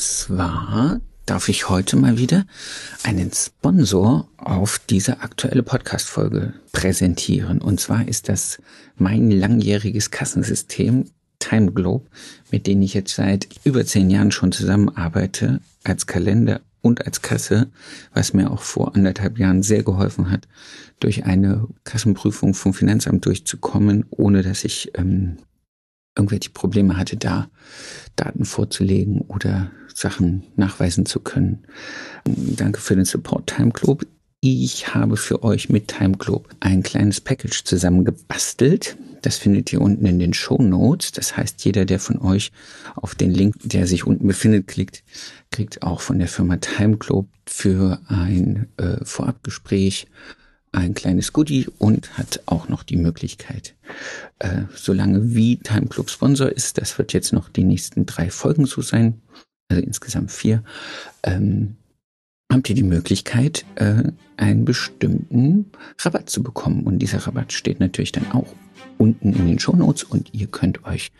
zwar 0.00 1.00
darf 1.26 1.48
ich 1.48 1.68
heute 1.68 1.96
mal 1.96 2.18
wieder 2.18 2.44
einen 3.04 3.30
Sponsor 3.32 4.28
auf 4.36 4.80
diese 4.90 5.20
aktuelle 5.20 5.62
Podcast-Folge 5.62 6.54
präsentieren. 6.72 7.60
Und 7.60 7.80
zwar 7.80 8.08
ist 8.08 8.28
das 8.28 8.58
mein 8.96 9.30
langjähriges 9.30 10.10
Kassensystem 10.10 11.04
TimeGlobe, 11.38 12.08
mit 12.50 12.66
dem 12.66 12.82
ich 12.82 12.94
jetzt 12.94 13.14
seit 13.14 13.48
über 13.64 13.84
zehn 13.84 14.10
Jahren 14.10 14.32
schon 14.32 14.52
zusammenarbeite, 14.52 15.60
als 15.84 16.06
Kalender 16.06 16.60
und 16.82 17.06
als 17.06 17.22
Kasse, 17.22 17.70
was 18.14 18.32
mir 18.32 18.50
auch 18.50 18.62
vor 18.62 18.94
anderthalb 18.96 19.38
Jahren 19.38 19.62
sehr 19.62 19.82
geholfen 19.82 20.30
hat, 20.30 20.48
durch 20.98 21.24
eine 21.24 21.68
Kassenprüfung 21.84 22.54
vom 22.54 22.74
Finanzamt 22.74 23.26
durchzukommen, 23.26 24.06
ohne 24.10 24.42
dass 24.42 24.64
ich 24.64 24.92
ähm, 24.94 25.36
irgendwelche 26.20 26.50
Probleme 26.50 26.96
hatte, 26.96 27.16
da 27.16 27.48
Daten 28.16 28.44
vorzulegen 28.44 29.22
oder 29.22 29.70
Sachen 29.94 30.44
nachweisen 30.56 31.06
zu 31.06 31.20
können. 31.20 31.64
Danke 32.24 32.80
für 32.80 32.94
den 32.94 33.06
Support 33.06 33.48
Time 33.48 33.70
Globe. 33.70 34.06
Ich 34.42 34.94
habe 34.94 35.16
für 35.16 35.42
euch 35.42 35.68
mit 35.68 35.88
Time 35.88 36.16
Globe 36.16 36.48
ein 36.60 36.82
kleines 36.82 37.20
Package 37.20 37.64
zusammengebastelt. 37.64 38.96
Das 39.22 39.36
findet 39.36 39.70
ihr 39.72 39.80
unten 39.82 40.06
in 40.06 40.18
den 40.18 40.32
Show 40.32 40.56
Notes. 40.62 41.12
Das 41.12 41.36
heißt, 41.36 41.64
jeder, 41.64 41.84
der 41.84 41.98
von 41.98 42.18
euch 42.18 42.52
auf 42.94 43.14
den 43.14 43.30
Link, 43.30 43.56
der 43.62 43.86
sich 43.86 44.06
unten 44.06 44.26
befindet, 44.26 44.66
klickt, 44.66 45.02
kriegt 45.50 45.82
auch 45.82 46.00
von 46.00 46.18
der 46.18 46.28
Firma 46.28 46.56
Time 46.56 46.96
Globe 46.96 47.28
für 47.46 48.00
ein 48.08 48.68
äh, 48.78 49.04
Vorabgespräch 49.04 50.06
ein 50.72 50.94
kleines 50.94 51.32
Goodie 51.32 51.66
und 51.78 52.16
hat 52.16 52.42
auch 52.46 52.68
noch 52.68 52.82
die 52.82 52.96
Möglichkeit, 52.96 53.74
äh, 54.38 54.62
solange 54.74 55.34
wie 55.34 55.56
Time 55.56 55.86
Club 55.86 56.10
Sponsor 56.10 56.48
ist, 56.48 56.78
das 56.78 56.96
wird 56.98 57.12
jetzt 57.12 57.32
noch 57.32 57.48
die 57.48 57.64
nächsten 57.64 58.06
drei 58.06 58.30
Folgen 58.30 58.66
so 58.66 58.80
sein, 58.80 59.20
also 59.68 59.82
insgesamt 59.82 60.30
vier, 60.30 60.62
ähm, 61.22 61.76
habt 62.52 62.68
ihr 62.68 62.74
die 62.74 62.82
Möglichkeit, 62.82 63.64
äh, 63.76 64.04
einen 64.36 64.64
bestimmten 64.64 65.70
Rabatt 65.98 66.30
zu 66.30 66.42
bekommen. 66.42 66.82
Und 66.84 66.98
dieser 66.98 67.18
Rabatt 67.18 67.52
steht 67.52 67.80
natürlich 67.80 68.12
dann 68.12 68.30
auch 68.32 68.54
unten 68.98 69.32
in 69.32 69.46
den 69.46 69.58
Show 69.58 69.74
Notes 69.74 70.04
und 70.04 70.34
ihr 70.34 70.46
könnt 70.46 70.84
euch 70.84 71.12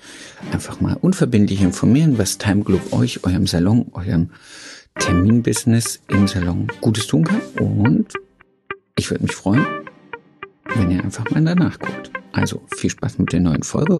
einfach 0.52 0.80
mal 0.80 0.96
unverbindlich 1.00 1.62
informieren, 1.62 2.18
was 2.18 2.38
Time 2.38 2.62
Globe 2.62 2.92
euch, 2.92 3.24
eurem 3.24 3.46
Salon, 3.46 3.86
eurem 3.92 4.30
Terminbusiness 4.98 6.00
im 6.08 6.26
Salon 6.26 6.66
Gutes 6.80 7.06
tun 7.06 7.24
kann. 7.24 7.40
Und 7.58 8.12
ich 8.96 9.10
würde 9.10 9.24
mich 9.24 9.34
freuen, 9.34 9.66
wenn 10.74 10.90
ihr 10.90 11.02
einfach 11.02 11.28
mal 11.30 11.44
danach 11.44 11.78
guckt. 11.78 12.10
Also 12.32 12.62
viel 12.74 12.90
Spaß 12.90 13.18
mit 13.18 13.32
der 13.32 13.40
neuen 13.40 13.62
Folge. 13.62 13.98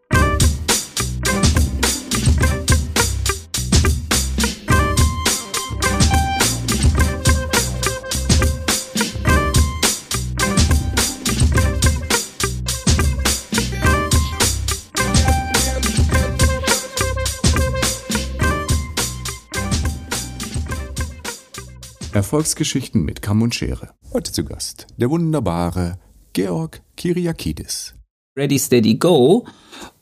Erfolgsgeschichten 22.12 23.04
mit 23.04 23.22
Kamm 23.22 23.40
und 23.42 23.54
Schere. 23.54 23.94
Heute 24.12 24.32
zu 24.32 24.44
Gast 24.44 24.88
der 24.96 25.10
wunderbare 25.10 25.98
Georg 26.32 26.82
Kiriakidis. 26.96 27.94
Ready, 28.36 28.58
steady, 28.58 28.96
go. 28.96 29.46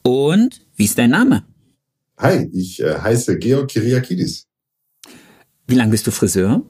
Und 0.02 0.60
wie 0.76 0.84
ist 0.84 0.96
dein 0.96 1.10
Name? 1.10 1.44
Hi, 2.16 2.48
ich 2.52 2.80
äh, 2.80 2.98
heiße 2.98 3.38
Georg 3.38 3.68
Kiriakidis. 3.68 4.46
Wie 5.66 5.74
lange 5.74 5.90
bist 5.90 6.06
du 6.06 6.10
Friseur? 6.10 6.62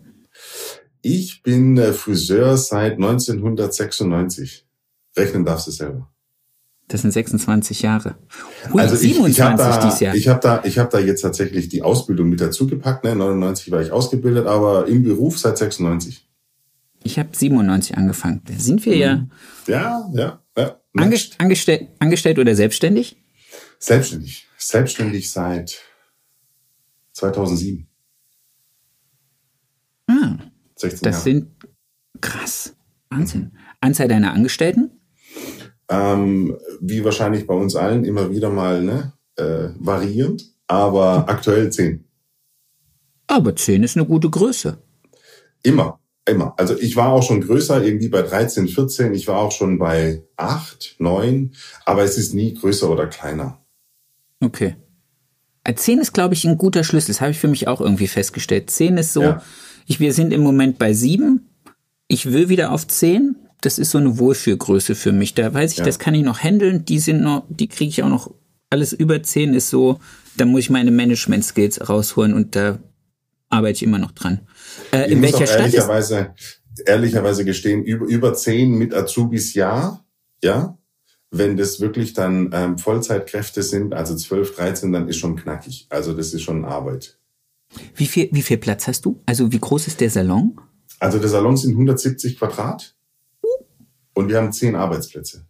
Ich 1.03 1.42
bin 1.45 1.78
äh, 1.78 1.92
Friseur 1.92 2.56
seit 2.56 2.95
1996. 2.95 4.67
Rechnen 5.17 5.45
darfst 5.45 5.68
du 5.68 5.70
selber. 5.70 6.13
Das 6.89 7.03
sind 7.03 7.11
26 7.11 7.83
Jahre. 7.83 8.17
Hui, 8.73 8.81
also 8.81 8.95
ich, 8.95 9.15
27 9.15 9.31
ich 9.37 9.41
habe 9.43 9.57
da, 9.59 9.85
dieses 9.85 10.01
Jahr. 10.01 10.15
Ich 10.15 10.29
habe 10.29 10.41
da, 10.41 10.65
ich 10.65 10.79
habe 10.79 10.91
da 10.91 10.99
jetzt 10.99 11.21
tatsächlich 11.21 11.69
die 11.69 11.83
Ausbildung 11.83 12.31
mit 12.31 12.41
dazu 12.41 12.67
gepackt. 12.67 13.05
Ne? 13.05 13.15
99 13.15 13.71
war 13.71 13.83
ich 13.83 13.93
ausgebildet, 13.93 14.47
aber 14.47 14.89
im 14.89 15.03
Beruf 15.03 15.39
seit 15.39 15.59
96. 15.59 16.27
Ich 17.05 17.19
habe 17.19 17.29
97 17.33 17.97
angefangen. 17.97 18.41
Da 18.47 18.55
sind 18.55 18.85
wir 18.87 18.97
ja. 18.97 19.17
Mhm. 19.17 19.31
Ja, 19.67 20.11
ja. 20.15 20.43
ja 20.57 20.81
Angest 20.97 21.35
angestellt, 21.39 21.89
angestellt 21.99 22.39
oder 22.39 22.55
selbstständig? 22.55 23.23
Selbstständig. 23.79 24.47
Selbstständig 24.57 25.31
seit 25.31 25.79
2007. 27.13 27.87
Ah, 30.07 30.39
16 30.77 31.01
das 31.03 31.15
Jahre. 31.17 31.23
sind 31.23 31.51
krass. 32.20 32.75
Wahnsinn. 33.11 33.53
Anzahl 33.81 34.09
deiner 34.09 34.33
Angestellten? 34.33 34.91
Ähm, 35.89 36.57
wie 36.81 37.05
wahrscheinlich 37.05 37.47
bei 37.47 37.55
uns 37.55 37.77
allen 37.77 38.05
immer 38.05 38.31
wieder 38.31 38.51
mal 38.51 38.83
ne, 38.83 39.13
äh, 39.37 39.71
variierend, 39.79 40.45
aber 40.67 41.29
aktuell 41.29 41.71
zehn. 41.71 42.05
Aber 43.27 43.55
zehn 43.57 43.83
ist 43.83 43.97
eine 43.97 44.07
gute 44.07 44.31
Größe. 44.31 44.79
Immer, 45.63 46.01
immer. 46.25 46.55
Also 46.57 46.79
ich 46.79 46.97
war 46.97 47.13
auch 47.13 47.23
schon 47.23 47.41
größer, 47.41 47.83
irgendwie 47.83 48.09
bei 48.09 48.23
13, 48.23 48.69
14. 48.69 49.15
Ich 49.15 49.29
war 49.29 49.39
auch 49.39 49.53
schon 49.53 49.79
bei 49.79 50.23
acht, 50.37 50.97
neun, 50.99 51.55
aber 51.85 52.05
es 52.05 52.17
ist 52.17 52.35
nie 52.35 52.55
größer 52.55 52.91
oder 52.91 53.07
kleiner. 53.07 53.59
Okay. 54.41 54.77
Äh, 55.65 55.75
zehn 55.75 55.99
ist, 55.99 56.13
glaube 56.13 56.35
ich, 56.35 56.45
ein 56.47 56.59
guter 56.59 56.85
Schlüssel. 56.85 57.09
Das 57.09 57.20
habe 57.20 57.33
ich 57.33 57.39
für 57.39 57.49
mich 57.49 57.69
auch 57.69 57.81
irgendwie 57.81 58.09
festgestellt. 58.09 58.70
Zehn 58.70 58.97
ist 58.97 59.13
so, 59.13 59.23
ja. 59.23 59.43
ich, 59.87 60.01
wir 60.01 60.15
sind 60.15 60.33
im 60.33 60.43
Moment 60.43 60.79
bei 60.79 60.93
sieben. 60.95 61.51
Ich 62.07 62.33
will 62.33 62.49
wieder 62.49 62.73
auf 62.73 62.87
zehn 62.87 63.37
das 63.61 63.79
ist 63.79 63.91
so 63.91 63.98
eine 63.98 64.19
Wohlfühlgröße 64.19 64.95
für 64.95 65.13
mich. 65.13 65.35
Da 65.35 65.52
weiß 65.52 65.73
ich, 65.73 65.79
ja. 65.79 65.85
das 65.85 65.98
kann 65.98 66.14
ich 66.14 66.23
noch 66.23 66.39
handeln. 66.41 66.85
Die 66.85 66.98
sind 66.98 67.23
noch, 67.23 67.45
die 67.48 67.69
kriege 67.69 67.91
ich 67.91 68.02
auch 68.02 68.08
noch. 68.08 68.33
Alles 68.70 68.92
über 68.92 69.23
zehn 69.23 69.55
ist 69.55 69.70
so, 69.70 69.98
da 70.36 70.45
muss 70.45 70.61
ich 70.61 70.70
meine 70.70 70.91
Management-Skills 70.91 71.89
rausholen 71.89 72.35
und 72.35 72.55
da 72.55 72.79
arbeite 73.48 73.77
ich 73.77 73.83
immer 73.83 73.98
noch 73.98 74.13
dran. 74.13 74.41
Äh, 74.92 75.11
in 75.11 75.23
welcher 75.23 75.46
Stadt 75.46 75.61
ehrlicherweise, 75.61 76.35
ehrlicherweise 76.85 77.45
gestehen, 77.46 77.83
über, 77.83 78.07
über 78.07 78.35
zehn 78.35 78.77
mit 78.77 78.95
Azubis 78.95 79.55
ja, 79.55 80.05
ja. 80.42 80.77
Wenn 81.30 81.58
das 81.58 81.80
wirklich 81.80 82.14
dann 82.14 82.51
ähm, 82.55 82.79
Vollzeitkräfte 82.79 83.63
sind, 83.63 83.92
also 83.92 84.17
12, 84.17 84.57
13, 84.57 84.92
dann 84.92 85.08
ist 85.08 85.19
schon 85.19 85.36
knackig. 85.36 85.86
Also 85.90 86.14
das 86.14 86.33
ist 86.33 86.42
schon 86.42 86.64
Arbeit. 86.64 87.19
Wie 87.95 88.07
viel, 88.07 88.30
wie 88.33 88.40
viel 88.40 88.57
Platz 88.57 88.86
hast 88.86 89.05
du? 89.05 89.20
Also 89.27 89.52
wie 89.52 89.58
groß 89.58 89.89
ist 89.89 90.01
der 90.01 90.08
Salon? 90.08 90.58
Also 91.01 91.19
der 91.19 91.29
Salon 91.29 91.57
sind 91.57 91.73
170 91.73 92.39
Quadrat. 92.39 92.95
Und 94.18 94.30
wir 94.30 94.39
haben 94.39 94.51
zehn 94.52 94.74
Arbeitsplätze. 94.74 95.46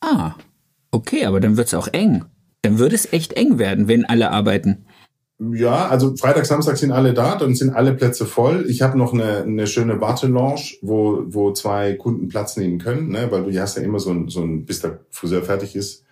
Ah, 0.00 0.36
okay, 0.92 1.24
aber 1.24 1.40
dann 1.40 1.56
wird 1.56 1.66
es 1.66 1.74
auch 1.74 1.88
eng. 1.88 2.24
Dann 2.62 2.78
würde 2.78 2.94
es 2.94 3.12
echt 3.12 3.32
eng 3.32 3.58
werden, 3.58 3.88
wenn 3.88 4.04
alle 4.04 4.30
arbeiten. 4.30 4.86
Ja, 5.40 5.88
also 5.88 6.14
Freitag, 6.14 6.46
Samstag 6.46 6.76
sind 6.76 6.92
alle 6.92 7.14
da, 7.14 7.34
dann 7.34 7.56
sind 7.56 7.74
alle 7.74 7.92
Plätze 7.94 8.26
voll. 8.26 8.66
Ich 8.68 8.80
habe 8.80 8.96
noch 8.96 9.12
eine, 9.12 9.42
eine 9.42 9.66
schöne 9.66 10.00
Wartelounge, 10.00 10.76
wo, 10.82 11.24
wo 11.26 11.52
zwei 11.52 11.94
Kunden 11.94 12.28
Platz 12.28 12.56
nehmen 12.56 12.78
können, 12.78 13.08
ne? 13.08 13.26
weil 13.32 13.42
du 13.42 13.60
hast 13.60 13.76
ja 13.76 13.82
immer 13.82 13.98
so 13.98 14.12
ein, 14.12 14.28
so 14.28 14.42
ein 14.42 14.64
bis 14.64 14.78
der 14.78 15.00
Friseur 15.10 15.42
fertig 15.42 15.74
ist. 15.74 16.04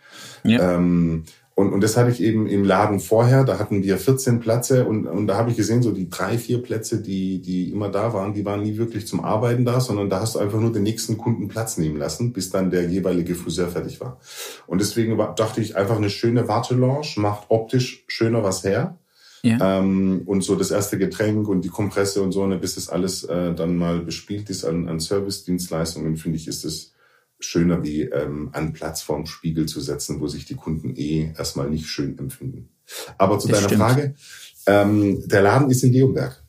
Ja. 0.42 0.74
Ähm, 0.74 1.22
und, 1.54 1.70
und 1.70 1.82
das 1.82 1.98
hatte 1.98 2.10
ich 2.10 2.22
eben 2.22 2.46
im 2.46 2.64
Laden 2.64 2.98
vorher, 2.98 3.44
da 3.44 3.58
hatten 3.58 3.82
wir 3.82 3.98
14 3.98 4.40
Plätze 4.40 4.86
und, 4.86 5.06
und 5.06 5.26
da 5.26 5.36
habe 5.36 5.50
ich 5.50 5.56
gesehen, 5.56 5.82
so 5.82 5.92
die 5.92 6.08
drei, 6.08 6.38
vier 6.38 6.62
Plätze, 6.62 7.02
die, 7.02 7.42
die 7.42 7.70
immer 7.70 7.90
da 7.90 8.14
waren, 8.14 8.32
die 8.32 8.44
waren 8.46 8.62
nie 8.62 8.78
wirklich 8.78 9.06
zum 9.06 9.22
Arbeiten 9.22 9.66
da, 9.66 9.78
sondern 9.78 10.08
da 10.08 10.20
hast 10.20 10.34
du 10.34 10.38
einfach 10.38 10.58
nur 10.58 10.72
den 10.72 10.82
nächsten 10.82 11.18
Kunden 11.18 11.48
Platz 11.48 11.76
nehmen 11.76 11.98
lassen, 11.98 12.32
bis 12.32 12.48
dann 12.48 12.70
der 12.70 12.88
jeweilige 12.88 13.34
Friseur 13.34 13.68
fertig 13.68 14.00
war. 14.00 14.18
Und 14.66 14.80
deswegen 14.80 15.18
dachte 15.36 15.60
ich, 15.60 15.76
einfach 15.76 15.96
eine 15.96 16.08
schöne 16.08 16.48
Wartelounge 16.48 17.06
macht 17.16 17.44
optisch 17.50 18.04
schöner 18.08 18.42
was 18.42 18.64
her. 18.64 18.98
Ja. 19.42 19.78
Ähm, 19.78 20.22
und 20.24 20.42
so 20.42 20.54
das 20.54 20.70
erste 20.70 20.98
Getränk 20.98 21.48
und 21.48 21.62
die 21.62 21.68
Kompresse 21.68 22.22
und 22.22 22.32
so, 22.32 22.46
ne, 22.46 22.58
bis 22.58 22.76
das 22.76 22.88
alles 22.88 23.24
äh, 23.24 23.52
dann 23.52 23.76
mal 23.76 23.98
bespielt 23.98 24.48
ist 24.48 24.64
an, 24.64 24.88
an 24.88 25.00
Service-Dienstleistungen, 25.00 26.16
finde 26.16 26.38
ich, 26.38 26.46
ist 26.46 26.64
es 26.64 26.92
schöner 27.44 27.82
wie 27.82 28.02
ähm, 28.02 28.50
an 28.52 28.72
Platz 28.72 29.02
vorm 29.02 29.26
Spiegel 29.26 29.66
zu 29.66 29.80
setzen, 29.80 30.20
wo 30.20 30.28
sich 30.28 30.44
die 30.44 30.54
Kunden 30.54 30.94
eh 30.96 31.32
erstmal 31.36 31.68
nicht 31.68 31.86
schön 31.86 32.18
empfinden. 32.18 32.68
Aber 33.18 33.38
zu 33.38 33.48
das 33.48 33.58
deiner 33.58 33.68
stimmt. 33.68 33.82
Frage, 33.82 34.14
ähm, 34.66 35.28
der 35.28 35.42
Laden 35.42 35.70
ist 35.70 35.82
in 35.82 35.92
Leonberg. 35.92 36.42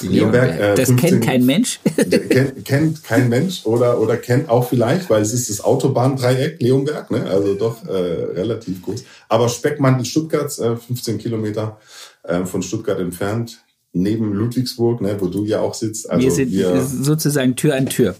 Leonberg, 0.00 0.60
äh, 0.60 0.74
das 0.74 0.88
15, 0.88 0.96
kennt 0.96 1.24
kein 1.24 1.46
Mensch. 1.46 1.80
kennt, 2.30 2.64
kennt 2.64 3.04
kein 3.04 3.28
Mensch 3.28 3.66
oder, 3.66 4.00
oder 4.00 4.16
kennt 4.16 4.48
auch 4.48 4.68
vielleicht, 4.68 5.10
weil 5.10 5.22
es 5.22 5.32
ist 5.32 5.50
das 5.50 5.60
Autobahndreieck 5.60 6.62
Leonberg, 6.62 7.10
ne? 7.10 7.24
also 7.24 7.54
doch 7.54 7.84
äh, 7.86 7.90
relativ 7.90 8.82
groß. 8.82 9.04
Aber 9.28 9.48
Speckmantel 9.48 10.04
Stuttgart, 10.04 10.56
äh, 10.58 10.76
15 10.76 11.18
Kilometer 11.18 11.78
äh, 12.22 12.44
von 12.44 12.62
Stuttgart 12.62 13.00
entfernt, 13.00 13.58
neben 13.92 14.32
Ludwigsburg, 14.32 15.00
ne, 15.00 15.16
wo 15.18 15.26
du 15.26 15.44
ja 15.44 15.60
auch 15.60 15.74
sitzt. 15.74 16.08
Also 16.10 16.22
wir 16.22 16.30
sind 16.30 16.52
wir, 16.52 16.82
sozusagen 16.82 17.56
Tür 17.56 17.74
an 17.74 17.86
Tür. 17.86 18.14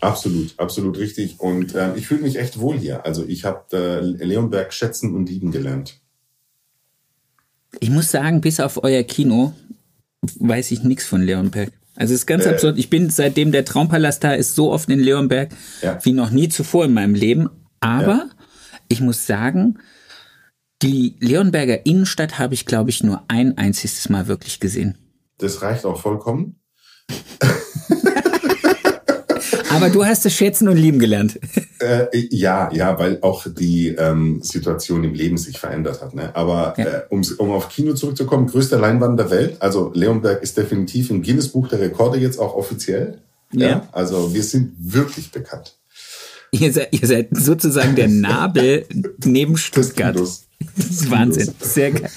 Absolut, 0.00 0.54
absolut 0.58 0.98
richtig. 0.98 1.40
Und 1.40 1.74
äh, 1.74 1.94
ich 1.96 2.06
fühle 2.06 2.22
mich 2.22 2.36
echt 2.36 2.58
wohl 2.58 2.78
hier. 2.78 3.04
Also 3.04 3.24
ich 3.26 3.44
habe 3.44 3.64
äh, 3.72 4.24
Leonberg 4.24 4.72
schätzen 4.72 5.14
und 5.14 5.28
lieben 5.28 5.50
gelernt. 5.50 6.00
Ich 7.78 7.90
muss 7.90 8.10
sagen, 8.10 8.40
bis 8.40 8.60
auf 8.60 8.82
euer 8.82 9.02
Kino 9.02 9.52
weiß 10.38 10.70
ich 10.72 10.82
nichts 10.82 11.06
von 11.06 11.22
Leonberg. 11.22 11.72
Also 11.94 12.14
es 12.14 12.20
ist 12.20 12.26
ganz 12.26 12.46
äh, 12.46 12.50
absurd. 12.50 12.78
Ich 12.78 12.90
bin 12.90 13.10
seitdem 13.10 13.52
der 13.52 13.64
Traumpalast 13.64 14.24
da 14.24 14.32
ist 14.32 14.54
so 14.54 14.72
oft 14.72 14.88
in 14.88 15.00
Leonberg 15.00 15.50
ja. 15.82 15.98
wie 16.02 16.12
noch 16.12 16.30
nie 16.30 16.48
zuvor 16.48 16.86
in 16.86 16.94
meinem 16.94 17.14
Leben. 17.14 17.50
Aber 17.80 18.14
ja. 18.14 18.30
ich 18.88 19.00
muss 19.00 19.26
sagen, 19.26 19.78
die 20.82 21.16
Leonberger 21.20 21.84
Innenstadt 21.84 22.38
habe 22.38 22.54
ich, 22.54 22.64
glaube 22.64 22.90
ich, 22.90 23.02
nur 23.02 23.22
ein 23.28 23.58
einziges 23.58 24.08
Mal 24.08 24.28
wirklich 24.28 24.60
gesehen. 24.60 24.96
Das 25.38 25.62
reicht 25.62 25.84
auch 25.84 26.00
vollkommen. 26.00 26.60
Aber 29.70 29.88
du 29.88 30.04
hast 30.04 30.26
es 30.26 30.34
schätzen 30.34 30.68
und 30.68 30.76
lieben 30.76 30.98
gelernt. 30.98 31.38
Äh, 31.82 32.26
ja, 32.28 32.70
ja, 32.74 32.98
weil 32.98 33.16
auch 33.22 33.46
die 33.48 33.88
ähm, 33.88 34.42
Situation 34.42 35.02
im 35.02 35.14
Leben 35.14 35.38
sich 35.38 35.58
verändert 35.58 36.02
hat. 36.02 36.14
Ne? 36.14 36.30
Aber 36.36 36.74
ja. 36.76 36.84
äh, 36.84 37.02
um, 37.08 37.22
um 37.38 37.52
auf 37.52 37.70
Kino 37.70 37.94
zurückzukommen, 37.94 38.48
größter 38.48 38.78
Leinwand 38.78 39.18
der 39.18 39.30
Welt. 39.30 39.56
Also 39.60 39.90
Leonberg 39.94 40.42
ist 40.42 40.58
definitiv 40.58 41.08
im 41.08 41.22
Guinness-Buch 41.22 41.68
der 41.68 41.80
Rekorde 41.80 42.18
jetzt 42.18 42.38
auch 42.38 42.54
offiziell. 42.54 43.22
Ja. 43.54 43.66
ja. 43.66 43.88
Also 43.92 44.34
wir 44.34 44.42
sind 44.42 44.74
wirklich 44.78 45.30
bekannt. 45.30 45.74
Ihr 46.50 46.70
seid, 46.70 46.92
ihr 46.92 47.08
seid 47.08 47.28
sozusagen 47.30 47.96
der 47.96 48.08
Nabel 48.08 48.84
neben 49.24 49.56
Stuttgart. 49.56 50.16
Ist 50.16 50.49
Wahnsinn. 51.10 51.52
Sehr 51.60 51.92
geil. 51.92 52.10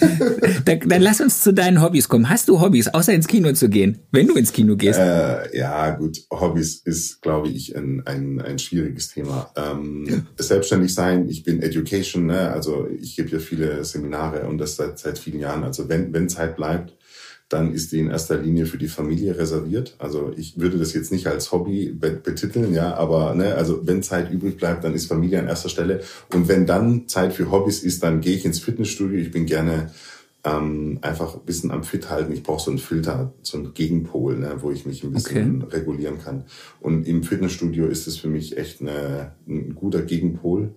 Dann, 0.66 0.80
dann, 0.88 1.02
lass 1.02 1.22
uns 1.22 1.42
zu 1.42 1.54
deinen 1.54 1.82
Hobbys 1.82 2.08
kommen. 2.08 2.30
Hast 2.30 2.48
du 2.50 2.62
Hobbys, 2.62 2.88
außer 2.88 3.14
ins 3.14 3.28
Kino 3.28 3.52
zu 3.54 3.70
gehen, 3.70 4.00
wenn 4.12 4.28
du 4.28 4.36
ins 4.36 4.52
Kino 4.52 4.76
gehst? 4.76 5.00
Äh, 5.00 5.58
ja, 5.58 5.92
gut. 5.92 6.20
Hobbys 6.32 6.82
ist, 6.86 7.22
glaube 7.22 7.50
ich, 7.50 7.76
ein, 7.76 8.04
ein, 8.06 8.42
ein 8.42 8.60
schwieriges 8.60 9.10
Thema. 9.10 9.52
Ähm, 9.56 10.06
ja. 10.08 10.44
Selbstständig 10.44 10.94
sein, 10.94 11.28
ich 11.30 11.44
bin 11.44 11.62
Education, 11.62 12.28
ne? 12.28 12.52
also 12.52 12.88
ich 13.00 13.16
gebe 13.16 13.30
ja 13.30 13.40
viele 13.40 13.84
Seminare 13.84 14.48
und 14.48 14.58
das 14.58 14.76
seit, 14.76 15.00
seit 15.00 15.18
vielen 15.20 15.40
Jahren. 15.40 15.64
Also 15.64 15.90
wenn, 15.90 16.14
wenn 16.14 16.30
Zeit 16.30 16.56
bleibt, 16.56 16.94
dann 17.50 17.74
ist 17.74 17.92
die 17.92 18.00
in 18.00 18.10
erster 18.10 18.38
Linie 18.38 18.66
für 18.66 18.78
die 18.78 18.88
Familie 18.88 19.38
reserviert. 19.38 19.96
Also 20.00 20.32
ich 20.36 20.60
würde 20.60 20.78
das 20.78 20.94
jetzt 20.94 21.12
nicht 21.12 21.28
als 21.28 21.52
Hobby 21.52 21.92
betiteln, 21.92 22.74
ja, 22.74 22.96
aber 22.96 23.36
ne, 23.36 23.56
also 23.56 23.86
wenn 23.86 24.02
Zeit 24.02 24.32
übrig 24.32 24.58
bleibt, 24.58 24.84
dann 24.84 24.96
ist 24.96 25.06
Familie 25.06 25.40
an 25.40 25.48
erster 25.48 25.70
Stelle. 25.70 26.02
Und 26.34 26.48
wenn 26.48 26.66
dann 26.66 27.08
Zeit 27.08 27.34
für 27.34 27.52
Hobbys 27.52 27.84
ist, 27.84 28.02
dann 28.02 28.22
gehe 28.22 28.36
ich 28.36 28.46
ins 28.46 28.60
Fitnessstudio. 28.60 29.20
Ich 29.20 29.32
bin 29.32 29.46
gerne 29.46 29.92
ähm, 30.46 31.00
einfach 31.02 31.36
ein 31.36 31.46
bisschen 31.46 31.72
am 31.72 31.84
Fit 31.84 32.10
halten. 32.10 32.34
Ich 32.34 32.44
brauche 32.44 32.62
so 32.62 32.72
einen 32.72 32.80
Filter, 32.80 33.34
so 33.42 33.58
einen 33.58 33.74
Gegenpol, 33.74 34.38
ne, 34.38 34.56
wo 34.60 34.72
ich 34.72 34.86
mich 34.86 35.04
ein 35.04 35.14
bisschen 35.14 35.64
okay. 35.64 35.78
regulieren 35.78 36.20
kann. 36.20 36.44
Und 36.82 37.08
im 37.08 37.24
Fitnessstudio 37.24 37.88
ist 37.88 38.08
es 38.08 38.18
für 38.18 38.28
mich 38.28 38.58
echt 38.58 38.82
eine, 38.82 39.34
ein 39.48 39.76
guter 39.76 40.02
Gegenpol. 40.02 40.74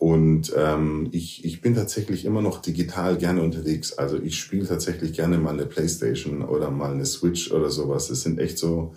Und 0.00 0.54
ähm, 0.56 1.08
ich, 1.12 1.44
ich 1.44 1.60
bin 1.60 1.74
tatsächlich 1.74 2.24
immer 2.24 2.40
noch 2.40 2.62
digital 2.62 3.18
gerne 3.18 3.42
unterwegs. 3.42 3.92
Also 3.92 4.18
ich 4.18 4.38
spiele 4.38 4.66
tatsächlich 4.66 5.12
gerne 5.12 5.36
mal 5.36 5.52
eine 5.52 5.66
Playstation 5.66 6.42
oder 6.42 6.70
mal 6.70 6.92
eine 6.92 7.04
Switch 7.04 7.52
oder 7.52 7.68
sowas. 7.68 8.08
Es 8.08 8.22
sind 8.22 8.38
echt 8.38 8.56
so 8.56 8.94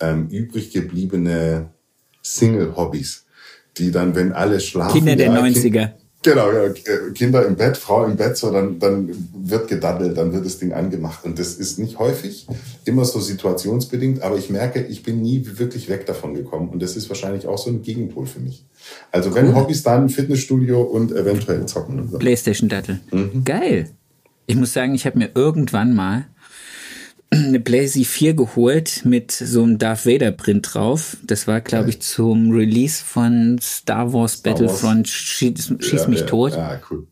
ähm, 0.00 0.28
übrig 0.30 0.70
gebliebene 0.70 1.68
Single-Hobbys, 2.22 3.26
die 3.76 3.90
dann, 3.90 4.14
wenn 4.14 4.32
alle 4.32 4.58
schlafen... 4.60 4.96
Kinder 4.96 5.16
der 5.16 5.26
ja, 5.26 5.38
90er. 5.38 5.90
Genau, 6.22 6.50
ja, 6.50 6.68
Kinder 7.14 7.46
im 7.46 7.54
Bett, 7.54 7.76
Frau 7.76 8.04
im 8.04 8.16
Bett, 8.16 8.36
so 8.36 8.50
dann, 8.50 8.80
dann 8.80 9.08
wird 9.32 9.68
gedaddelt, 9.68 10.16
dann 10.16 10.32
wird 10.32 10.44
das 10.44 10.58
Ding 10.58 10.72
angemacht. 10.72 11.24
Und 11.24 11.38
das 11.38 11.54
ist 11.54 11.78
nicht 11.78 12.00
häufig, 12.00 12.48
immer 12.84 13.04
so 13.04 13.20
situationsbedingt, 13.20 14.22
aber 14.22 14.36
ich 14.36 14.50
merke, 14.50 14.82
ich 14.82 15.04
bin 15.04 15.22
nie 15.22 15.46
wirklich 15.58 15.88
weg 15.88 16.06
davon 16.06 16.34
gekommen. 16.34 16.70
Und 16.70 16.82
das 16.82 16.96
ist 16.96 17.08
wahrscheinlich 17.08 17.46
auch 17.46 17.58
so 17.58 17.70
ein 17.70 17.82
Gegenpol 17.82 18.26
für 18.26 18.40
mich. 18.40 18.64
Also 19.12 19.32
wenn 19.34 19.48
cool. 19.48 19.54
Hobbys, 19.54 19.84
dann 19.84 20.08
Fitnessstudio 20.08 20.82
und 20.82 21.12
eventuell 21.12 21.66
zocken. 21.66 22.08
So. 22.10 22.18
Playstation-Dattel. 22.18 23.00
Mhm. 23.12 23.44
Geil. 23.44 23.90
Ich 24.46 24.56
muss 24.56 24.72
sagen, 24.72 24.94
ich 24.94 25.06
habe 25.06 25.18
mir 25.18 25.30
irgendwann 25.34 25.94
mal 25.94 26.26
eine 27.30 27.60
PlayStation 27.60 28.04
4 28.04 28.34
geholt 28.34 29.02
mit 29.04 29.32
so 29.32 29.62
einem 29.62 29.78
Darth 29.78 30.06
Vader 30.06 30.32
Print 30.32 30.74
drauf. 30.74 31.18
Das 31.26 31.46
war, 31.46 31.60
glaube 31.60 31.90
ich, 31.90 32.00
zum 32.00 32.50
Release 32.50 33.02
von 33.04 33.58
Star 33.60 34.12
Wars 34.12 34.34
Star 34.34 34.54
Battlefront 34.54 35.06
Wars. 35.06 35.10
Schieß, 35.10 35.74
Schieß 35.78 36.02
ja, 36.02 36.08
mich 36.08 36.20
ja. 36.20 36.26
tot. 36.26 36.52
Ja, 36.52 36.80
cool. 36.90 37.06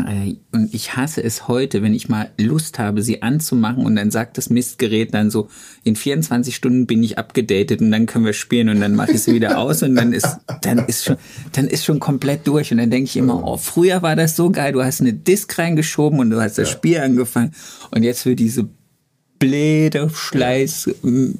Äh, 0.00 0.34
und 0.52 0.74
ich 0.74 0.96
hasse 0.96 1.22
es 1.22 1.46
heute, 1.46 1.82
wenn 1.82 1.94
ich 1.94 2.08
mal 2.08 2.30
Lust 2.36 2.80
habe, 2.80 3.00
sie 3.00 3.22
anzumachen 3.22 3.86
und 3.86 3.94
dann 3.94 4.10
sagt 4.10 4.36
das 4.38 4.50
Mistgerät 4.50 5.14
dann 5.14 5.30
so, 5.30 5.48
in 5.84 5.94
24 5.94 6.54
Stunden 6.54 6.86
bin 6.86 7.02
ich 7.02 7.16
abgedatet 7.16 7.80
und 7.80 7.92
dann 7.92 8.06
können 8.06 8.24
wir 8.24 8.32
spielen 8.32 8.70
und 8.70 8.80
dann 8.80 8.96
mache 8.96 9.12
ich 9.12 9.22
sie 9.22 9.34
wieder 9.34 9.58
aus 9.58 9.84
und 9.84 9.94
dann 9.94 10.12
ist, 10.12 10.38
dann 10.62 10.78
ist 10.86 11.04
schon, 11.04 11.16
dann 11.52 11.68
ist 11.68 11.84
schon 11.84 12.00
komplett 12.00 12.46
durch 12.48 12.72
und 12.72 12.78
dann 12.78 12.90
denke 12.90 13.04
ich 13.04 13.16
immer, 13.16 13.46
oh, 13.46 13.56
früher 13.56 14.02
war 14.02 14.16
das 14.16 14.34
so 14.34 14.50
geil, 14.50 14.72
du 14.72 14.82
hast 14.82 15.00
eine 15.00 15.12
Disk 15.12 15.56
reingeschoben 15.56 16.18
und 16.18 16.30
du 16.30 16.40
hast 16.40 16.58
das 16.58 16.70
ja. 16.70 16.76
Spiel 16.76 16.98
angefangen 16.98 17.52
und 17.92 18.02
jetzt 18.02 18.22
für 18.22 18.34
diese 18.34 18.68
blöde 19.38 20.10
Schleiß 20.10 20.90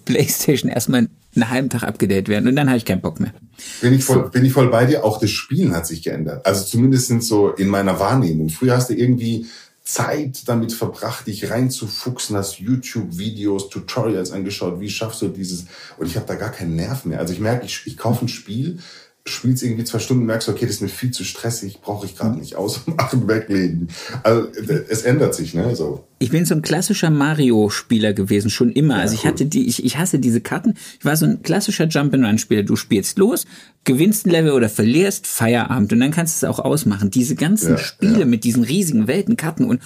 Playstation 0.04 0.70
erstmal 0.70 1.08
einen 1.34 1.50
halben 1.50 1.70
Tag 1.70 1.82
abgedatet 1.82 2.28
werden 2.28 2.48
und 2.48 2.56
dann 2.56 2.68
habe 2.68 2.78
ich 2.78 2.84
keinen 2.84 3.00
Bock 3.00 3.20
mehr. 3.20 3.32
Bin 3.80 3.92
ich, 3.94 4.04
voll, 4.04 4.30
bin 4.30 4.44
ich 4.44 4.52
voll 4.52 4.68
bei 4.68 4.84
dir. 4.86 5.04
Auch 5.04 5.18
das 5.18 5.30
Spielen 5.30 5.74
hat 5.74 5.86
sich 5.86 6.02
geändert. 6.02 6.46
Also 6.46 6.64
zumindest 6.64 7.22
so 7.22 7.50
in 7.50 7.68
meiner 7.68 7.98
Wahrnehmung. 7.98 8.50
Früher 8.50 8.76
hast 8.76 8.90
du 8.90 8.94
irgendwie 8.94 9.46
Zeit 9.84 10.48
damit 10.48 10.72
verbracht, 10.72 11.26
dich 11.26 11.50
reinzufuchsen, 11.50 12.36
hast 12.36 12.58
YouTube-Videos, 12.58 13.68
Tutorials 13.68 14.32
angeschaut, 14.32 14.80
wie 14.80 14.88
schaffst 14.88 15.20
du 15.20 15.28
dieses, 15.28 15.66
und 15.98 16.06
ich 16.06 16.16
habe 16.16 16.26
da 16.26 16.36
gar 16.36 16.50
keinen 16.50 16.74
Nerv 16.74 17.04
mehr. 17.04 17.18
Also 17.18 17.34
ich 17.34 17.40
merke, 17.40 17.66
ich, 17.66 17.82
ich 17.84 17.98
kaufe 17.98 18.24
ein 18.24 18.28
Spiel, 18.28 18.78
spielst 19.26 19.62
irgendwie 19.62 19.84
zwei 19.84 20.00
Stunden, 20.00 20.26
merkst, 20.26 20.50
okay, 20.50 20.66
das 20.66 20.76
ist 20.76 20.80
mir 20.82 20.88
viel 20.88 21.10
zu 21.10 21.24
stressig, 21.24 21.80
brauche 21.80 22.04
ich 22.04 22.16
gerade 22.16 22.38
nicht 22.38 22.56
ausmachen, 22.56 23.26
weglegen. 23.26 23.88
Also 24.22 24.48
es 24.88 25.02
ändert 25.02 25.34
sich, 25.34 25.54
ne? 25.54 25.74
So. 25.74 26.04
Ich 26.18 26.30
bin 26.30 26.44
so 26.44 26.54
ein 26.54 26.60
klassischer 26.60 27.08
Mario-Spieler 27.08 28.12
gewesen, 28.12 28.50
schon 28.50 28.70
immer. 28.70 28.96
Ja, 28.96 29.00
also 29.00 29.14
ich 29.14 29.24
cool. 29.24 29.30
hatte 29.30 29.46
die, 29.46 29.66
ich, 29.66 29.82
ich 29.82 29.96
hasse 29.96 30.18
diese 30.18 30.42
Karten. 30.42 30.74
Ich 30.98 31.06
war 31.06 31.16
so 31.16 31.24
ein 31.24 31.42
klassischer 31.42 31.86
Jump-and-Run-Spieler. 31.86 32.64
Du 32.64 32.76
spielst 32.76 33.18
los, 33.18 33.46
gewinnst 33.84 34.26
ein 34.26 34.30
Level 34.30 34.52
oder 34.52 34.68
verlierst, 34.68 35.26
Feierabend 35.26 35.92
und 35.94 36.00
dann 36.00 36.10
kannst 36.10 36.42
du 36.42 36.46
es 36.46 36.50
auch 36.50 36.58
ausmachen. 36.58 37.10
Diese 37.10 37.34
ganzen 37.34 37.72
ja, 37.72 37.78
Spiele 37.78 38.20
ja. 38.20 38.26
mit 38.26 38.44
diesen 38.44 38.62
riesigen 38.62 39.06
Welten, 39.06 39.38
Karten 39.38 39.64
und 39.64 39.80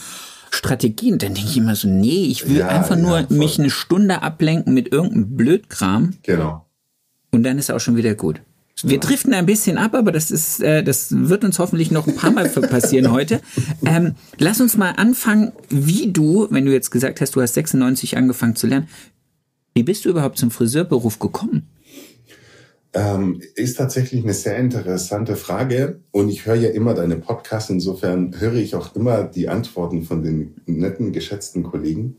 Strategien, 0.50 1.18
dann 1.18 1.34
denke 1.34 1.50
ich 1.50 1.56
immer 1.58 1.76
so, 1.76 1.88
nee, 1.88 2.24
ich 2.24 2.48
will 2.48 2.62
einfach 2.62 2.96
nur 2.96 3.26
mich 3.28 3.58
eine 3.58 3.70
Stunde 3.70 4.22
ablenken 4.22 4.74
mit 4.74 4.90
irgendeinem 4.90 5.36
Blödkram. 5.36 6.14
Genau. 6.22 6.64
Und 7.30 7.42
dann 7.44 7.58
ist 7.58 7.70
auch 7.70 7.80
schon 7.80 7.96
wieder 7.96 8.14
gut. 8.14 8.40
Wir 8.84 9.00
driften 9.00 9.34
ein 9.34 9.46
bisschen 9.46 9.76
ab, 9.76 9.94
aber 9.94 10.12
das 10.12 10.30
ist, 10.30 10.60
äh, 10.60 10.84
das 10.84 11.08
wird 11.10 11.44
uns 11.44 11.58
hoffentlich 11.58 11.90
noch 11.90 12.06
ein 12.06 12.14
paar 12.14 12.30
Mal 12.30 12.48
passieren 12.48 13.10
heute. 13.12 13.40
Ähm, 13.84 14.14
lass 14.38 14.60
uns 14.60 14.76
mal 14.76 14.92
anfangen, 14.92 15.52
wie 15.68 16.12
du, 16.12 16.46
wenn 16.50 16.64
du 16.64 16.72
jetzt 16.72 16.90
gesagt 16.90 17.20
hast, 17.20 17.34
du 17.34 17.42
hast 17.42 17.54
96 17.54 18.16
angefangen 18.16 18.56
zu 18.56 18.66
lernen, 18.66 18.88
wie 19.74 19.82
bist 19.82 20.04
du 20.04 20.10
überhaupt 20.10 20.38
zum 20.38 20.50
Friseurberuf 20.50 21.18
gekommen? 21.18 21.68
Ähm, 22.94 23.42
ist 23.54 23.76
tatsächlich 23.76 24.24
eine 24.24 24.32
sehr 24.32 24.56
interessante 24.56 25.36
Frage 25.36 26.00
und 26.10 26.30
ich 26.30 26.46
höre 26.46 26.54
ja 26.54 26.70
immer 26.70 26.94
deine 26.94 27.16
Podcasts, 27.16 27.68
insofern 27.68 28.40
höre 28.40 28.54
ich 28.54 28.74
auch 28.74 28.96
immer 28.96 29.24
die 29.24 29.48
Antworten 29.48 30.04
von 30.04 30.22
den 30.22 30.54
netten, 30.66 31.12
geschätzten 31.12 31.62
Kollegen. 31.62 32.16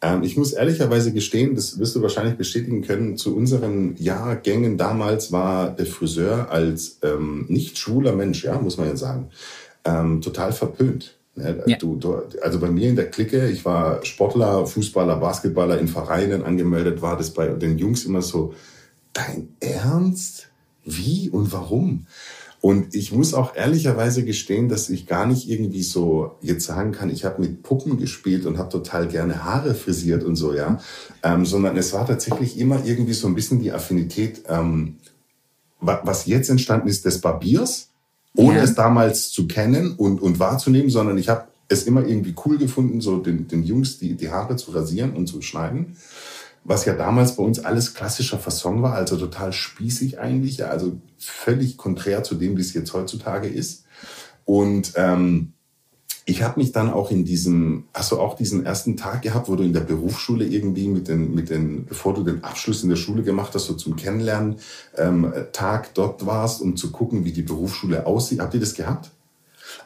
Ähm, 0.00 0.22
ich 0.22 0.36
muss 0.36 0.52
ehrlicherweise 0.52 1.12
gestehen, 1.12 1.54
das 1.54 1.78
wirst 1.78 1.96
du 1.96 2.02
wahrscheinlich 2.02 2.36
bestätigen 2.36 2.82
können, 2.82 3.16
zu 3.16 3.36
unseren 3.36 3.96
Jahrgängen 3.96 4.78
damals 4.78 5.32
war 5.32 5.70
der 5.70 5.86
Friseur 5.86 6.50
als 6.50 6.98
ähm, 7.02 7.46
nicht 7.48 7.78
schwuler 7.78 8.12
Mensch, 8.12 8.44
ja, 8.44 8.58
muss 8.60 8.76
man 8.76 8.88
ja 8.88 8.96
sagen, 8.96 9.30
ähm, 9.84 10.20
total 10.20 10.52
verpönt. 10.52 11.16
Ne? 11.34 11.62
Ja. 11.66 11.76
Du, 11.78 11.96
du, 11.96 12.22
also 12.42 12.60
bei 12.60 12.70
mir 12.70 12.88
in 12.88 12.96
der 12.96 13.10
Clique, 13.10 13.48
ich 13.48 13.64
war 13.64 14.04
Sportler, 14.04 14.66
Fußballer, 14.66 15.16
Basketballer 15.16 15.78
in 15.78 15.88
Vereinen 15.88 16.44
angemeldet, 16.44 17.02
war 17.02 17.16
das 17.16 17.32
bei 17.32 17.48
den 17.48 17.78
Jungs 17.78 18.04
immer 18.04 18.22
so, 18.22 18.54
dein 19.12 19.48
Ernst? 19.60 20.48
Wie 20.84 21.28
und 21.28 21.52
warum? 21.52 22.06
Und 22.60 22.94
ich 22.94 23.12
muss 23.12 23.34
auch 23.34 23.54
ehrlicherweise 23.54 24.24
gestehen, 24.24 24.68
dass 24.68 24.90
ich 24.90 25.06
gar 25.06 25.26
nicht 25.26 25.48
irgendwie 25.48 25.82
so 25.84 26.32
jetzt 26.42 26.66
sagen 26.66 26.90
kann, 26.90 27.08
ich 27.08 27.24
habe 27.24 27.40
mit 27.40 27.62
Puppen 27.62 27.98
gespielt 27.98 28.46
und 28.46 28.58
habe 28.58 28.68
total 28.68 29.06
gerne 29.06 29.44
Haare 29.44 29.74
frisiert 29.74 30.24
und 30.24 30.34
so, 30.34 30.52
ja. 30.52 30.80
Ähm, 31.22 31.46
sondern 31.46 31.76
es 31.76 31.92
war 31.92 32.04
tatsächlich 32.04 32.58
immer 32.58 32.84
irgendwie 32.84 33.12
so 33.12 33.28
ein 33.28 33.36
bisschen 33.36 33.60
die 33.60 33.72
Affinität, 33.72 34.42
ähm, 34.48 34.96
was 35.80 36.26
jetzt 36.26 36.50
entstanden 36.50 36.88
ist, 36.88 37.04
des 37.04 37.20
Barbiers, 37.20 37.90
ohne 38.34 38.58
ja. 38.58 38.64
es 38.64 38.74
damals 38.74 39.30
zu 39.30 39.46
kennen 39.46 39.92
und, 39.92 40.20
und 40.20 40.40
wahrzunehmen, 40.40 40.90
sondern 40.90 41.16
ich 41.16 41.28
habe 41.28 41.44
es 41.68 41.84
immer 41.84 42.04
irgendwie 42.04 42.34
cool 42.44 42.58
gefunden, 42.58 43.00
so 43.00 43.18
den, 43.18 43.46
den 43.46 43.62
Jungs 43.62 43.98
die, 43.98 44.14
die 44.14 44.30
Haare 44.30 44.56
zu 44.56 44.72
rasieren 44.72 45.12
und 45.12 45.28
zu 45.28 45.42
schneiden 45.42 45.96
was 46.68 46.84
ja 46.84 46.92
damals 46.92 47.36
bei 47.36 47.42
uns 47.42 47.58
alles 47.60 47.94
klassischer 47.94 48.38
Fasson 48.38 48.82
war, 48.82 48.94
also 48.94 49.16
total 49.16 49.52
spießig 49.54 50.18
eigentlich, 50.18 50.64
also 50.66 50.98
völlig 51.18 51.78
konträr 51.78 52.22
zu 52.22 52.34
dem, 52.34 52.56
wie 52.56 52.60
es 52.60 52.74
jetzt 52.74 52.92
heutzutage 52.92 53.48
ist. 53.48 53.84
Und 54.44 54.92
ähm, 54.96 55.54
ich 56.26 56.42
habe 56.42 56.60
mich 56.60 56.72
dann 56.72 56.90
auch 56.90 57.10
in 57.10 57.24
diesem, 57.24 57.84
hast 57.94 58.12
du 58.12 58.20
auch 58.20 58.36
diesen 58.36 58.66
ersten 58.66 58.98
Tag 58.98 59.22
gehabt, 59.22 59.48
wo 59.48 59.56
du 59.56 59.62
in 59.62 59.72
der 59.72 59.80
Berufsschule 59.80 60.44
irgendwie 60.44 60.88
mit 60.88 61.08
den, 61.08 61.34
mit 61.34 61.48
den, 61.48 61.86
bevor 61.86 62.12
du 62.12 62.22
den 62.22 62.44
Abschluss 62.44 62.82
in 62.82 62.90
der 62.90 62.96
Schule 62.96 63.22
gemacht 63.22 63.54
hast, 63.54 63.64
so 63.64 63.72
zum 63.72 63.96
Kennenlernen 63.96 64.56
ähm, 64.98 65.32
Tag 65.52 65.94
dort 65.94 66.26
warst, 66.26 66.60
um 66.60 66.76
zu 66.76 66.92
gucken, 66.92 67.24
wie 67.24 67.32
die 67.32 67.42
Berufsschule 67.42 68.04
aussieht. 68.06 68.40
Habt 68.40 68.52
ihr 68.52 68.60
das 68.60 68.74
gehabt? 68.74 69.10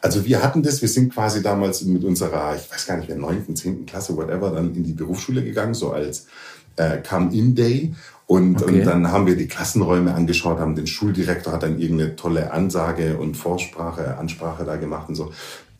Also 0.01 0.25
wir 0.25 0.43
hatten 0.43 0.63
das, 0.63 0.81
wir 0.81 0.89
sind 0.89 1.13
quasi 1.13 1.41
damals 1.41 1.81
mit 1.83 2.03
unserer, 2.03 2.57
ich 2.57 2.69
weiß 2.69 2.87
gar 2.87 2.97
nicht 2.97 3.07
mehr, 3.07 3.17
neunten, 3.17 3.55
zehnten 3.55 3.85
Klasse, 3.85 4.17
whatever, 4.17 4.51
dann 4.51 4.75
in 4.75 4.83
die 4.83 4.91
Berufsschule 4.91 5.45
gegangen, 5.45 5.73
so 5.73 5.91
als 5.91 6.27
äh, 6.75 6.97
Come-In-Day. 6.97 7.93
Und, 8.25 8.63
okay. 8.63 8.79
und 8.79 8.85
dann 8.85 9.11
haben 9.11 9.27
wir 9.27 9.35
die 9.35 9.47
Klassenräume 9.47 10.13
angeschaut, 10.13 10.59
haben 10.59 10.75
den 10.75 10.87
Schuldirektor 10.87 11.53
hat 11.53 11.63
dann 11.63 11.79
irgendeine 11.79 12.15
tolle 12.15 12.51
Ansage 12.51 13.17
und 13.17 13.35
Vorsprache, 13.35 14.17
Ansprache 14.17 14.63
da 14.63 14.77
gemacht 14.77 15.09
und 15.09 15.15
so. 15.15 15.33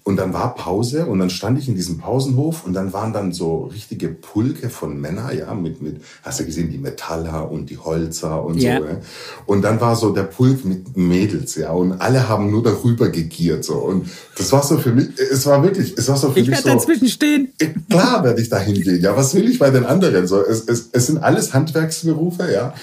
Und 0.05 0.17
dann 0.17 0.33
war 0.33 0.53
Pause 0.53 1.05
und 1.05 1.19
dann 1.19 1.29
stand 1.29 1.57
ich 1.57 1.69
in 1.69 1.75
diesem 1.75 1.97
Pausenhof 1.97 2.65
und 2.65 2.73
dann 2.73 2.91
waren 2.91 3.13
dann 3.13 3.31
so 3.31 3.69
richtige 3.73 4.09
Pulke 4.09 4.69
von 4.69 4.99
Männern, 4.99 5.37
ja, 5.37 5.53
mit, 5.53 5.81
mit, 5.81 6.01
hast 6.23 6.41
du 6.41 6.45
gesehen, 6.45 6.69
die 6.69 6.77
Metaller 6.77 7.49
und 7.49 7.69
die 7.69 7.77
Holzer 7.77 8.43
und 8.43 8.57
ja. 8.57 8.79
so, 8.79 8.85
ja. 8.85 8.97
Und 9.45 9.61
dann 9.61 9.79
war 9.79 9.95
so 9.95 10.11
der 10.11 10.23
Pulk 10.23 10.65
mit 10.65 10.97
Mädels, 10.97 11.55
ja, 11.55 11.71
und 11.71 11.93
alle 12.01 12.27
haben 12.27 12.51
nur 12.51 12.61
darüber 12.61 13.07
gegiert, 13.07 13.63
so. 13.63 13.75
Und 13.75 14.09
das 14.37 14.51
war 14.51 14.61
so 14.61 14.77
für 14.77 14.91
mich, 14.91 15.07
es 15.17 15.45
war 15.45 15.63
wirklich, 15.63 15.93
es 15.97 16.09
war 16.09 16.17
so 16.17 16.31
für 16.31 16.39
ich 16.41 16.49
mich 16.49 16.59
so. 16.59 16.67
Ich 16.67 16.75
dazwischen 16.75 17.07
stehen. 17.07 17.53
Klar 17.89 18.25
werde 18.25 18.41
ich 18.41 18.49
da 18.49 18.59
hingehen, 18.59 19.01
ja, 19.01 19.15
was 19.15 19.33
will 19.35 19.49
ich 19.49 19.57
bei 19.57 19.69
den 19.69 19.85
anderen, 19.85 20.27
so. 20.27 20.45
Es, 20.45 20.65
es, 20.67 20.89
es 20.91 21.07
sind 21.07 21.19
alles 21.19 21.53
Handwerksberufe, 21.53 22.51
ja. 22.51 22.73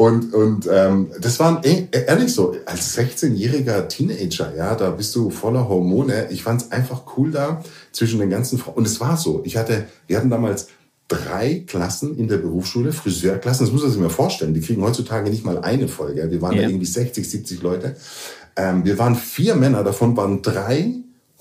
Und, 0.00 0.32
und 0.32 0.66
ähm, 0.72 1.08
das 1.20 1.38
war 1.40 1.62
e, 1.62 1.88
ehrlich 1.92 2.32
so, 2.32 2.56
als 2.64 2.96
16-jähriger 2.96 3.86
Teenager, 3.86 4.56
ja, 4.56 4.74
da 4.74 4.88
bist 4.92 5.14
du 5.14 5.28
voller 5.28 5.68
Hormone. 5.68 6.28
Ich 6.30 6.42
fand 6.42 6.62
es 6.62 6.72
einfach 6.72 7.02
cool 7.18 7.30
da 7.30 7.62
zwischen 7.92 8.18
den 8.18 8.30
ganzen 8.30 8.56
Frauen. 8.56 8.76
Und 8.76 8.86
es 8.86 8.98
war 8.98 9.18
so, 9.18 9.42
ich 9.44 9.58
hatte, 9.58 9.88
wir 10.06 10.16
hatten 10.16 10.30
damals 10.30 10.68
drei 11.06 11.64
Klassen 11.66 12.16
in 12.16 12.28
der 12.28 12.38
Berufsschule, 12.38 12.92
Friseurklassen, 12.92 13.66
das 13.66 13.74
muss 13.74 13.82
man 13.82 13.90
sich 13.90 14.00
mal 14.00 14.08
vorstellen. 14.08 14.54
Die 14.54 14.62
kriegen 14.62 14.82
heutzutage 14.82 15.28
nicht 15.28 15.44
mal 15.44 15.58
eine 15.58 15.86
Folge. 15.86 16.30
Wir 16.30 16.40
waren 16.40 16.56
ja. 16.56 16.62
da 16.62 16.68
irgendwie 16.68 16.86
60, 16.86 17.28
70 17.28 17.60
Leute. 17.60 17.94
Ähm, 18.56 18.86
wir 18.86 18.98
waren 18.98 19.14
vier 19.14 19.54
Männer, 19.54 19.84
davon 19.84 20.16
waren 20.16 20.40
drei 20.40 20.94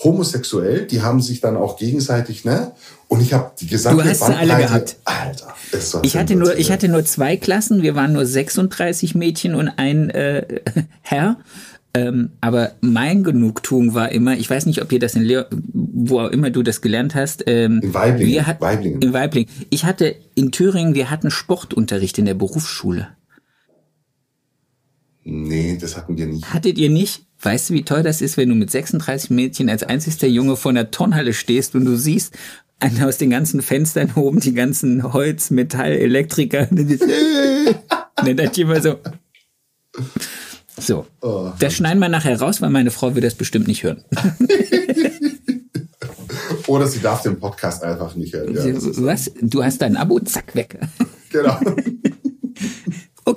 homosexuell, 0.03 0.85
die 0.85 1.01
haben 1.01 1.21
sich 1.21 1.39
dann 1.39 1.55
auch 1.55 1.77
gegenseitig, 1.77 2.43
ne? 2.43 2.73
Und 3.09 3.21
ich 3.21 3.33
habe 3.33 3.51
die 3.59 3.65
gesamte 3.65 4.03
Du 4.03 4.09
hast 4.09 4.23
sie 4.23 4.33
alle 4.33 4.55
gehabt. 4.55 4.95
Alter, 5.03 5.55
ist 5.71 5.97
ich 6.03 6.15
hatte 6.15 6.35
nur 6.35 6.55
ich 6.57 6.71
hatte 6.71 6.87
nur 6.87 7.03
zwei 7.05 7.37
Klassen, 7.37 7.81
wir 7.81 7.95
waren 7.95 8.13
nur 8.13 8.25
36 8.25 9.15
Mädchen 9.15 9.55
und 9.55 9.67
ein 9.67 10.11
äh, 10.11 10.61
Herr. 11.01 11.37
Ähm, 11.95 12.29
aber 12.39 12.73
mein 12.81 13.23
Genugtuung 13.23 13.95
war 13.95 14.11
immer, 14.11 14.37
ich 14.37 14.47
weiß 14.47 14.67
nicht, 14.67 14.83
ob 14.83 14.91
ihr 14.91 14.99
das 14.99 15.15
in 15.15 15.23
Leo, 15.23 15.45
wo 15.49 16.19
auch 16.19 16.29
immer 16.29 16.51
du 16.51 16.61
das 16.61 16.81
gelernt 16.81 17.15
hast. 17.15 17.43
Ähm, 17.47 17.79
in 17.81 17.93
Weiblingen. 17.95 18.31
Wir 18.31 18.45
hat, 18.45 18.61
Weiblingen. 18.61 19.01
In 19.01 19.11
Weiblingen. 19.11 19.49
Ich 19.71 19.85
hatte 19.85 20.15
in 20.35 20.51
Thüringen, 20.51 20.93
wir 20.93 21.09
hatten 21.09 21.31
Sportunterricht 21.31 22.19
in 22.19 22.25
der 22.25 22.35
Berufsschule. 22.35 23.07
Nee, 25.23 25.79
das 25.81 25.97
hatten 25.97 26.15
wir 26.15 26.27
nicht. 26.27 26.53
Hattet 26.53 26.77
ihr 26.77 26.91
nicht? 26.91 27.23
Weißt 27.41 27.69
du, 27.69 27.73
wie 27.73 27.83
toll 27.83 28.03
das 28.03 28.21
ist, 28.21 28.37
wenn 28.37 28.49
du 28.49 28.55
mit 28.55 28.69
36 28.69 29.31
Mädchen 29.31 29.69
als 29.69 29.81
einzigster 29.81 30.27
Junge 30.27 30.57
vor 30.57 30.69
einer 30.69 30.91
Turnhalle 30.91 31.33
stehst 31.33 31.73
und 31.73 31.85
du 31.85 31.95
siehst 31.95 32.37
aus 33.03 33.17
den 33.17 33.29
ganzen 33.29 33.61
Fenstern 33.61 34.11
oben 34.15 34.39
die 34.39 34.53
ganzen 34.53 35.13
Holz, 35.13 35.49
Metall, 35.51 35.91
Elektriker. 35.91 36.67
dann 36.69 36.77
dachte 38.37 38.51
ich 38.53 38.59
immer 38.59 38.81
so. 38.81 38.95
So. 40.79 41.05
Oh, 41.21 41.51
das 41.59 41.73
schneiden 41.73 41.99
wir 41.99 42.09
nachher 42.09 42.39
raus, 42.39 42.61
weil 42.61 42.69
meine 42.69 42.91
Frau 42.91 43.15
will 43.15 43.21
das 43.21 43.35
bestimmt 43.35 43.67
nicht 43.67 43.83
hören. 43.83 44.03
Oder 46.67 46.87
sie 46.87 46.99
darf 46.99 47.21
den 47.23 47.39
Podcast 47.39 47.83
einfach 47.83 48.15
nicht 48.15 48.33
hören. 48.33 48.53
Ja, 48.53 48.63
Was? 49.03 49.31
Du 49.41 49.63
hast 49.63 49.81
dein 49.81 49.97
Abo, 49.97 50.19
zack, 50.19 50.55
weg. 50.55 50.79
Genau. 51.31 51.59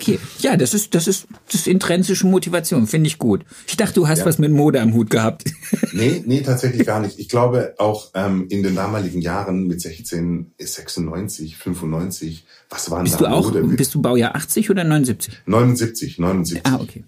Okay, 0.03 0.19
ja, 0.41 0.57
das 0.57 0.75
ist, 0.75 0.97
das 0.97 1.07
ist, 1.07 1.29
das 1.47 1.55
ist 1.55 1.69
intrinsische 1.69 2.27
Motivation, 2.27 2.89
finde 2.89 3.07
ich 3.07 3.19
gut. 3.19 3.45
Ich 3.69 3.77
dachte, 3.77 3.95
du 3.95 4.09
hast 4.09 4.21
ja. 4.21 4.27
was 4.27 4.41
mit 4.41 4.51
Mode 4.51 4.81
am 4.81 4.95
Hut 4.95 5.11
gehabt. 5.11 5.45
Nee, 5.95 6.23
nee, 6.25 6.41
tatsächlich 6.41 6.87
gar 6.87 7.01
nicht. 7.01 7.19
Ich 7.19 7.29
glaube 7.29 7.75
auch 7.77 8.11
ähm, 8.15 8.47
in 8.49 8.63
den 8.63 8.75
damaligen 8.75 9.21
Jahren 9.21 9.67
mit 9.67 9.81
16, 9.83 10.53
96, 10.59 11.57
95, 11.59 12.47
was 12.71 12.91
waren 12.91 13.05
bist 13.05 13.17
da 13.17 13.19
du 13.19 13.27
auch, 13.27 13.45
Mode? 13.53 13.63
Bist 13.77 13.95
du 13.95 14.01
Baujahr 14.01 14.35
80 14.35 14.71
oder 14.71 14.85
79? 14.85 15.43
79, 15.45 16.19
79. 16.19 16.61
Ah, 16.65 16.79
okay. 16.81 17.05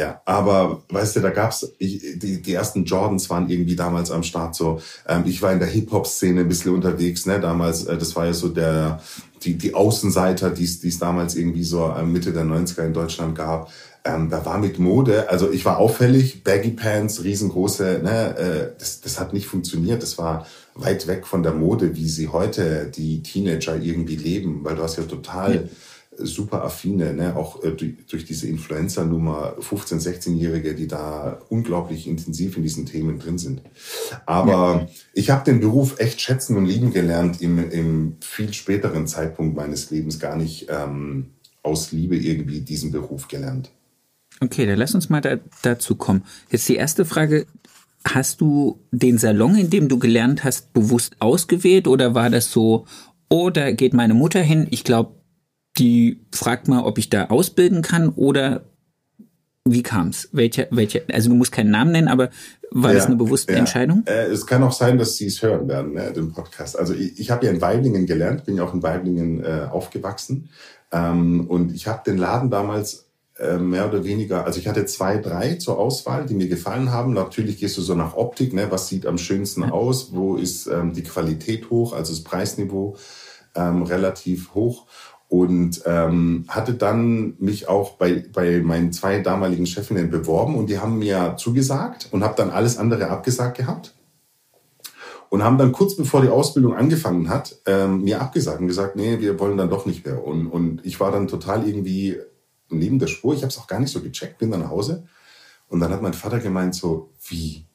Ja, 0.00 0.22
aber 0.24 0.82
weißt 0.88 1.16
du, 1.16 1.20
da 1.20 1.28
gab's 1.28 1.74
ich, 1.78 2.18
die, 2.18 2.40
die 2.40 2.54
ersten 2.54 2.86
Jordans 2.86 3.28
waren 3.28 3.50
irgendwie 3.50 3.76
damals 3.76 4.10
am 4.10 4.22
Start 4.22 4.54
so. 4.54 4.80
Ähm, 5.06 5.24
ich 5.26 5.42
war 5.42 5.52
in 5.52 5.58
der 5.58 5.68
Hip-Hop-Szene 5.68 6.40
ein 6.40 6.48
bisschen 6.48 6.74
unterwegs, 6.74 7.26
ne? 7.26 7.38
Damals, 7.38 7.84
äh, 7.84 7.98
das 7.98 8.16
war 8.16 8.24
ja 8.24 8.32
so 8.32 8.48
der 8.48 9.02
die, 9.42 9.58
die 9.58 9.74
Außenseiter, 9.74 10.48
die 10.48 10.64
es 10.64 10.98
damals 10.98 11.34
irgendwie 11.34 11.64
so 11.64 11.86
äh, 11.86 12.02
Mitte 12.02 12.32
der 12.32 12.44
90er 12.44 12.86
in 12.86 12.94
Deutschland 12.94 13.34
gab. 13.34 13.70
Ähm, 14.02 14.30
da 14.30 14.42
war 14.46 14.56
mit 14.56 14.78
Mode, 14.78 15.28
also 15.28 15.50
ich 15.50 15.66
war 15.66 15.76
auffällig, 15.76 16.44
Baggy 16.44 16.70
Pants, 16.70 17.22
riesengroße, 17.22 18.00
ne, 18.02 18.36
äh, 18.38 18.78
das, 18.78 19.02
das 19.02 19.20
hat 19.20 19.34
nicht 19.34 19.48
funktioniert. 19.48 20.02
Das 20.02 20.16
war 20.16 20.46
weit 20.74 21.08
weg 21.08 21.26
von 21.26 21.42
der 21.42 21.52
Mode, 21.52 21.94
wie 21.94 22.08
sie 22.08 22.28
heute 22.28 22.90
die 22.94 23.22
Teenager 23.22 23.76
irgendwie 23.76 24.16
leben, 24.16 24.60
weil 24.62 24.76
du 24.76 24.82
hast 24.82 24.96
ja 24.96 25.02
total 25.02 25.54
ja 25.54 25.60
super 26.22 26.64
affine, 26.64 27.14
ne? 27.14 27.36
auch 27.36 27.62
äh, 27.62 27.72
durch, 27.72 27.94
durch 28.08 28.24
diese 28.24 28.46
Influencer-Nummer 28.48 29.56
15-, 29.60 30.00
16-Jährige, 30.00 30.74
die 30.74 30.86
da 30.86 31.40
unglaublich 31.48 32.06
intensiv 32.06 32.56
in 32.56 32.62
diesen 32.62 32.86
Themen 32.86 33.18
drin 33.18 33.38
sind. 33.38 33.62
Aber 34.26 34.52
ja. 34.52 34.88
ich 35.12 35.30
habe 35.30 35.44
den 35.44 35.60
Beruf 35.60 35.98
echt 35.98 36.20
schätzen 36.20 36.56
und 36.56 36.66
lieben 36.66 36.92
gelernt 36.92 37.40
im, 37.40 37.70
im 37.70 38.16
viel 38.20 38.52
späteren 38.52 39.06
Zeitpunkt 39.06 39.56
meines 39.56 39.90
Lebens, 39.90 40.18
gar 40.18 40.36
nicht 40.36 40.68
ähm, 40.70 41.30
aus 41.62 41.92
Liebe 41.92 42.16
irgendwie 42.16 42.60
diesen 42.60 42.92
Beruf 42.92 43.28
gelernt. 43.28 43.70
Okay, 44.40 44.66
dann 44.66 44.78
lass 44.78 44.94
uns 44.94 45.10
mal 45.10 45.20
da, 45.20 45.38
dazu 45.62 45.94
kommen. 45.94 46.24
Jetzt 46.50 46.68
die 46.68 46.76
erste 46.76 47.04
Frage. 47.04 47.46
Hast 48.02 48.40
du 48.40 48.80
den 48.92 49.18
Salon, 49.18 49.56
in 49.56 49.68
dem 49.68 49.90
du 49.90 49.98
gelernt 49.98 50.42
hast, 50.42 50.72
bewusst 50.72 51.16
ausgewählt 51.18 51.86
oder 51.86 52.14
war 52.14 52.30
das 52.30 52.50
so, 52.50 52.86
oh, 53.28 53.50
da 53.50 53.72
geht 53.72 53.92
meine 53.92 54.14
Mutter 54.14 54.40
hin, 54.40 54.66
ich 54.70 54.84
glaube, 54.84 55.19
die 55.80 56.20
fragt 56.30 56.68
mal, 56.68 56.84
ob 56.84 56.98
ich 56.98 57.10
da 57.10 57.26
ausbilden 57.26 57.82
kann 57.82 58.10
oder 58.10 58.62
wie 59.64 59.82
kam's? 59.82 60.28
Welche, 60.32 60.68
welche, 60.70 61.04
also 61.12 61.30
du 61.30 61.34
musst 61.34 61.52
keinen 61.52 61.70
Namen 61.70 61.92
nennen, 61.92 62.08
aber 62.08 62.30
war 62.70 62.90
ja, 62.90 62.96
das 62.96 63.06
eine 63.06 63.16
bewusste 63.16 63.52
ja. 63.52 63.58
Entscheidung? 63.58 64.04
Äh, 64.06 64.26
es 64.26 64.46
kann 64.46 64.62
auch 64.62 64.72
sein, 64.72 64.98
dass 64.98 65.16
sie 65.16 65.26
es 65.26 65.42
hören 65.42 65.68
werden, 65.68 65.94
ne, 65.94 66.12
den 66.12 66.32
Podcast. 66.32 66.78
Also 66.78 66.94
ich, 66.94 67.18
ich 67.18 67.30
habe 67.30 67.46
ja 67.46 67.52
in 67.52 67.60
Weiblingen 67.60 68.06
gelernt, 68.06 68.44
bin 68.44 68.56
ja 68.56 68.64
auch 68.64 68.74
in 68.74 68.82
Weiblingen 68.82 69.42
äh, 69.42 69.66
aufgewachsen. 69.70 70.50
Ähm, 70.92 71.46
und 71.48 71.74
ich 71.74 71.86
habe 71.86 72.02
den 72.04 72.18
Laden 72.18 72.50
damals 72.50 73.06
äh, 73.38 73.58
mehr 73.58 73.88
oder 73.88 74.04
weniger, 74.04 74.44
also 74.44 74.60
ich 74.60 74.68
hatte 74.68 74.84
zwei, 74.86 75.18
drei 75.18 75.54
zur 75.54 75.78
Auswahl, 75.78 76.26
die 76.26 76.34
mir 76.34 76.48
gefallen 76.48 76.90
haben. 76.90 77.12
Natürlich 77.12 77.58
gehst 77.58 77.76
du 77.78 77.82
so 77.82 77.94
nach 77.94 78.14
Optik, 78.14 78.52
ne, 78.52 78.70
was 78.70 78.88
sieht 78.88 79.06
am 79.06 79.18
schönsten 79.18 79.62
ja. 79.62 79.70
aus, 79.70 80.12
wo 80.12 80.36
ist 80.36 80.66
ähm, 80.66 80.92
die 80.92 81.02
Qualität 81.02 81.70
hoch, 81.70 81.92
also 81.92 82.12
das 82.12 82.22
Preisniveau 82.22 82.96
ähm, 83.54 83.82
relativ 83.82 84.54
hoch 84.54 84.86
und 85.30 85.82
ähm, 85.86 86.44
hatte 86.48 86.74
dann 86.74 87.36
mich 87.38 87.68
auch 87.68 87.92
bei, 87.92 88.24
bei 88.32 88.60
meinen 88.60 88.92
zwei 88.92 89.20
damaligen 89.20 89.64
Chefinnen 89.64 90.10
beworben 90.10 90.56
und 90.56 90.68
die 90.68 90.80
haben 90.80 90.98
mir 90.98 91.36
zugesagt 91.38 92.08
und 92.10 92.24
habe 92.24 92.34
dann 92.36 92.50
alles 92.50 92.76
andere 92.76 93.08
abgesagt 93.08 93.56
gehabt. 93.56 93.94
Und 95.28 95.44
haben 95.44 95.56
dann 95.56 95.70
kurz 95.70 95.94
bevor 95.94 96.22
die 96.22 96.28
Ausbildung 96.28 96.74
angefangen 96.74 97.28
hat, 97.28 97.56
ähm, 97.66 98.02
mir 98.02 98.20
abgesagt 98.20 98.60
und 98.60 98.66
gesagt, 98.66 98.96
nee, 98.96 99.20
wir 99.20 99.38
wollen 99.38 99.56
dann 99.56 99.70
doch 99.70 99.86
nicht 99.86 100.04
mehr. 100.04 100.26
Und, 100.26 100.48
und 100.48 100.84
ich 100.84 100.98
war 100.98 101.12
dann 101.12 101.28
total 101.28 101.64
irgendwie 101.64 102.18
neben 102.68 102.98
der 102.98 103.06
Spur, 103.06 103.32
ich 103.32 103.42
habe 103.42 103.50
es 103.50 103.58
auch 103.58 103.68
gar 103.68 103.78
nicht 103.78 103.92
so 103.92 104.00
gecheckt, 104.00 104.38
bin 104.38 104.50
dann 104.50 104.62
nach 104.62 104.70
Hause. 104.70 105.06
Und 105.68 105.78
dann 105.78 105.92
hat 105.92 106.02
mein 106.02 106.14
Vater 106.14 106.40
gemeint 106.40 106.74
so, 106.74 107.12
wie, 107.28 107.66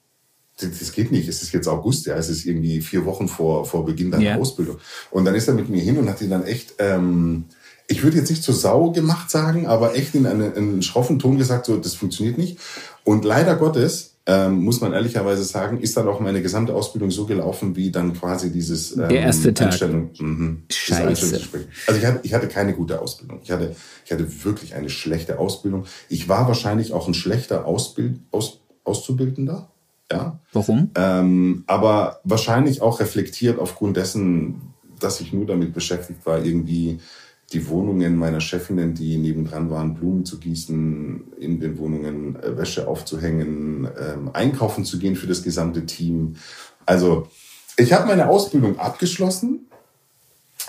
das 0.62 0.92
geht 0.94 1.12
nicht, 1.12 1.28
es 1.28 1.42
ist 1.42 1.52
jetzt 1.52 1.68
August, 1.68 2.06
ja, 2.06 2.16
es 2.16 2.30
ist 2.30 2.46
irgendwie 2.46 2.82
vier 2.82 3.06
Wochen 3.06 3.28
vor, 3.28 3.66
vor 3.66 3.86
Beginn 3.86 4.12
deiner 4.12 4.24
yeah. 4.24 4.38
Ausbildung. 4.38 4.78
Und 5.12 5.26
dann 5.26 5.36
ist 5.36 5.48
er 5.48 5.54
mit 5.54 5.70
mir 5.70 5.82
hin 5.82 5.98
und 5.98 6.10
hat 6.10 6.22
ihn 6.22 6.30
dann 6.30 6.46
echt, 6.46 6.76
ähm, 6.80 7.46
ich 7.88 8.04
würde 8.04 8.18
jetzt 8.18 8.30
nicht 8.30 8.44
zur 8.44 8.56
Sau 8.56 8.92
gemacht 8.92 9.30
sagen, 9.30 9.68
aber 9.68 9.96
echt 9.96 10.16
in 10.16 10.26
einen, 10.26 10.54
einen 10.54 10.82
schroffen 10.82 11.20
Ton 11.20 11.38
gesagt, 11.38 11.66
so, 11.66 11.78
das 11.78 11.96
funktioniert 11.96 12.38
nicht. 12.38 12.58
Und 13.04 13.26
leider 13.26 13.56
Gottes, 13.58 14.16
ähm, 14.28 14.64
muss 14.64 14.82
man 14.82 14.94
ehrlicherweise 14.94 15.44
sagen, 15.44 15.80
ist 15.80 15.96
dann 15.98 16.08
auch 16.08 16.20
meine 16.20 16.42
gesamte 16.42 16.74
Ausbildung 16.74 17.12
so 17.12 17.26
gelaufen, 17.26 17.76
wie 17.76 17.92
dann 17.92 18.14
quasi 18.14 18.52
dieses 18.52 18.94
ähm, 18.94 19.10
Der 19.10 19.22
erste 19.22 19.54
Tag. 19.54 19.68
Einstellung. 19.68 20.10
Mhm, 20.18 20.64
Scheiße. 20.72 21.42
Also 21.86 22.00
ich 22.00 22.06
hatte, 22.06 22.20
ich 22.24 22.34
hatte 22.34 22.48
keine 22.48 22.74
gute 22.74 23.02
Ausbildung. 23.02 23.42
Ich 23.44 23.52
hatte, 23.52 23.76
ich 24.04 24.12
hatte 24.12 24.28
wirklich 24.44 24.74
eine 24.74 24.90
schlechte 24.90 25.38
Ausbildung. 25.38 25.86
Ich 26.10 26.28
war 26.28 26.48
wahrscheinlich 26.48 26.92
auch 26.92 27.08
ein 27.08 27.14
schlechter 27.14 27.66
Ausbild, 27.66 28.20
Aus, 28.32 28.62
Auszubildender. 28.84 29.70
Ja. 30.12 30.40
Warum? 30.54 30.92
Ähm, 30.96 31.64
aber 31.68 32.20
wahrscheinlich 32.24 32.82
auch 32.82 33.00
reflektiert 33.00 33.60
aufgrund 33.60 33.98
dessen, 33.98 34.74
dass 35.00 35.20
ich 35.20 35.34
nur 35.34 35.46
damit 35.46 35.74
beschäftigt 35.74 36.26
war, 36.26 36.44
irgendwie 36.44 37.00
die 37.54 37.68
Wohnungen 37.70 38.18
meiner 38.18 38.42
Chefinnen, 38.42 38.96
die 38.96 39.18
nebendran 39.18 39.70
waren, 39.70 39.94
Blumen 39.94 40.26
zu 40.26 40.40
gießen, 40.40 41.34
in 41.40 41.60
den 41.60 41.78
Wohnungen 41.78 42.36
äh, 42.42 42.58
Wäsche 42.58 42.88
aufzuhängen, 42.88 43.88
ähm, 44.00 44.32
einkaufen 44.34 44.84
zu 44.84 44.98
gehen 44.98 45.16
für 45.16 45.28
das 45.28 45.44
gesamte 45.44 45.86
Team. 45.86 46.36
Also 46.86 47.28
ich 47.78 47.94
habe 47.94 48.08
meine 48.08 48.30
Ausbildung 48.30 48.80
abgeschlossen 48.80 49.68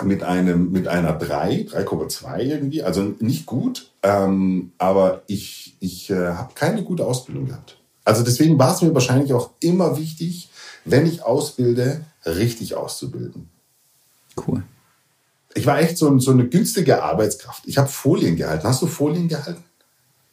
mit 0.03 0.23
einem 0.23 0.73
mit 0.73 0.89
einer 0.89 1.13
3, 1.13 1.67
3,2 1.71 2.41
irgendwie, 2.41 2.83
also 2.83 3.15
nicht 3.21 3.47
gut, 3.47 3.91
ähm, 4.03 4.73
aber 4.77 5.23
ich 5.27 5.77
ich 5.81 6.11
äh, 6.11 6.33
habe 6.33 6.53
keine 6.55 6.83
gute 6.83 7.07
Ausbildung 7.07 7.47
gehabt. 7.47 7.76
Also 8.07 8.23
deswegen 8.23 8.57
war 8.59 8.73
es 8.73 8.83
mir 8.83 8.95
wahrscheinlich 8.95 9.33
auch 9.33 9.51
immer 9.61 9.99
wichtig, 9.99 10.49
wenn 10.85 11.07
ich 11.07 11.25
ausbilde, 11.25 12.05
richtig 12.25 12.77
auszubilden. 12.77 13.51
Cool. 14.47 14.63
Ich 15.55 15.67
war 15.67 15.81
echt 15.81 15.99
so, 15.99 16.17
so 16.21 16.31
eine 16.31 16.47
günstige 16.47 17.03
Arbeitskraft. 17.03 17.65
Ich 17.67 17.79
habe 17.79 17.89
Folien 17.89 18.37
gehalten. 18.37 18.69
Hast 18.69 18.81
du 18.81 18.87
Folien 18.87 19.27
gehalten? 19.27 19.65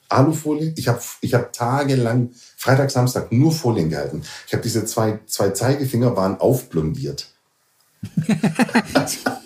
Alufolien? 0.08 0.76
Ich 0.78 0.88
habe 0.88 1.02
ich 1.22 1.34
hab 1.34 1.52
tagelang, 1.52 2.30
Freitag, 2.58 2.92
Samstag, 2.92 3.32
nur 3.32 3.52
Folien 3.52 3.90
gehalten. 3.90 4.22
Ich 4.46 4.54
habe 4.54 4.62
diese 4.62 4.86
zwei, 4.86 5.20
zwei 5.26 5.50
Zeigefinger 5.50 6.16
waren 6.16 6.40
aufblondiert. 6.40 7.28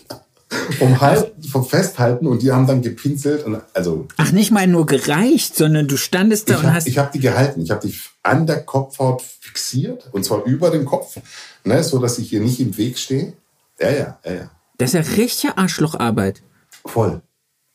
vom, 0.77 1.01
halt, 1.01 1.33
vom 1.49 1.65
Festhalten 1.65 2.27
und 2.27 2.41
die 2.41 2.51
haben 2.51 2.67
dann 2.67 2.81
gepinselt. 2.81 3.45
Und 3.45 3.61
also, 3.73 4.07
Ach, 4.17 4.31
nicht 4.31 4.51
mal 4.51 4.67
nur 4.67 4.85
gereicht, 4.85 5.55
sondern 5.55 5.87
du 5.87 5.97
standest 5.97 6.49
da 6.49 6.55
ich 6.55 6.59
und 6.59 6.67
hab, 6.67 6.75
hast. 6.75 6.87
Ich 6.87 6.97
habe 6.97 7.09
die 7.13 7.19
gehalten. 7.19 7.61
Ich 7.61 7.71
habe 7.71 7.87
die 7.87 7.93
an 8.23 8.45
der 8.45 8.63
Kopfhaut 8.63 9.21
fixiert 9.21 10.09
und 10.11 10.25
zwar 10.25 10.43
über 10.43 10.69
dem 10.69 10.85
Kopf, 10.85 11.17
ne, 11.63 11.83
so 11.83 11.99
dass 11.99 12.19
ich 12.19 12.29
hier 12.29 12.41
nicht 12.41 12.59
im 12.59 12.77
Weg 12.77 12.97
stehe. 12.97 13.33
Ja, 13.79 13.89
ja, 13.89 14.19
ja, 14.25 14.33
ja. 14.33 14.51
Das 14.77 14.93
ist 14.93 15.07
ja 15.07 15.15
richtige 15.15 15.57
Arschlocharbeit. 15.57 16.41
Voll. 16.85 17.21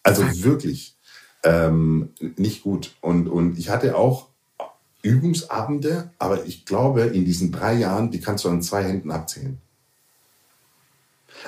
Also 0.02 0.22
wirklich 0.42 0.96
ähm, 1.44 2.10
nicht 2.36 2.62
gut. 2.62 2.94
Und, 3.00 3.28
und 3.28 3.58
ich 3.58 3.70
hatte 3.70 3.96
auch 3.96 4.28
Übungsabende, 5.02 6.10
aber 6.18 6.46
ich 6.46 6.64
glaube, 6.64 7.02
in 7.02 7.24
diesen 7.24 7.50
drei 7.50 7.74
Jahren, 7.74 8.10
die 8.10 8.20
kannst 8.20 8.44
du 8.44 8.48
an 8.48 8.62
zwei 8.62 8.84
Händen 8.84 9.10
abzählen. 9.10 9.58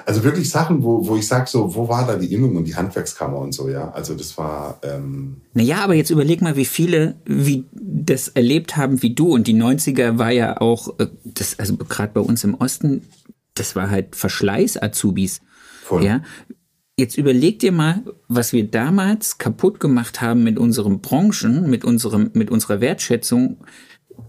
Also 0.06 0.24
wirklich 0.24 0.50
Sachen, 0.50 0.82
wo, 0.82 1.06
wo 1.06 1.16
ich 1.16 1.26
sage, 1.26 1.48
so, 1.48 1.74
wo 1.74 1.88
war 1.88 2.06
da 2.06 2.16
die 2.16 2.32
Innung 2.32 2.56
und 2.56 2.64
die 2.64 2.74
Handwerkskammer 2.74 3.38
und 3.38 3.52
so, 3.52 3.68
ja. 3.68 3.90
Also 3.92 4.14
das 4.14 4.36
war. 4.36 4.78
Ähm, 4.82 5.42
Naja, 5.52 5.78
aber 5.84 5.94
jetzt 5.94 6.10
überleg 6.10 6.42
mal, 6.42 6.56
wie 6.56 6.64
viele 6.64 7.16
wie 7.26 7.64
das 7.72 8.28
erlebt 8.28 8.76
haben 8.76 9.02
wie 9.02 9.14
du. 9.14 9.32
Und 9.32 9.46
die 9.46 9.54
90er 9.54 10.18
war 10.18 10.30
ja 10.30 10.60
auch, 10.60 10.98
äh, 10.98 11.06
das, 11.24 11.58
also 11.58 11.76
gerade 11.76 12.12
bei 12.12 12.20
uns 12.20 12.44
im 12.44 12.54
Osten, 12.54 13.02
das 13.54 13.76
war 13.76 13.90
halt 13.90 14.16
Verschleiß-Azubis. 14.16 15.40
Voll. 15.84 16.04
Ja. 16.04 16.22
Jetzt 16.96 17.18
überleg 17.18 17.58
dir 17.58 17.72
mal, 17.72 18.02
was 18.28 18.52
wir 18.52 18.70
damals 18.70 19.38
kaputt 19.38 19.80
gemacht 19.80 20.20
haben 20.20 20.44
mit 20.44 20.58
unseren 20.58 21.00
Branchen, 21.00 21.68
mit 21.68 21.84
unserem, 21.84 22.30
mit 22.34 22.50
unserer 22.50 22.80
Wertschätzung 22.80 23.58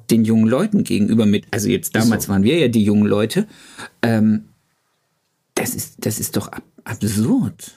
den 0.09 0.25
jungen 0.25 0.47
Leuten 0.47 0.83
gegenüber 0.83 1.25
mit, 1.25 1.45
also 1.51 1.69
jetzt 1.69 1.95
damals 1.95 2.25
so. 2.25 2.31
waren 2.31 2.43
wir 2.43 2.57
ja 2.57 2.67
die 2.67 2.83
jungen 2.83 3.07
Leute. 3.07 3.47
Ähm, 4.01 4.45
das 5.55 5.73
ist, 5.73 5.95
das 5.99 6.19
ist 6.19 6.37
doch 6.37 6.47
ab, 6.49 6.63
absurd. 6.83 7.73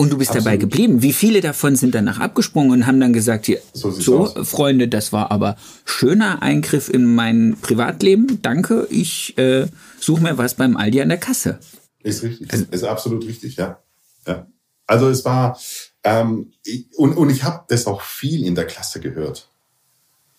Und 0.00 0.12
du 0.12 0.18
bist 0.18 0.30
dabei 0.30 0.54
Absolut. 0.54 0.60
geblieben. 0.60 1.02
Wie 1.02 1.12
viele 1.12 1.40
davon 1.40 1.74
sind 1.74 1.92
danach 1.92 2.20
abgesprungen 2.20 2.70
und 2.70 2.86
haben 2.86 3.00
dann 3.00 3.12
gesagt, 3.12 3.46
hier, 3.46 3.60
So 3.72 3.90
so. 3.90 4.26
Freunde, 4.44 4.86
das 4.86 5.12
war 5.12 5.32
aber 5.32 5.56
schöner 5.84 6.40
Eingriff 6.40 6.88
in 6.88 7.04
mein 7.16 7.56
Privatleben. 7.60 8.40
Danke, 8.40 8.86
ich 8.90 9.36
äh, 9.38 9.66
suche 9.98 10.22
mir 10.22 10.38
was 10.38 10.54
beim 10.54 10.76
Aldi 10.76 11.00
an 11.02 11.08
der 11.08 11.18
Kasse. 11.18 11.58
Ist 12.00 12.22
richtig. 12.22 12.48
ist 12.52 12.84
absolut 12.84 13.26
richtig, 13.26 13.56
ja. 13.56 13.80
ja. 14.24 14.46
Also 14.86 15.08
es 15.08 15.24
war, 15.24 15.58
ähm, 16.04 16.52
ich, 16.64 16.86
und, 16.96 17.14
und 17.16 17.28
ich 17.30 17.42
habe 17.42 17.64
das 17.68 17.88
auch 17.88 18.00
viel 18.02 18.46
in 18.46 18.54
der 18.54 18.66
Klasse 18.66 19.00
gehört. 19.00 19.48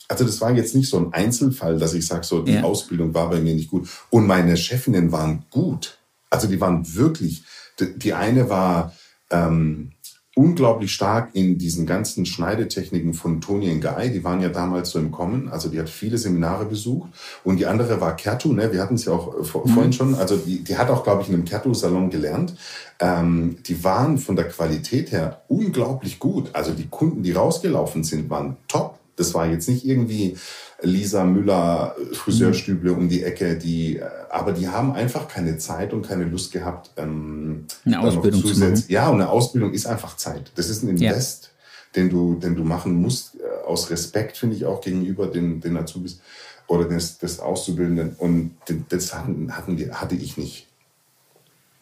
Also 0.08 0.24
das 0.24 0.40
war 0.40 0.52
jetzt 0.56 0.74
nicht 0.74 0.90
so 0.90 0.98
ein 0.98 1.12
Einzelfall, 1.12 1.78
dass 1.78 1.94
ich 1.94 2.08
sage, 2.08 2.24
so 2.26 2.42
die 2.44 2.54
Ja. 2.54 2.64
Ausbildung 2.64 3.14
war 3.14 3.30
bei 3.30 3.42
mir 3.42 3.54
nicht 3.54 3.70
gut. 3.70 3.90
Und 4.10 4.26
meine 4.26 4.56
Chefinnen 4.56 5.12
waren 5.12 5.44
gut. 5.52 5.99
Also 6.30 6.48
die 6.48 6.62
waren 6.62 6.96
wirklich, 6.96 7.44
die, 7.80 8.14
eine 8.14 8.50
war 8.50 8.94
ähm, 9.32 9.92
unglaublich 10.36 10.94
stark 10.94 11.32
in 11.34 11.58
diesen 11.58 11.86
ganzen 11.86 12.26
Schneidetechniken 12.26 13.14
von 13.14 13.42
Toni 13.42 13.78
Guy. 13.80 14.12
Die 14.12 14.24
waren 14.24 14.42
ja 14.42 14.50
damals 14.50 14.92
so 14.92 15.00
im 15.00 15.12
Kommen. 15.12 15.50
Also 15.50 15.70
die 15.70 15.80
hat 15.80 15.90
viele 15.90 16.18
Seminare 16.18 16.66
besucht. 16.66 17.10
Und 17.44 17.58
die 17.58 17.66
andere 17.66 18.00
war 18.00 18.16
Kertu, 18.16 18.54
ne? 18.54 18.72
wir 18.72 18.82
hatten 18.82 18.96
es 18.96 19.06
ja 19.06 19.14
auch 19.14 19.40
äh, 19.40 19.44
vor, 19.44 19.68
vorhin 19.68 19.92
schon. 19.92 20.16
Also 20.16 20.38
die, 20.38 20.64
die 20.64 20.78
hat 20.78 20.90
auch, 20.90 21.04
glaube 21.04 21.24
ich, 21.24 21.30
in 21.30 21.34
einem 21.34 21.46
Kertu-Salon 21.46 22.10
gelernt. 22.10 22.56
Ähm, 23.00 23.58
die 23.66 23.84
waren 23.84 24.18
von 24.18 24.36
der 24.36 24.48
Qualität 24.48 25.12
her 25.12 25.42
unglaublich 25.48 26.20
gut. 26.20 26.52
Also 26.54 26.72
die 26.72 26.88
Kunden, 26.88 27.24
die 27.24 27.32
rausgelaufen 27.32 28.04
sind, 28.04 28.30
waren 28.30 28.58
top. 28.68 28.99
Das 29.20 29.34
war 29.34 29.48
jetzt 29.48 29.68
nicht 29.68 29.86
irgendwie 29.86 30.38
Lisa 30.82 31.24
Müller 31.26 31.96
äh, 32.00 32.16
Friseurstüble 32.16 32.94
um 32.94 33.10
die 33.10 33.24
Ecke, 33.24 33.58
die, 33.58 33.98
äh, 33.98 34.06
aber 34.30 34.54
die 34.54 34.68
haben 34.68 34.94
einfach 34.94 35.28
keine 35.28 35.58
Zeit 35.58 35.94
und 35.94 36.08
keine 36.08 36.24
Lust 36.24 36.52
gehabt, 36.52 36.92
ähm, 36.98 37.66
Eine 37.86 38.00
Ausbildung 38.00 38.46
zu 38.46 38.60
machen. 38.60 38.84
Ja, 38.88 39.10
und 39.10 39.16
eine 39.22 39.30
Ausbildung 39.30 39.74
ist 39.74 39.86
einfach 39.86 40.16
Zeit. 40.16 40.52
Das 40.56 40.70
ist 40.70 40.84
ein 40.84 40.96
Ja. 40.98 41.12
Invest, 41.12 41.52
den 41.96 42.10
du, 42.10 42.36
den 42.36 42.56
du 42.56 42.64
machen 42.64 42.94
musst, 43.02 43.36
äh, 43.36 43.66
aus 43.68 43.90
Respekt, 43.90 44.38
finde 44.38 44.56
ich, 44.56 44.66
auch 44.66 44.82
gegenüber 44.82 45.28
den, 45.28 45.60
den 45.60 45.78
Azubis 45.78 46.22
oder 46.68 46.86
des, 46.86 47.18
des 47.18 47.40
Auszubildenden. 47.40 48.16
Und 48.18 48.52
das 48.90 49.14
hatten, 49.14 49.56
hatten 49.56 49.76
die, 49.76 49.92
hatte 49.92 50.16
ich 50.16 50.38
nicht. 50.38 50.68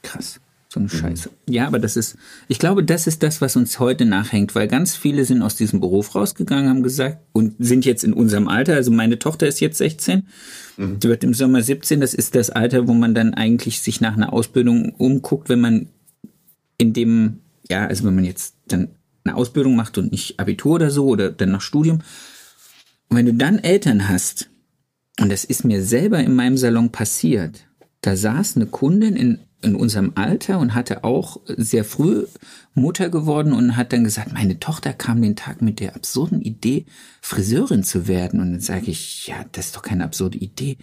Krass. 0.02 0.39
So 0.78 0.98
eine 0.98 1.02
Scheiße. 1.02 1.30
Ja, 1.50 1.68
aber 1.68 1.80
das 1.80 1.98
ist, 1.98 2.18
ich 2.48 2.60
glaube, 2.60 2.84
das 2.84 3.08
ist 3.08 3.24
das, 3.24 3.42
was 3.42 3.56
uns 3.56 3.80
heute 3.80 4.06
nachhängt, 4.06 4.56
weil 4.56 4.68
ganz 4.68 4.96
viele 4.96 5.26
sind 5.26 5.42
aus 5.42 5.56
diesem 5.56 5.80
Beruf 5.80 6.16
rausgegangen, 6.16 6.70
haben 6.70 6.84
gesagt, 6.84 7.18
und 7.34 7.56
sind 7.60 7.86
jetzt 7.86 8.04
in 8.04 8.13
unserem 8.13 8.48
Alter. 8.48 8.76
Also 8.76 8.92
meine 8.92 9.20
Tochter 9.20 9.48
ist 9.48 9.60
jetzt 9.60 9.78
16, 9.78 10.28
die 10.78 11.10
wird 11.10 11.24
im 11.24 11.34
Sommer 11.34 11.62
17. 11.62 12.00
Das 12.02 12.13
ist 12.13 12.36
das 12.36 12.50
Alter, 12.50 12.88
wo 12.88 12.94
man 12.94 13.16
dann 13.16 13.34
eigentlich 13.34 13.82
sich 13.82 14.00
nach 14.02 14.16
einer 14.16 14.32
Ausbildung 14.32 14.94
umguckt, 14.96 15.50
wenn 15.50 15.62
man 15.62 15.88
in 16.78 16.94
dem, 16.94 17.40
ja, 17.70 17.88
also 17.88 18.04
wenn 18.04 18.16
man 18.16 18.26
jetzt 18.26 18.56
dann 18.68 18.90
eine 19.24 19.36
Ausbildung 19.36 19.76
macht 19.76 19.98
und 19.98 20.12
nicht 20.12 20.40
Abitur 20.40 20.76
oder 20.76 20.92
so 20.92 21.08
oder 21.08 21.32
dann 21.32 21.52
nach 21.52 21.62
Studium. 21.62 22.00
Und 23.10 23.18
wenn 23.18 23.26
du 23.26 23.34
dann 23.34 23.60
Eltern 23.60 24.08
hast, 24.08 24.50
und 25.20 25.32
das 25.32 25.44
ist 25.44 25.66
mir 25.66 25.82
selber 25.82 26.20
in 26.20 26.36
meinem 26.36 26.58
Salon 26.58 26.92
passiert, 26.92 27.67
da 28.02 28.16
saß 28.16 28.56
eine 28.56 28.66
Kundin 28.68 29.16
in, 29.16 29.40
in 29.62 29.76
unserem 29.76 30.12
Alter 30.16 30.60
und 30.60 30.76
hatte 30.76 31.04
auch 31.04 31.42
sehr 31.48 31.84
früh 31.84 32.26
Mutter 32.74 33.10
geworden 33.10 33.54
und 33.54 33.76
hat 33.76 33.92
dann 33.92 34.04
gesagt, 34.04 34.34
meine 34.34 34.60
Tochter 34.60 34.94
kam 34.94 35.22
den 35.22 35.36
Tag 35.36 35.62
mit 35.62 35.80
der 35.80 35.96
absurden 35.96 36.42
Idee, 36.42 36.86
Friseurin 37.22 37.84
zu 37.84 38.08
werden. 38.08 38.40
Und 38.40 38.52
dann 38.52 38.60
sage 38.62 38.92
ich, 38.92 39.28
ja, 39.28 39.36
das 39.52 39.68
ist 39.68 39.76
doch 39.76 39.82
keine 39.82 40.04
absurde 40.04 40.38
Idee. 40.38 40.78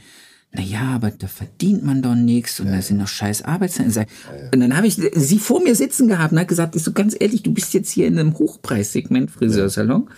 Naja, 0.56 0.82
aber 0.94 1.10
da 1.10 1.26
verdient 1.26 1.84
man 1.84 2.00
doch 2.00 2.14
nichts 2.14 2.60
und 2.60 2.68
da 2.68 2.80
sind 2.80 3.00
doch 3.00 3.08
scheiß 3.08 3.42
Arbeitszeiten. 3.42 3.90
Sag- 3.90 4.08
Und 4.52 4.60
dann 4.60 4.76
habe 4.76 4.86
ich 4.86 4.94
sie 4.94 5.38
vor 5.40 5.60
mir 5.60 5.74
sitzen 5.74 6.06
gehabt 6.06 6.32
und 6.32 6.38
hat 6.38 6.46
gesagt, 6.46 6.76
ist 6.76 6.84
so 6.84 6.92
ganz 6.92 7.16
ehrlich, 7.18 7.42
du 7.42 7.52
bist 7.52 7.74
jetzt 7.74 7.90
hier 7.90 8.06
in 8.06 8.16
einem 8.18 8.38
Hochpreissegment 8.38 9.32
Friseursalon. 9.32 10.08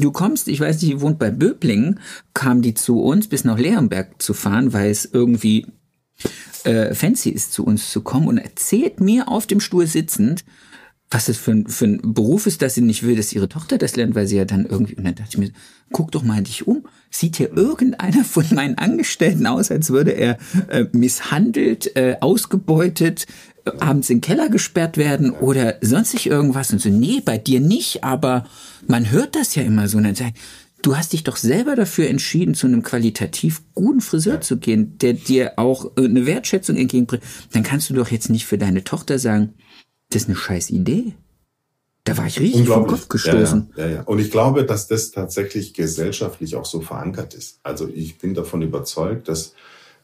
Du 0.00 0.10
kommst, 0.10 0.48
ich 0.48 0.58
weiß 0.58 0.82
nicht, 0.82 0.90
ihr 0.90 1.00
wohnt 1.00 1.20
bei 1.20 1.30
Böblingen, 1.30 2.00
kam 2.32 2.60
die 2.60 2.74
zu 2.74 3.00
uns, 3.02 3.28
bis 3.28 3.44
nach 3.44 3.56
Leonberg 3.58 4.20
zu 4.20 4.34
fahren, 4.34 4.72
weil 4.72 4.90
es 4.90 5.04
irgendwie 5.04 5.66
äh, 6.64 6.94
fancy 6.94 7.30
ist, 7.30 7.52
zu 7.52 7.64
uns 7.64 7.90
zu 7.90 8.02
kommen 8.02 8.28
und 8.28 8.38
erzählt 8.38 9.00
mir 9.00 9.28
auf 9.28 9.46
dem 9.46 9.60
Stuhl 9.60 9.86
sitzend, 9.86 10.44
was 11.10 11.26
das 11.26 11.36
für 11.36 11.52
ein, 11.52 11.68
für 11.68 11.84
ein 11.84 12.14
Beruf 12.14 12.46
ist, 12.46 12.62
dass 12.62 12.74
sie 12.74 12.80
nicht 12.80 13.04
will, 13.04 13.16
dass 13.16 13.32
ihre 13.32 13.48
Tochter 13.48 13.78
das 13.78 13.94
lernt, 13.94 14.14
weil 14.14 14.26
sie 14.26 14.36
ja 14.36 14.44
dann 14.44 14.66
irgendwie, 14.66 14.96
und 14.96 15.04
dann 15.04 15.14
dachte 15.14 15.30
ich 15.32 15.38
mir, 15.38 15.50
guck 15.92 16.10
doch 16.10 16.24
mal 16.24 16.42
dich 16.42 16.66
um. 16.66 16.84
Sieht 17.10 17.36
hier 17.36 17.56
irgendeiner 17.56 18.24
von 18.24 18.44
meinen 18.52 18.78
Angestellten 18.78 19.46
aus, 19.46 19.70
als 19.70 19.90
würde 19.90 20.10
er 20.10 20.38
äh, 20.68 20.86
misshandelt, 20.92 21.94
äh, 21.96 22.16
ausgebeutet, 22.20 23.26
äh, 23.64 23.70
abends 23.78 24.10
in 24.10 24.16
den 24.16 24.22
Keller 24.22 24.48
gesperrt 24.48 24.96
werden 24.96 25.30
oder 25.30 25.76
sonstig 25.82 26.26
irgendwas? 26.26 26.72
Und 26.72 26.80
so, 26.80 26.88
nee, 26.88 27.22
bei 27.24 27.38
dir 27.38 27.60
nicht, 27.60 28.02
aber 28.02 28.46
man 28.88 29.10
hört 29.10 29.36
das 29.36 29.54
ja 29.54 29.62
immer 29.62 29.88
so. 29.88 29.98
Und 29.98 30.04
dann 30.04 30.14
sag 30.16 30.28
ich, 30.28 30.40
Du 30.84 30.98
hast 30.98 31.14
dich 31.14 31.24
doch 31.24 31.36
selber 31.38 31.76
dafür 31.76 32.08
entschieden, 32.08 32.54
zu 32.54 32.66
einem 32.66 32.82
qualitativ 32.82 33.62
guten 33.72 34.02
Friseur 34.02 34.42
zu 34.42 34.58
gehen, 34.58 34.98
der 34.98 35.14
dir 35.14 35.54
auch 35.56 35.92
äh, 35.96 36.04
eine 36.04 36.26
Wertschätzung 36.26 36.76
entgegenbringt. 36.76 37.24
Dann 37.52 37.62
kannst 37.62 37.88
du 37.88 37.94
doch 37.94 38.10
jetzt 38.10 38.28
nicht 38.28 38.44
für 38.44 38.58
deine 38.58 38.84
Tochter 38.84 39.18
sagen, 39.18 39.54
das 40.10 40.24
ist 40.24 40.28
eine 40.28 40.36
scheiß 40.36 40.68
Idee. 40.68 41.14
Da 42.04 42.18
war 42.18 42.26
ich 42.26 42.38
richtig 42.38 42.68
vom 42.68 42.86
Kopf 42.86 43.08
gestoßen. 43.08 43.72
Ja, 43.76 43.82
ja, 43.82 43.88
ja, 43.88 43.96
ja. 43.96 44.02
Und 44.02 44.18
ich 44.18 44.30
glaube, 44.30 44.66
dass 44.66 44.86
das 44.86 45.10
tatsächlich 45.10 45.72
gesellschaftlich 45.72 46.54
auch 46.54 46.66
so 46.66 46.82
verankert 46.82 47.32
ist. 47.32 47.60
Also 47.62 47.88
ich 47.88 48.18
bin 48.18 48.34
davon 48.34 48.60
überzeugt, 48.60 49.28
dass 49.28 49.54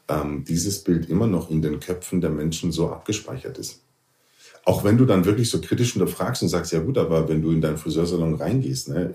ähm, 0.07 0.45
dieses 0.47 0.83
Bild 0.83 1.07
immer 1.11 1.27
noch 1.27 1.51
in 1.51 1.61
den 1.61 1.79
Köpfen 1.79 2.21
der 2.21 2.31
Menschen 2.31 2.71
so 2.71 2.89
abgespeichert 2.89 3.59
ist. 3.59 3.81
Auch 4.63 4.83
wenn 4.83 4.95
du 4.97 5.05
dann 5.05 5.25
wirklich 5.25 5.49
so 5.49 5.59
kritisch 5.59 5.93
hinterfragst 5.93 6.43
und 6.43 6.49
sagst, 6.49 6.71
ja 6.71 6.79
gut, 6.79 6.97
aber 6.99 7.27
wenn 7.27 7.41
du 7.41 7.51
in 7.51 7.61
deinen 7.61 7.77
Friseursalon 7.77 8.35
reingehst, 8.35 8.89
ne, 8.89 9.11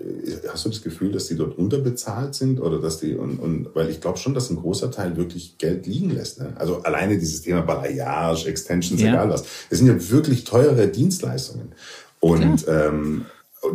hast 0.51 0.65
du 0.65 0.69
das 0.69 0.81
Gefühl, 0.81 1.13
dass 1.13 1.27
die 1.27 1.37
dort 1.37 1.57
unterbezahlt 1.57 2.35
sind 2.35 2.59
oder 2.59 2.79
dass 2.79 2.99
die 2.99 3.15
und, 3.15 3.39
und 3.39 3.69
weil 3.73 3.89
ich 3.89 4.01
glaube 4.01 4.17
schon, 4.17 4.33
dass 4.33 4.49
ein 4.49 4.57
großer 4.57 4.91
Teil 4.91 5.15
wirklich 5.15 5.57
Geld 5.57 5.87
liegen 5.87 6.09
lässt. 6.09 6.39
Ne? 6.39 6.53
Also 6.57 6.81
alleine 6.83 7.17
dieses 7.17 7.43
Thema 7.43 7.61
Balayage, 7.61 8.47
Extensions, 8.49 9.01
Ja. 9.01 9.09
egal 9.09 9.29
was. 9.29 9.45
Das 9.69 9.79
sind 9.79 9.87
ja 9.87 10.09
wirklich 10.11 10.43
teure 10.43 10.89
Dienstleistungen. 10.89 11.71
Und 12.19 12.65
ähm, 12.67 13.25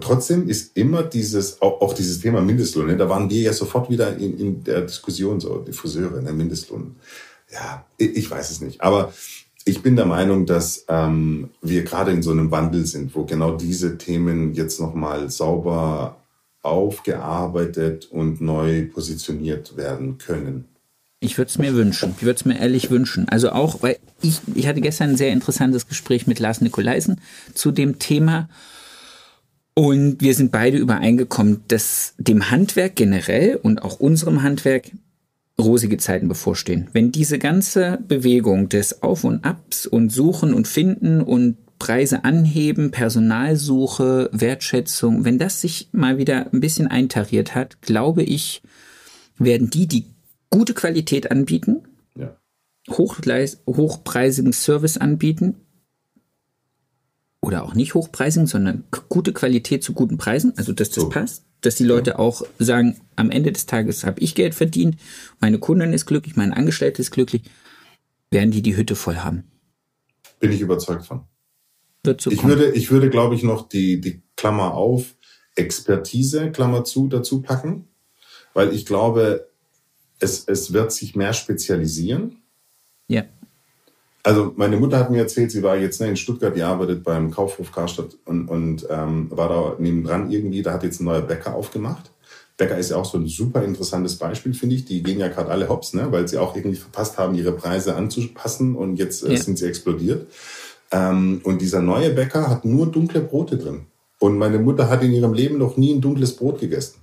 trotzdem 0.01 0.49
ist 0.49 0.77
immer 0.77 1.03
dieses, 1.03 1.63
auch, 1.63 1.81
auch 1.81 1.95
dieses 1.95 2.21
Thema 2.21 2.43
Mindestlohn, 2.43 2.87
ne? 2.87 2.97
da 2.99 3.09
waren 3.09 3.31
wir 3.31 3.41
ja 3.41 3.53
sofort 3.55 3.89
wieder 3.89 4.15
in, 4.17 4.39
in 4.39 4.65
der 4.65 4.83
Diskussion, 4.83 5.41
so 5.41 5.59
die 5.67 5.73
Friseure, 5.73 6.21
ne? 6.21 6.33
Mindestlohn. 6.33 6.97
Ja, 7.51 7.85
ich, 7.97 8.17
ich 8.17 8.31
weiß 8.31 8.51
es 8.51 8.61
nicht. 8.61 8.81
Aber 8.81 9.13
ich 9.65 9.83
bin 9.83 9.97
der 9.97 10.07
Meinung, 10.07 10.47
dass 10.47 10.85
ähm, 10.89 11.51
wir 11.61 11.85
gerade 11.85 12.13
in 12.13 12.23
so 12.23 12.31
einem 12.31 12.51
Wandel 12.51 12.85
sind, 12.87 13.15
wo 13.15 13.25
genau 13.25 13.57
diese 13.57 13.99
Themen 13.99 14.55
jetzt 14.55 14.81
nochmal 14.81 15.31
sauber 15.31 16.17
aufgearbeitet 16.63 18.09
und 18.11 18.41
neu 18.41 18.87
positioniert 18.87 19.77
werden 19.77 20.19
können. 20.19 20.67
Ich 21.21 21.39
würde 21.39 21.51
es 21.51 21.59
mir 21.59 21.75
wünschen. 21.75 22.15
Ich 22.17 22.25
würde 22.25 22.37
es 22.37 22.45
mir 22.45 22.59
ehrlich 22.59 22.91
wünschen. 22.91 23.29
Also 23.29 23.51
auch, 23.51 23.83
weil 23.83 23.99
ich, 24.23 24.41
ich 24.55 24.67
hatte 24.67 24.81
gestern 24.81 25.11
ein 25.11 25.17
sehr 25.17 25.33
interessantes 25.33 25.87
Gespräch 25.87 26.27
mit 26.27 26.41
Lars 26.41 26.61
Nikolaisen 26.61 27.21
zu 27.55 27.71
dem 27.71 28.01
Thema. 28.01 28.49
Und 29.75 30.21
wir 30.21 30.35
sind 30.35 30.51
beide 30.51 30.79
übereingekommen, 30.79 31.63
dass 31.69 32.15
dem 32.19 32.51
Handwerk 32.51 32.97
generell 32.97 33.57
und 33.63 33.83
auch 33.83 34.01
unserem 34.01 34.43
Handwerk 34.43 34.91
rosige 35.63 35.97
Zeiten 35.99 36.29
bevorstehen. 36.29 36.89
Wenn 36.93 37.13
diese 37.13 37.39
ganze 37.39 37.99
Bewegung 38.07 38.69
des 38.69 39.03
Auf 39.03 39.25
und 39.25 39.45
Abs 39.45 39.87
und 39.87 40.11
Suchen 40.11 40.53
und 40.55 40.69
Finden 40.69 41.21
und 41.21 41.57
Preise 41.79 42.25
anheben, 42.25 42.91
Personalsuche, 42.91 44.31
Wertschätzung, 44.33 45.25
wenn 45.25 45.39
das 45.39 45.61
sich 45.61 45.89
mal 45.93 46.19
wieder 46.19 46.53
ein 46.53 46.61
bisschen 46.61 46.87
eintariert 46.87 47.55
hat, 47.55 47.83
glaube 47.83 48.23
ich, 48.23 48.63
werden 49.39 49.69
die, 49.71 49.87
die 49.89 50.05
gute 50.51 50.75
Qualität 50.75 51.31
anbieten, 51.31 51.83
Ja. 52.17 52.37
hochpreisigen 52.91 54.53
Service 54.53 54.97
anbieten, 54.97 55.57
oder 57.41 57.65
auch 57.65 57.75
nicht 57.75 57.95
hochpreisigen, 57.95 58.47
sondern 58.47 58.85
gute 59.09 59.33
Qualität 59.33 59.83
zu 59.83 59.93
guten 59.95 60.17
Preisen, 60.17 60.53
also 60.57 60.73
dass 60.73 60.91
das 60.91 61.03
So. 61.03 61.09
passt, 61.09 61.45
dass 61.63 61.77
die 61.77 61.85
Leute 61.85 62.19
auch 62.19 62.43
sagen, 62.59 63.01
am 63.17 63.31
Ende 63.31 63.53
des 63.53 63.67
Tages 63.67 64.05
habe 64.05 64.21
ich 64.21 64.35
Geld 64.35 64.55
verdient, 64.55 64.97
meine 65.41 65.59
Kundin 65.59 65.93
ist 65.93 66.07
glücklich, 66.07 66.37
mein 66.37 66.53
Angestellter 66.53 67.01
ist 67.01 67.11
glücklich, 67.11 67.43
werden 68.31 68.51
die 68.51 68.63
die 68.63 68.77
Hütte 68.77 68.95
voll 68.97 69.17
haben. 69.17 69.45
Bin 70.41 70.53
ich 70.53 70.61
überzeugt 70.61 71.07
von. 71.07 71.23
Wird 72.05 72.21
so 72.21 72.31
Ich 72.31 72.39
kommen. 72.39 72.59
würde, 72.59 72.73
ich 72.73 72.91
würde, 72.91 73.09
glaube 73.11 73.35
ich, 73.35 73.43
noch 73.43 73.69
die, 73.69 74.01
die 74.01 74.23
Klammer 74.37 74.75
auf 74.75 75.15
Expertise, 75.55 76.51
Klammer 76.51 76.85
zu, 76.85 77.09
dazu 77.09 77.43
packen, 77.43 77.89
weil 78.55 78.73
ich 78.75 78.85
glaube, 78.87 79.49
es, 80.19 80.45
es 80.47 80.73
wird 80.73 80.93
sich 80.93 81.15
mehr 81.15 81.33
spezialisieren. 81.33 82.43
ja, 83.09 83.25
Also 84.25 84.53
meine 84.57 84.77
Mutter 84.77 84.99
hat 84.99 85.11
mir 85.11 85.19
erzählt, 85.19 85.51
sie 85.51 85.63
war 85.63 85.77
jetzt 85.77 86.01
ne, 86.01 86.09
in 86.09 86.17
Stuttgart, 86.17 86.55
die 86.55 86.63
arbeitet 86.63 87.03
beim 87.03 87.31
Kaufhof 87.33 87.73
Karstadt 87.73 88.17
und, 88.25 88.47
und 88.49 88.87
ähm, 88.89 89.27
war 89.31 89.49
da 89.49 89.77
nebendran 89.79 90.31
irgendwie, 90.31 90.63
da 90.63 90.73
hat 90.75 90.85
jetzt 90.85 91.01
ein 91.01 91.05
neuer 91.05 91.23
Bäcker 91.23 91.55
aufgemacht. 91.55 92.11
Bäcker 92.57 92.79
ist 92.79 92.91
ja 92.91 92.97
auch 92.99 93.05
so 93.05 93.19
ein 93.19 93.27
super 93.27 93.65
interessantes 93.65 94.17
Beispiel, 94.17 94.55
finde 94.55 94.77
ich. 94.77 94.85
Die 94.85 95.03
gehen 95.03 95.19
ja 95.19 95.27
gerade 95.29 95.51
alle 95.51 95.69
hops, 95.69 95.95
ne, 95.95 96.07
weil 96.13 96.29
sie 96.29 96.39
auch 96.39 96.55
irgendwie 96.55 96.77
verpasst 96.77 97.19
haben, 97.19 97.35
ihre 97.35 97.53
Preise 97.53 97.97
anzupassen 97.97 98.77
und 98.77 98.97
jetzt 98.97 99.25
äh, 99.25 99.33
Ja. 99.33 99.41
sind 99.41 99.59
sie 99.59 99.67
explodiert. 99.67 100.29
Ähm, 100.93 101.41
und 101.43 101.61
dieser 101.61 101.83
neue 101.83 102.11
Bäcker 102.11 102.49
hat 102.49 102.65
nur 102.65 102.87
dunkle 102.87 103.23
Brote 103.23 103.57
drin. 103.57 103.87
Und 104.21 104.39
meine 104.39 104.59
Mutter 104.61 104.89
hat 104.89 105.03
in 105.03 105.13
ihrem 105.13 105.33
Leben 105.35 105.59
noch 105.59 105.77
nie 105.77 105.93
ein 105.95 106.01
dunkles 106.01 106.37
Brot 106.37 106.61
gegessen. 106.61 107.01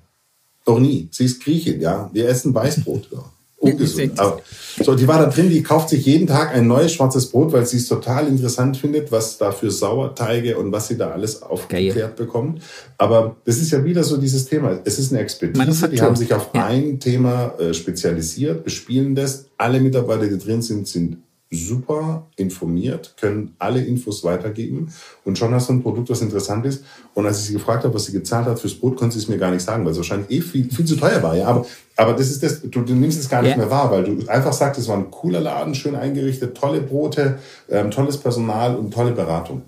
Noch 0.66 0.80
nie. 0.80 1.10
Sie 1.12 1.26
ist 1.26 1.44
Griechin, 1.44 1.82
ja. 1.82 2.10
Wir 2.14 2.30
essen 2.30 2.54
Weißbrot. 2.54 3.10
Ja. 3.12 3.26
Ungesund. 3.60 4.20
Aber, 4.20 4.42
so, 4.82 4.96
die 4.96 5.08
war 5.08 5.20
da 5.20 5.26
drin, 5.26 5.50
die 5.50 5.62
kauft 5.62 5.90
sich 5.90 6.06
jeden 6.06 6.28
Tag 6.28 6.54
ein 6.56 6.66
neues 6.68 6.94
schwarzes 6.94 7.28
Brot, 7.28 7.52
weil 7.52 7.66
sie 7.66 7.78
es 7.78 7.88
total 7.88 8.28
interessant 8.28 8.78
findet, 8.78 9.12
was 9.12 9.38
da 9.38 9.52
für 9.52 9.70
Sauerteige 9.70 10.58
und 10.58 10.72
was 10.72 10.88
sie 10.88 10.98
da 10.98 11.12
alles 11.12 11.42
aufgeklärt 11.42 12.16
bekommt. 12.16 12.62
Aber 12.98 13.36
das 13.46 13.58
ist 13.58 13.72
ja 13.72 13.84
wieder 13.84 14.04
so 14.04 14.16
dieses 14.18 14.46
Thema. 14.46 14.80
Es 14.86 14.98
ist 14.98 15.12
eine 15.12 15.22
Expertise. 15.22 15.90
Die 15.90 16.02
haben 16.02 16.16
sich 16.16 16.34
auf 16.34 16.50
Ja. 16.56 16.66
ein 16.68 17.00
Thema 17.00 17.54
äh, 17.60 17.74
spezialisiert, 17.74 18.64
bespielen 18.64 19.16
das. 19.16 19.46
Alle 19.58 19.82
Mitarbeiter, 19.82 20.28
die 20.28 20.38
drin 20.38 20.62
sind, 20.62 20.88
sind 20.88 21.18
super 21.52 22.28
informiert, 22.36 23.16
können 23.20 23.56
alle 23.58 23.84
Infos 23.84 24.24
weitergeben 24.24 24.94
und 25.26 25.38
schon 25.38 25.54
hast 25.54 25.70
du 25.70 25.74
ein 25.74 25.82
Produkt, 25.82 26.10
was 26.10 26.22
interessant 26.22 26.66
ist. 26.66 26.84
Und 27.16 27.26
als 27.26 27.40
ich 27.40 27.46
sie 27.48 27.54
gefragt 27.54 27.84
habe, 27.84 27.94
was 27.94 28.06
sie 28.06 28.12
gezahlt 28.12 28.46
hat 28.46 28.60
fürs 28.60 28.76
Brot, 28.76 28.98
konnte 28.98 29.14
sie 29.16 29.24
es 29.24 29.28
mir 29.30 29.38
gar 29.38 29.50
nicht 29.52 29.64
sagen, 29.64 29.84
weil 29.84 29.92
es 29.92 29.98
wahrscheinlich 29.98 30.30
eh 30.30 30.42
viel, 30.42 30.70
viel 30.72 30.86
zu 30.86 30.96
teuer 30.96 31.24
war. 31.24 31.36
Ja, 31.36 31.48
aber, 31.48 31.66
aber 31.96 32.14
das 32.14 32.30
ist 32.30 32.44
das, 32.44 32.62
du, 32.62 32.82
du 32.82 32.94
nimmst 32.94 33.20
es 33.20 33.28
gar 33.30 33.42
nicht 33.42 33.52
Ja. 33.52 33.58
mehr 33.58 33.72
wahr, 33.72 33.90
weil 33.92 34.04
du 34.04 34.28
einfach 34.28 34.54
sagst, 34.54 34.80
es 34.80 34.88
war 34.88 34.98
ein 34.98 35.10
cooler 35.10 35.40
Laden, 35.42 35.74
schön 35.74 35.96
eingerichtet, 35.96 36.56
tolle 36.56 36.82
Brote, 36.82 37.40
ähm, 37.70 37.90
tolles 37.90 38.18
Personal 38.18 38.76
und 38.76 38.94
tolle 38.94 39.12
Beratung. 39.12 39.64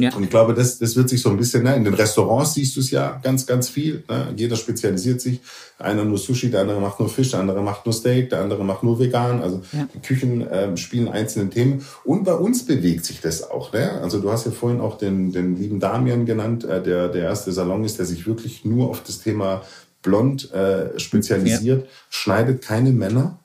Ja. 0.00 0.14
Und 0.14 0.24
ich 0.24 0.30
glaube, 0.30 0.54
das, 0.54 0.78
das 0.78 0.96
wird 0.96 1.08
sich 1.08 1.20
so 1.22 1.30
ein 1.30 1.36
bisschen, 1.36 1.62
ne, 1.62 1.76
in 1.76 1.84
den 1.84 1.94
Restaurants 1.94 2.54
siehst 2.54 2.76
du 2.76 2.80
es 2.80 2.90
ja 2.90 3.20
ganz, 3.22 3.46
ganz 3.46 3.68
viel. 3.68 4.04
Ne? 4.08 4.32
Jeder 4.36 4.56
spezialisiert 4.56 5.20
sich. 5.20 5.40
Einer 5.78 6.04
nur 6.04 6.18
Sushi, 6.18 6.50
der 6.50 6.60
andere 6.60 6.80
macht 6.80 7.00
nur 7.00 7.08
Fisch, 7.08 7.30
der 7.30 7.40
andere 7.40 7.62
macht 7.62 7.86
nur 7.86 7.92
Steak, 7.92 8.30
der 8.30 8.40
andere 8.40 8.64
macht 8.64 8.82
nur 8.82 8.98
vegan. 8.98 9.42
Also 9.42 9.62
Ja. 9.72 9.88
die 9.94 10.00
Küchen 10.00 10.46
ähm, 10.50 10.76
spielen 10.76 11.08
einzelne 11.08 11.50
Themen. 11.50 11.84
Und 12.04 12.24
bei 12.24 12.34
uns 12.34 12.66
bewegt 12.66 13.04
sich 13.04 13.20
das 13.20 13.50
auch. 13.50 13.72
Ne? 13.72 13.90
Also 14.02 14.20
du 14.20 14.30
hast 14.30 14.44
ja 14.46 14.52
vorhin 14.52 14.80
auch 14.80 14.98
den, 14.98 15.32
den 15.32 15.56
lieben 15.56 15.80
Damian 15.80 16.26
genannt, 16.26 16.64
äh, 16.64 16.82
der 16.82 17.08
der 17.08 17.22
erste 17.24 17.52
Salon 17.52 17.84
ist, 17.84 17.98
der 17.98 18.06
sich 18.06 18.26
wirklich 18.26 18.64
nur 18.64 18.88
auf 18.90 19.02
das 19.02 19.20
Thema 19.20 19.62
Blond 20.02 20.52
äh, 20.52 20.98
spezialisiert, 20.98 21.86
schneidet 22.08 22.62
keine 22.62 22.90
Männer, 22.90 23.39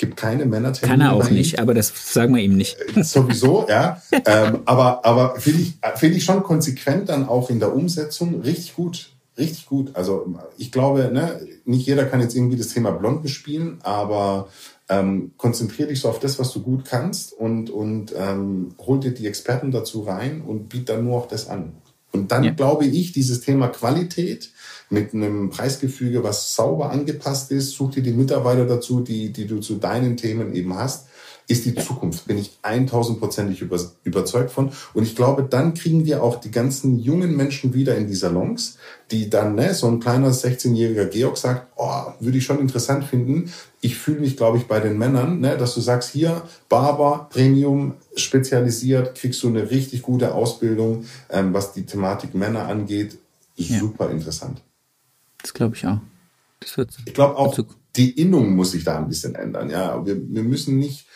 gibt 0.00 0.16
keine 0.16 0.46
Männertermine. 0.46 0.90
Kann 0.98 1.00
er 1.00 1.12
auch 1.12 1.30
nicht, 1.30 1.60
aber 1.60 1.74
das 1.74 1.92
sagen 2.12 2.34
wir 2.34 2.42
ihm 2.42 2.56
nicht. 2.56 2.76
sowieso, 3.02 3.66
ja. 3.68 4.00
ähm, 4.26 4.60
aber 4.64 5.04
aber 5.04 5.38
finde 5.38 5.60
ich, 5.62 5.74
finde 5.96 6.16
ich 6.16 6.24
schon 6.24 6.42
konsequent 6.42 7.10
dann 7.10 7.28
auch 7.28 7.50
in 7.50 7.60
der 7.60 7.74
Umsetzung 7.74 8.40
richtig 8.40 8.74
gut. 8.74 9.10
Richtig 9.38 9.66
gut. 9.66 9.94
Also 9.94 10.34
ich 10.58 10.72
glaube, 10.72 11.10
ne, 11.12 11.40
nicht 11.64 11.86
jeder 11.86 12.04
kann 12.06 12.20
jetzt 12.20 12.34
irgendwie 12.34 12.56
das 12.56 12.68
Thema 12.68 12.90
blond 12.90 13.22
bespielen, 13.22 13.78
aber 13.82 14.48
ähm, 14.88 15.32
konzentrier 15.36 15.86
dich 15.86 16.00
so 16.00 16.08
auf 16.08 16.18
das, 16.18 16.38
was 16.38 16.52
du 16.52 16.62
gut 16.62 16.84
kannst 16.84 17.32
und, 17.32 17.70
und 17.70 18.12
ähm, 18.16 18.74
hol 18.84 19.00
dir 19.00 19.12
die 19.12 19.26
Experten 19.26 19.70
dazu 19.70 20.02
rein 20.02 20.40
und 20.40 20.68
biet 20.68 20.88
dann 20.88 21.04
nur 21.04 21.18
auch 21.18 21.28
das 21.28 21.48
an. 21.48 21.74
Und 22.12 22.32
dann 22.32 22.42
Ja. 22.42 22.50
glaube 22.50 22.86
ich, 22.86 23.12
dieses 23.12 23.40
Thema 23.40 23.68
Qualität 23.68 24.50
mit 24.90 25.14
einem 25.14 25.50
Preisgefüge, 25.50 26.22
was 26.24 26.54
sauber 26.54 26.90
angepasst 26.90 27.52
ist, 27.52 27.70
such 27.70 27.92
dir 27.92 28.02
die 28.02 28.12
Mitarbeiter 28.12 28.66
dazu, 28.66 29.00
die, 29.00 29.32
die 29.32 29.46
du 29.46 29.60
zu 29.60 29.76
deinen 29.76 30.16
Themen 30.16 30.52
eben 30.52 30.74
hast, 30.74 31.06
ist 31.50 31.64
die 31.64 31.74
Zukunft. 31.74 32.26
Bin 32.26 32.38
ich 32.38 32.58
1000%ig 32.62 33.60
über, 33.60 33.78
überzeugt 34.04 34.50
von. 34.52 34.70
Und 34.94 35.02
ich 35.02 35.16
glaube, 35.16 35.42
dann 35.42 35.74
kriegen 35.74 36.04
wir 36.04 36.22
auch 36.22 36.40
die 36.40 36.50
ganzen 36.50 36.98
jungen 36.98 37.36
Menschen 37.36 37.74
wieder 37.74 37.96
in 37.96 38.06
die 38.06 38.14
Salons, 38.14 38.78
die 39.10 39.28
dann, 39.28 39.56
ne, 39.56 39.74
so 39.74 39.88
ein 39.88 40.00
kleiner 40.00 40.30
16-jähriger 40.30 41.06
Georg 41.06 41.36
sagt, 41.36 41.66
oh, 41.76 42.12
würde 42.20 42.38
ich 42.38 42.44
schon 42.44 42.60
interessant 42.60 43.04
finden. 43.04 43.52
Ich 43.80 43.96
fühle 43.96 44.20
mich, 44.20 44.36
glaube 44.36 44.58
ich, 44.58 44.66
bei 44.66 44.78
den 44.78 44.96
Männern, 44.96 45.40
ne, 45.40 45.56
dass 45.56 45.74
du 45.74 45.80
sagst, 45.80 46.10
hier, 46.10 46.42
Barber, 46.68 47.28
Premium, 47.30 47.94
spezialisiert, 48.14 49.16
kriegst 49.16 49.42
du 49.42 49.48
eine 49.48 49.70
richtig 49.70 50.02
gute 50.02 50.34
Ausbildung, 50.34 51.04
ähm, 51.30 51.52
was 51.52 51.72
die 51.72 51.84
Thematik 51.84 52.34
Männer 52.34 52.68
angeht. 52.68 53.18
Super 53.56 54.10
interessant. 54.10 54.62
Das 55.42 55.54
glaube 55.54 55.76
ich 55.76 55.86
auch. 55.86 55.98
Das 56.60 56.76
wird 56.76 56.90
Ich 57.06 57.14
glaube 57.14 57.36
auch, 57.36 57.50
Bezug. 57.50 57.76
die 57.96 58.10
Innung 58.10 58.54
muss 58.54 58.72
sich 58.72 58.84
da 58.84 58.98
ein 58.98 59.08
bisschen 59.08 59.34
ändern. 59.34 59.70
Ja, 59.70 60.04
wir, 60.04 60.16
wir 60.16 60.42
müssen 60.42 60.78
nicht 60.78 61.06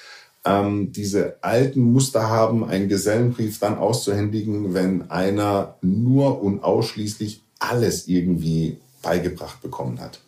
ähm, 0.44 0.92
diese 0.92 1.36
alten 1.42 1.80
Muster 1.80 2.28
haben, 2.28 2.64
einen 2.64 2.88
Gesellenbrief 2.88 3.58
dann 3.58 3.76
auszuhändigen, 3.76 4.74
wenn 4.74 5.10
einer 5.10 5.76
nur 5.82 6.42
und 6.42 6.62
ausschließlich 6.62 7.42
alles 7.58 8.08
irgendwie 8.08 8.78
beigebracht 9.02 9.60
bekommen 9.62 10.00
hat. 10.00 10.20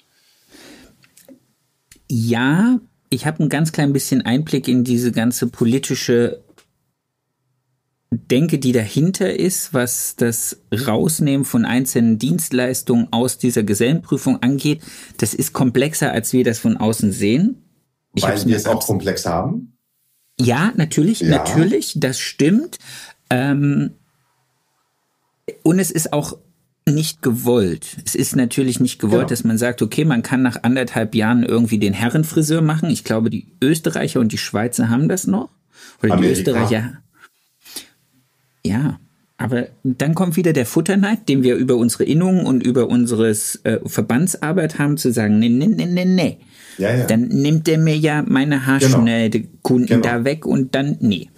Ja, 2.11 2.81
ich 3.11 3.27
habe 3.27 3.43
ein 3.43 3.49
ganz 3.49 3.73
klein 3.73 3.93
bisschen 3.93 4.23
Einblick 4.23 4.69
in 4.69 4.85
diese 4.85 5.13
ganze 5.13 5.49
politische 5.49 6.43
Denke, 8.11 8.59
die 8.59 8.73
dahinter 8.73 9.35
ist, 9.35 9.75
was 9.75 10.15
das 10.17 10.61
Rausnehmen 10.73 11.45
von 11.45 11.65
einzelnen 11.65 12.19
Dienstleistungen 12.19 13.09
aus 13.13 13.39
dieser 13.39 13.65
Gesellenprüfung 13.65 14.43
angeht. 14.43 14.81
Das 15.19 15.35
ist 15.35 15.53
komplexer, 15.53 16.13
als 16.13 16.33
wir 16.33 16.45
das 16.45 16.59
von 16.61 16.77
außen 16.77 17.11
sehen. 17.13 17.63
Ich 18.15 18.23
Weil 18.23 18.47
wir 18.47 18.57
es 18.57 18.67
auch 18.67 18.85
komplex 18.87 19.27
haben. 19.27 19.77
Ja, 20.41 20.73
natürlich, 20.77 21.21
Ja. 21.21 21.31
natürlich, 21.31 21.95
das 21.97 22.19
stimmt. 22.21 22.79
Ähm, 23.29 23.93
und 25.63 25.79
es 25.79 25.91
ist 25.91 26.13
auch 26.13 26.39
nicht 26.89 27.23
gewollt. 27.23 27.97
Es 28.05 28.15
ist 28.15 28.37
natürlich 28.37 28.79
nicht 28.79 29.01
gewollt, 29.01 29.23
Genau. 29.23 29.29
dass 29.29 29.43
man 29.45 29.59
sagt, 29.59 29.83
okay, 29.83 30.05
man 30.05 30.23
kann 30.23 30.43
nach 30.43 30.63
anderthalb 30.63 31.17
Jahren 31.17 31.43
irgendwie 31.43 31.79
den 31.79 31.93
Herrenfriseur 31.93 32.63
machen. 32.63 32.91
Ich 32.91 33.03
glaube, 33.03 33.31
die 33.31 33.49
Österreicher 33.61 34.21
und 34.21 34.31
die 34.31 34.39
Schweizer 34.39 34.89
haben 34.89 35.09
das 35.09 35.27
noch. 35.27 35.51
Oder 35.99 36.09
die 36.09 36.13
Amerika. 36.13 36.33
Österreicher. 36.41 36.99
Ja, 38.67 38.99
aber 39.39 39.67
dann 39.85 40.15
kommt 40.15 40.37
wieder 40.37 40.53
der 40.53 40.67
Futterneid, 40.67 41.29
den 41.29 41.43
wir 41.43 41.57
über 41.57 41.77
unsere 41.77 42.05
Innungen 42.05 42.47
und 42.47 42.63
über 42.65 42.89
unsere 42.89 43.31
äh, 43.31 43.79
Verbandsarbeit 43.85 44.79
haben, 44.79 44.97
zu 44.97 45.13
sagen, 45.13 45.39
nee, 45.39 45.49
nee, 45.49 45.67
nee, 45.67 45.87
nee, 45.87 46.05
nee. 46.05 46.39
Ja, 46.79 46.95
ja. 46.95 47.07
Dann 47.07 47.29
nimmt 47.29 47.67
der 47.67 47.79
mir 47.79 47.97
ja 47.97 48.23
meine 48.27 48.67
Haarschneidekunden 48.67 49.87
Genau. 49.87 50.03
da 50.03 50.25
weg 50.25 50.45
und 50.47 50.75
dann, 50.75 50.97
nee. 51.01 51.29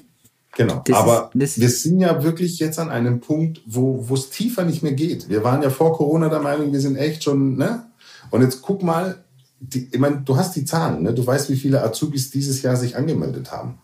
Genau. 0.56 0.82
Das 0.84 0.96
Aber 0.96 1.30
ist- 1.34 1.60
wir 1.60 1.68
sind 1.68 2.00
ja 2.00 2.22
wirklich 2.24 2.58
jetzt 2.58 2.78
an 2.80 2.90
einem 2.90 3.20
Punkt, 3.20 3.60
wo 3.66 4.08
wo 4.08 4.14
es 4.14 4.30
tiefer 4.30 4.64
nicht 4.64 4.82
mehr 4.82 4.92
geht. 4.94 5.28
Wir 5.28 5.44
waren 5.44 5.62
ja 5.62 5.70
vor 5.70 5.92
Corona 5.96 6.28
der 6.28 6.40
Meinung, 6.40 6.72
wir 6.72 6.80
sind 6.80 6.96
echt 6.96 7.22
schon, 7.22 7.56
ne? 7.56 7.84
Und 8.30 8.42
jetzt 8.42 8.62
guck 8.62 8.82
mal, 8.82 9.16
die, 9.60 9.88
ich 9.92 9.98
meine, 9.98 10.22
du 10.24 10.36
hast 10.36 10.56
die 10.56 10.64
Zahlen, 10.64 11.02
ne? 11.04 11.14
Du 11.14 11.24
weißt, 11.24 11.48
wie 11.50 11.56
viele 11.56 11.82
Azubis 11.84 12.30
dieses 12.30 12.62
Jahr 12.62 12.74
sich 12.76 12.96
angemeldet 12.96 13.52
haben. 13.52 13.78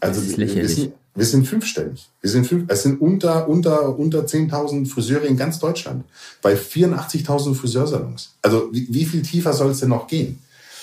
Also 0.00 0.20
Das 0.20 0.30
ist 0.30 0.36
lächerlich. 0.38 0.74
sind, 0.74 0.92
Wir 1.14 1.26
sind 1.26 1.46
fünfstellig. 1.46 2.08
Wir 2.20 2.30
sind 2.30 2.46
fünf, 2.46 2.64
es 2.68 2.84
sind 2.84 3.00
unter, 3.00 3.48
unter, 3.48 3.98
unter 3.98 4.20
10.000 4.20 4.88
Friseure 4.88 5.24
in 5.24 5.36
ganz 5.36 5.58
Deutschland. 5.58 6.04
Bei 6.40 6.54
84.000 6.54 7.54
Friseursalons. 7.54 8.36
Also, 8.42 8.68
wie, 8.72 8.86
wie 8.90 9.04
viel 9.04 9.22
tiefer 9.22 9.52
soll 9.52 9.72
es 9.72 9.80
denn 9.80 9.88
noch 9.88 10.06
gehen? 10.06 10.38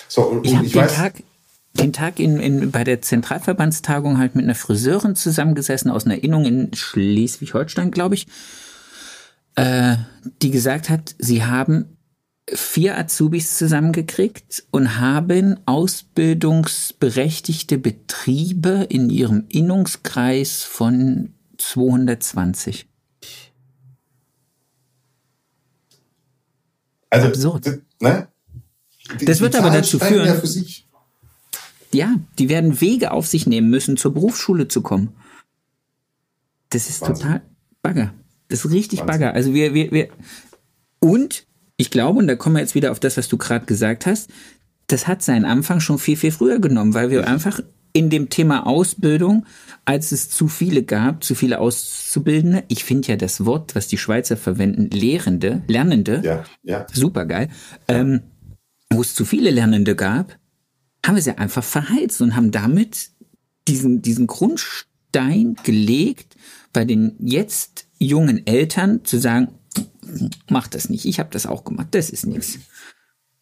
So, 0.10 0.24
und, 0.24 0.46
ich, 0.46 0.54
und 0.54 0.66
ich 0.66 0.74
den 0.74 0.82
weiß. 0.82 0.94
Tag, 0.96 1.24
den 1.74 1.94
Tag 1.94 2.20
in, 2.20 2.40
in, 2.40 2.72
bei 2.72 2.84
der 2.84 3.02
Zentralverbandstagung 3.02 4.18
halt 4.18 4.36
mit 4.36 4.44
einer 4.44 4.56
Friseurin 4.56 5.16
zusammengesessen, 5.16 5.92
aus 5.92 6.06
einer 6.06 6.16
Erinnerung 6.16 6.46
in 6.46 6.74
Schleswig-Holstein, 6.74 7.92
glaube 7.92 8.16
ich, 8.16 8.28
äh, 9.56 9.96
die 10.42 10.52
gesagt 10.52 10.90
hat, 10.90 11.16
sie 11.20 11.44
haben 11.44 11.97
vier 12.54 12.98
Azubis 12.98 13.58
zusammengekriegt 13.58 14.64
und 14.72 15.00
haben 15.00 15.60
ausbildungsberechtigte 15.66 17.78
Betriebe 17.78 18.88
in 18.90 19.10
ihrem 19.10 19.46
Innungskreis 19.50 20.64
von 20.64 21.34
220. 21.58 22.88
Also, 27.10 27.28
Absurd. 27.28 27.82
Ne? 28.00 28.28
Die, 29.20 29.26
das 29.26 29.40
wird 29.40 29.56
aber 29.56 29.70
dazu 29.70 30.00
führen. 30.00 30.26
Ja, 30.26 30.42
ja, 31.94 32.16
die 32.38 32.50
werden 32.50 32.82
Wege 32.82 33.12
auf 33.12 33.28
sich 33.28 33.48
nehmen 33.48 33.70
müssen, 33.70 33.96
zur 33.98 34.14
Berufsschule 34.14 34.68
zu 34.68 34.82
kommen. 34.82 35.16
Das 36.70 36.90
ist 36.90 37.02
Wahnsinn. 37.02 37.24
total 37.24 37.42
Bagger. 37.82 38.14
Das 38.50 38.66
ist 38.66 38.72
richtig 38.72 39.00
Wahnsinn. 39.00 39.14
Bagger. 39.14 39.34
Also 39.34 39.54
wir, 39.54 39.74
wir, 39.74 39.92
wir. 39.92 40.10
Und 41.00 41.48
ich 41.78 41.92
glaube, 41.92 42.20
und 42.20 42.28
da 42.28 42.36
kommen 42.36 42.56
wir 42.56 42.62
jetzt 42.62 42.76
wieder 42.76 42.92
auf 42.92 43.00
das, 43.00 43.18
was 43.18 43.28
du 43.28 43.38
gerade 43.38 43.66
gesagt 43.66 44.06
hast, 44.06 44.30
das 44.88 45.08
hat 45.08 45.22
seinen 45.22 45.46
Anfang 45.46 45.80
schon 45.80 46.00
viel, 46.00 46.18
viel 46.18 46.32
früher 46.32 46.60
genommen, 46.60 46.94
weil 46.94 47.10
wir 47.10 47.28
einfach 47.28 47.60
in 47.94 48.10
dem 48.10 48.30
Thema 48.30 48.66
Ausbildung, 48.68 49.46
als 49.86 50.12
es 50.12 50.30
zu 50.30 50.48
viele 50.48 50.84
gab, 50.84 51.24
zu 51.24 51.36
viele 51.36 51.60
Auszubildende, 51.60 52.64
ich 52.68 52.84
finde 52.84 53.08
ja 53.10 53.16
das 53.16 53.46
Wort, 53.46 53.76
was 53.76 53.88
die 53.88 53.98
Schweizer 53.98 54.38
verwenden, 54.38 54.90
Lehrende, 54.92 55.64
Lernende, 55.68 56.22
ja, 56.24 56.44
ja. 56.64 56.86
super 56.92 57.26
geil, 57.26 57.50
ähm, 57.88 58.22
wo 58.92 59.02
es 59.02 59.16
zu 59.16 59.26
viele 59.26 59.50
Lernende 59.50 59.96
gab, 59.96 60.38
haben 61.06 61.16
wir 61.16 61.22
sie 61.22 61.38
einfach 61.38 61.64
verheizt 61.64 62.22
und 62.22 62.36
haben 62.36 62.52
damit 62.52 63.10
diesen, 63.68 64.02
diesen 64.02 64.28
Grundstein 64.28 65.56
gelegt, 65.64 66.36
bei 66.74 66.86
den 66.86 67.16
jetzt 67.20 67.88
jungen 67.98 68.46
Eltern 68.46 69.06
zu 69.06 69.18
sagen, 69.18 69.50
mach 70.50 70.68
das 70.68 70.90
nicht. 70.90 71.06
Ich 71.06 71.20
habe 71.20 71.30
das 71.32 71.46
auch 71.46 71.64
gemacht. 71.64 71.88
Das 71.92 72.10
ist 72.10 72.26
nichts. 72.26 72.60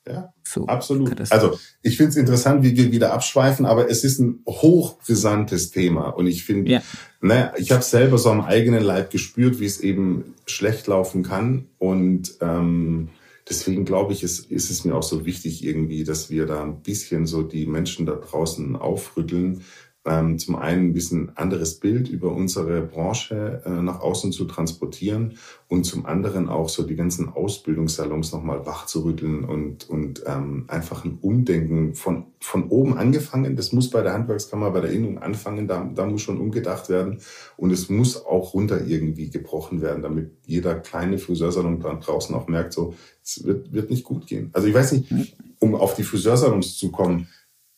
Ja, 0.08 0.34
so, 0.44 0.68
absolut. 0.68 1.20
Also 1.32 1.58
ich 1.82 1.98
finde 1.98 2.12
es 2.12 2.16
interessant, 2.16 2.64
wie 2.64 2.78
wir 2.78 2.92
wieder 2.92 3.12
abschweifen, 3.12 3.66
aber 3.66 3.90
es 3.90 4.04
ist 4.04 4.20
ein 4.20 4.44
hochbrisantes 4.48 5.72
Thema. 5.72 6.10
Und 6.10 6.28
ich 6.28 6.44
finde, 6.44 6.72
ja. 6.72 6.82
ne, 7.22 7.52
ich 7.58 7.72
habe 7.72 7.82
selber 7.82 8.20
so 8.20 8.30
am 8.30 8.42
eigenen 8.42 8.84
Leib 8.84 9.10
gespürt, 9.10 9.60
wie 9.60 9.66
es 9.66 9.80
eben 9.80 10.36
schlecht 10.46 10.86
laufen 10.86 11.24
kann. 11.24 11.70
Und 11.80 12.36
ähm, 12.42 13.10
deswegen 13.50 13.84
glaube 13.84 14.14
ich, 14.14 14.22
ist, 14.22 14.52
ist 14.52 14.70
es 14.70 14.86
mir 14.86 14.96
auch 14.96 15.04
so 15.04 15.26
wichtig 15.26 15.64
irgendwie, 15.64 16.04
dass 16.04 16.30
wir 16.30 16.46
da 16.46 16.62
ein 16.62 16.82
bisschen 16.82 17.26
so 17.26 17.42
die 17.42 17.66
Menschen 17.66 18.06
da 18.06 18.14
draußen 18.14 18.76
aufrütteln, 18.76 19.64
ähm, 20.06 20.38
zum 20.38 20.56
einen 20.56 20.90
ein 20.90 20.94
bisschen 20.94 21.36
anderes 21.36 21.80
Bild 21.80 22.08
über 22.10 22.32
unsere 22.32 22.82
Branche 22.82 23.64
äh, 23.66 23.70
nach 23.70 24.02
außen 24.02 24.32
zu 24.32 24.46
transportieren 24.46 25.38
und 25.68 25.84
zum 25.84 26.06
anderen 26.06 26.48
auch 26.48 26.70
so 26.70 26.84
die 26.84 26.96
ganzen 26.96 27.30
Ausbildungssalons 27.30 28.32
nochmal 28.32 28.66
wachzurütteln 28.68 29.44
und, 29.44 29.90
und 29.90 30.24
ähm, 30.28 30.66
einfach 30.68 31.06
ein 31.06 31.18
Umdenken 31.22 31.96
von, 31.96 32.28
von 32.40 32.70
oben 32.70 32.98
angefangen. 32.98 33.56
Das 33.56 33.72
muss 33.72 33.90
bei 33.90 34.02
der 34.02 34.14
Handwerkskammer, 34.14 34.70
bei 34.70 34.82
der 34.82 34.92
Innung 34.92 35.18
anfangen, 35.18 35.68
da, 35.68 35.84
da 35.84 36.06
muss 36.06 36.22
schon 36.22 36.40
umgedacht 36.40 36.88
werden 36.90 37.20
und 37.58 37.72
es 37.72 37.90
muss 37.90 38.24
auch 38.24 38.54
runter 38.54 38.86
irgendwie 38.86 39.32
gebrochen 39.32 39.82
werden, 39.82 40.04
damit 40.04 40.32
jeder 40.46 40.76
kleine 40.76 41.18
Friseursalon 41.18 41.80
da 41.80 41.96
draußen 41.96 42.36
auch 42.36 42.48
merkt, 42.48 42.74
so, 42.74 42.94
es 43.24 43.44
wird, 43.44 43.74
wird 43.74 43.90
nicht 43.90 44.04
gut 44.04 44.28
gehen. 44.28 44.52
Also 44.54 44.68
ich 44.68 44.74
weiß 44.74 44.92
nicht, 44.92 45.12
um 45.60 45.74
auf 45.74 45.96
die 45.96 46.04
Friseursalons 46.04 46.78
zu 46.78 46.92
kommen, 46.92 47.28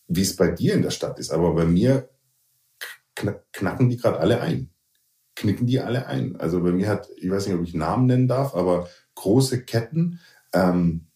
wie 0.09 0.21
es 0.21 0.35
bei 0.35 0.49
dir 0.49 0.73
in 0.73 0.81
der 0.81 0.89
Stadt 0.89 1.19
ist, 1.19 1.31
aber 1.31 1.53
bei 1.53 1.65
mir 1.65 2.09
knacken 3.53 3.89
die 3.89 3.97
gerade 3.97 4.19
alle 4.19 4.41
ein. 4.41 4.69
Knicken 5.35 5.67
die 5.67 5.79
alle 5.79 6.07
ein. 6.07 6.35
Also 6.37 6.61
bei 6.61 6.71
mir 6.71 6.87
hat, 6.87 7.09
ich 7.17 7.29
weiß 7.29 7.47
nicht, 7.47 7.55
ob 7.55 7.63
ich 7.63 7.73
Namen 7.73 8.07
nennen 8.07 8.27
darf, 8.27 8.55
aber 8.55 8.87
große 9.15 9.63
Ketten. 9.63 10.19
Ähm, 10.53 11.07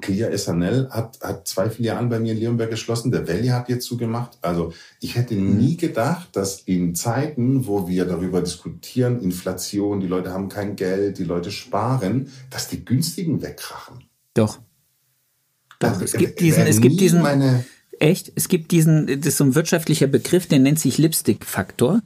Clear 0.00 0.36
SNL 0.36 0.88
hat, 0.90 1.20
hat 1.22 1.46
zwei 1.46 1.70
Filialen 1.70 2.08
bei 2.08 2.18
mir 2.18 2.32
in 2.32 2.38
Leonberg 2.38 2.70
geschlossen. 2.70 3.12
Der 3.12 3.28
Valley 3.28 3.48
hat 3.48 3.68
jetzt 3.68 3.86
zugemacht. 3.86 4.38
Also 4.42 4.72
ich 5.00 5.16
hätte 5.16 5.34
mhm. 5.34 5.56
nie 5.56 5.76
gedacht, 5.76 6.34
dass 6.34 6.60
in 6.60 6.94
Zeiten, 6.94 7.66
wo 7.66 7.88
wir 7.88 8.04
darüber 8.04 8.40
diskutieren, 8.40 9.20
Inflation, 9.20 10.00
die 10.00 10.06
Leute 10.06 10.32
haben 10.32 10.48
kein 10.48 10.76
Geld, 10.76 11.18
die 11.18 11.24
Leute 11.24 11.50
sparen, 11.50 12.30
dass 12.50 12.68
die 12.68 12.84
günstigen 12.84 13.42
wegkrachen. 13.42 14.04
Doch. 14.34 14.58
Doch. 15.78 15.88
Also, 15.88 16.04
es 16.04 16.12
gibt 16.12 16.40
diesen, 16.40 16.66
es 16.66 16.80
gibt 16.80 17.00
diesen, 17.00 17.22
meine, 17.22 17.64
Echt? 18.00 18.32
Es 18.34 18.48
gibt 18.48 18.70
diesen, 18.70 19.06
das 19.06 19.26
ist 19.26 19.36
so 19.36 19.44
ein 19.44 19.54
wirtschaftlicher 19.54 20.06
Begriff, 20.06 20.46
der 20.46 20.58
nennt 20.58 20.78
sich 20.78 20.98
Lipstick-Faktor. 20.98 22.02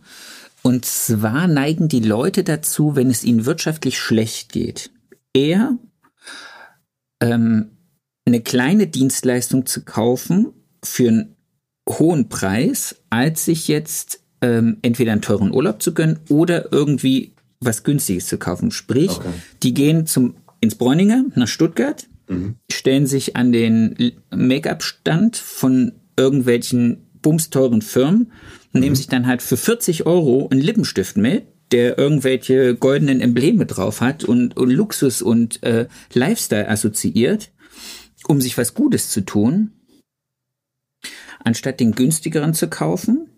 Und 0.62 0.84
zwar 0.84 1.46
neigen 1.46 1.88
die 1.88 2.00
Leute 2.00 2.44
dazu, 2.44 2.96
wenn 2.96 3.10
es 3.10 3.24
ihnen 3.24 3.46
wirtschaftlich 3.46 3.98
schlecht 3.98 4.52
geht, 4.52 4.90
eher 5.32 5.78
ähm, 7.22 7.70
eine 8.26 8.40
kleine 8.40 8.86
Dienstleistung 8.86 9.66
zu 9.66 9.84
kaufen 9.84 10.52
für 10.84 11.08
einen 11.08 11.36
hohen 11.88 12.28
Preis, 12.28 12.96
als 13.08 13.44
sich 13.44 13.68
jetzt 13.68 14.20
ähm, 14.42 14.78
entweder 14.82 15.12
einen 15.12 15.22
teuren 15.22 15.52
Urlaub 15.52 15.82
zu 15.82 15.94
gönnen 15.94 16.20
oder 16.28 16.72
irgendwie 16.72 17.34
was 17.60 17.82
Günstiges 17.82 18.26
zu 18.26 18.38
kaufen. 18.38 18.70
Sprich, 18.70 19.10
okay. 19.10 19.30
die 19.62 19.74
gehen 19.74 20.06
zum 20.06 20.34
ins 20.60 20.74
Bräuninger 20.74 21.24
nach 21.34 21.48
Stuttgart, 21.48 22.06
mhm. 22.28 22.56
stellen 22.70 23.06
sich 23.06 23.36
an 23.36 23.52
den 23.52 24.12
Make-up-Stand 24.34 25.36
von 25.36 25.92
irgendwelchen 26.16 27.08
bumsteuren 27.22 27.82
Firmen 27.82 28.32
und 28.72 28.74
mhm. 28.74 28.80
nehmen 28.80 28.96
sich 28.96 29.08
dann 29.08 29.26
halt 29.26 29.42
für 29.42 29.56
40 29.56 30.06
Euro 30.06 30.48
einen 30.50 30.60
Lippenstift 30.60 31.16
mit, 31.16 31.46
der 31.72 31.98
irgendwelche 31.98 32.74
goldenen 32.76 33.20
Embleme 33.20 33.66
drauf 33.66 34.00
hat 34.00 34.24
und, 34.24 34.56
und 34.56 34.70
Luxus 34.70 35.22
und 35.22 35.62
äh, 35.62 35.86
Lifestyle 36.14 36.68
assoziiert, 36.68 37.50
um 38.26 38.40
sich 38.40 38.56
was 38.56 38.74
Gutes 38.74 39.10
zu 39.10 39.22
tun, 39.22 39.72
anstatt 41.44 41.80
den 41.80 41.92
günstigeren 41.92 42.54
zu 42.54 42.68
kaufen, 42.68 43.28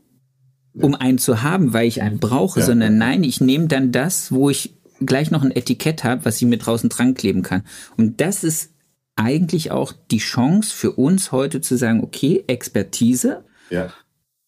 um 0.74 0.94
einen 0.94 1.18
zu 1.18 1.42
haben, 1.42 1.72
weil 1.72 1.88
ich 1.88 2.02
einen 2.02 2.20
brauche, 2.20 2.60
ja. 2.60 2.66
sondern 2.66 2.98
nein, 2.98 3.24
ich 3.24 3.40
nehme 3.40 3.66
dann 3.66 3.90
das, 3.92 4.30
wo 4.30 4.50
ich 4.50 4.76
gleich 5.00 5.30
noch 5.30 5.42
ein 5.42 5.50
Etikett 5.50 6.04
habe, 6.04 6.24
was 6.24 6.36
ich 6.36 6.46
mir 6.46 6.58
draußen 6.58 6.88
dran 6.88 7.14
kleben 7.14 7.42
kann. 7.42 7.64
Und 7.96 8.20
das 8.20 8.44
ist 8.44 8.72
eigentlich 9.20 9.70
auch 9.70 9.92
die 10.10 10.18
Chance 10.18 10.74
für 10.74 10.92
uns 10.92 11.30
heute 11.30 11.60
zu 11.60 11.76
sagen, 11.76 12.02
okay, 12.02 12.42
Expertise, 12.46 13.44
ja. 13.68 13.92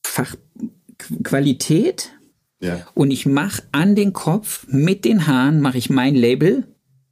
Fachqualität 0.04 2.10
ja. 2.60 2.86
und 2.94 3.10
ich 3.10 3.26
mache 3.26 3.62
an 3.72 3.94
den 3.94 4.14
Kopf 4.14 4.66
mit 4.68 5.04
den 5.04 5.26
Haaren 5.26 5.60
mache 5.60 5.78
ich 5.78 5.90
mein 5.90 6.14
Label 6.14 6.66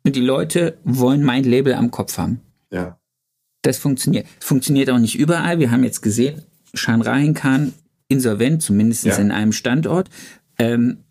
und 0.05 0.17
die 0.17 0.23
Leute 0.23 0.79
wollen 0.85 1.23
mein 1.23 1.45
Label 1.45 1.75
am 1.75 1.91
Kopf 1.91 2.17
haben. 2.17 2.41
Ja. 2.71 2.99
Das 3.63 3.77
funktioniert. 3.77 4.27
Funktioniert 4.41 4.89
auch 4.89 4.99
nicht 4.99 5.19
überall. 5.19 5.59
Wir 5.59 5.71
haben 5.71 5.85
jetzt 5.85 6.01
gesehen, 6.01 6.43
Shan 6.73 7.03
Rahin 7.03 7.35
Khan 7.35 7.75
insolvent, 8.09 8.63
zumindest 8.63 9.05
ja. 9.05 9.17
in 9.17 9.31
einem 9.31 9.53
Standort. 9.53 10.09
Ähm, 10.59 11.05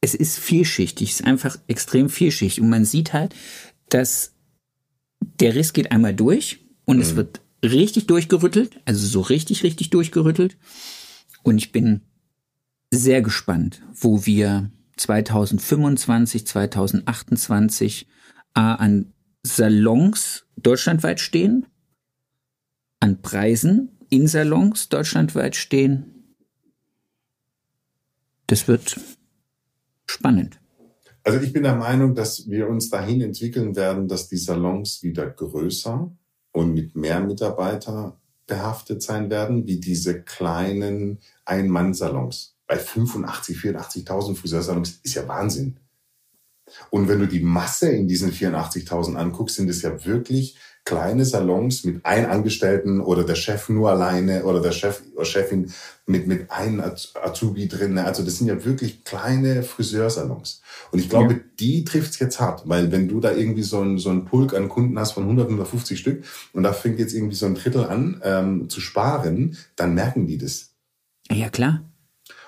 es 0.00 0.14
ist 0.14 0.38
vielschichtig, 0.38 1.10
es 1.10 1.20
ist 1.20 1.26
einfach 1.26 1.58
extrem 1.66 2.08
vielschichtig. 2.08 2.62
Und 2.62 2.70
man 2.70 2.86
sieht 2.86 3.12
halt, 3.12 3.34
dass 3.90 4.32
der 5.20 5.54
Riss 5.54 5.72
geht 5.72 5.92
einmal 5.92 6.14
durch 6.14 6.60
und 6.84 6.96
mhm. 6.96 7.02
es 7.02 7.16
wird 7.16 7.40
richtig 7.62 8.06
durchgerüttelt, 8.06 8.80
also 8.84 9.06
so 9.06 9.20
richtig, 9.20 9.62
richtig 9.62 9.90
durchgerüttelt. 9.90 10.56
Und 11.42 11.58
ich 11.58 11.72
bin 11.72 12.02
sehr 12.90 13.22
gespannt, 13.22 13.82
wo 13.94 14.26
wir 14.26 14.70
2025, 14.96 16.46
2028 16.46 18.06
A, 18.54 18.74
an 18.74 19.12
Salons 19.42 20.44
deutschlandweit 20.56 21.20
stehen, 21.20 21.66
an 22.98 23.22
Preisen 23.22 23.96
in 24.10 24.26
Salons 24.26 24.88
deutschlandweit 24.88 25.56
stehen. 25.56 26.34
Das 28.46 28.68
wird 28.68 29.00
spannend. 30.06 30.59
Also 31.22 31.40
ich 31.40 31.52
bin 31.52 31.62
der 31.62 31.76
Meinung, 31.76 32.14
dass 32.14 32.48
wir 32.48 32.68
uns 32.68 32.88
dahin 32.88 33.20
entwickeln 33.20 33.76
werden, 33.76 34.08
dass 34.08 34.28
die 34.28 34.38
Salons 34.38 35.02
wieder 35.02 35.28
größer 35.28 36.10
und 36.52 36.74
mit 36.74 36.96
mehr 36.96 37.20
Mitarbeiter 37.20 38.18
behaftet 38.46 39.02
sein 39.02 39.30
werden, 39.30 39.66
wie 39.66 39.78
diese 39.78 40.22
kleinen 40.22 41.20
Ein-Mann-Salons. 41.44 42.56
Bei 42.66 42.76
85, 42.76 43.56
84.000 43.56 44.34
Friseursalons 44.34 45.00
ist 45.02 45.14
ja 45.14 45.28
Wahnsinn. 45.28 45.78
Und 46.90 47.08
wenn 47.08 47.20
du 47.20 47.26
die 47.26 47.40
Masse 47.40 47.90
in 47.90 48.08
diesen 48.08 48.32
84.000 48.32 49.16
anguckst, 49.16 49.56
sind 49.56 49.68
es 49.68 49.82
ja 49.82 50.04
wirklich 50.04 50.56
kleine 50.84 51.24
Salons 51.24 51.84
mit 51.84 52.04
ein 52.04 52.26
Angestellten 52.26 53.00
oder 53.00 53.24
der 53.24 53.34
Chef 53.34 53.68
nur 53.68 53.90
alleine 53.90 54.44
oder 54.44 54.60
der 54.60 54.72
Chef 54.72 55.02
oder 55.14 55.24
Chefin 55.24 55.72
mit, 56.06 56.26
mit 56.26 56.50
einem 56.50 56.80
Azubi 56.80 57.68
drin. 57.68 57.98
Also 57.98 58.24
das 58.24 58.38
sind 58.38 58.48
ja 58.48 58.64
wirklich 58.64 59.04
kleine 59.04 59.62
Friseursalons. 59.62 60.62
Und 60.90 60.98
ich 60.98 61.08
glaube, 61.08 61.34
ja. 61.34 61.40
die 61.60 61.84
trifft's 61.84 62.18
jetzt 62.18 62.40
hart, 62.40 62.68
weil 62.68 62.90
wenn 62.90 63.08
du 63.08 63.20
da 63.20 63.32
irgendwie 63.32 63.62
so 63.62 63.80
ein, 63.80 63.98
so 63.98 64.10
ein 64.10 64.24
Pulk 64.24 64.54
an 64.54 64.68
Kunden 64.68 64.98
hast 64.98 65.12
von 65.12 65.24
100, 65.24 65.46
150 65.46 65.98
Stück 65.98 66.24
und 66.52 66.62
da 66.62 66.72
fängt 66.72 66.98
jetzt 66.98 67.14
irgendwie 67.14 67.36
so 67.36 67.46
ein 67.46 67.54
Drittel 67.54 67.84
an 67.84 68.20
ähm, 68.24 68.68
zu 68.68 68.80
sparen, 68.80 69.56
dann 69.76 69.94
merken 69.94 70.26
die 70.26 70.38
das. 70.38 70.70
Ja, 71.30 71.48
klar. 71.48 71.82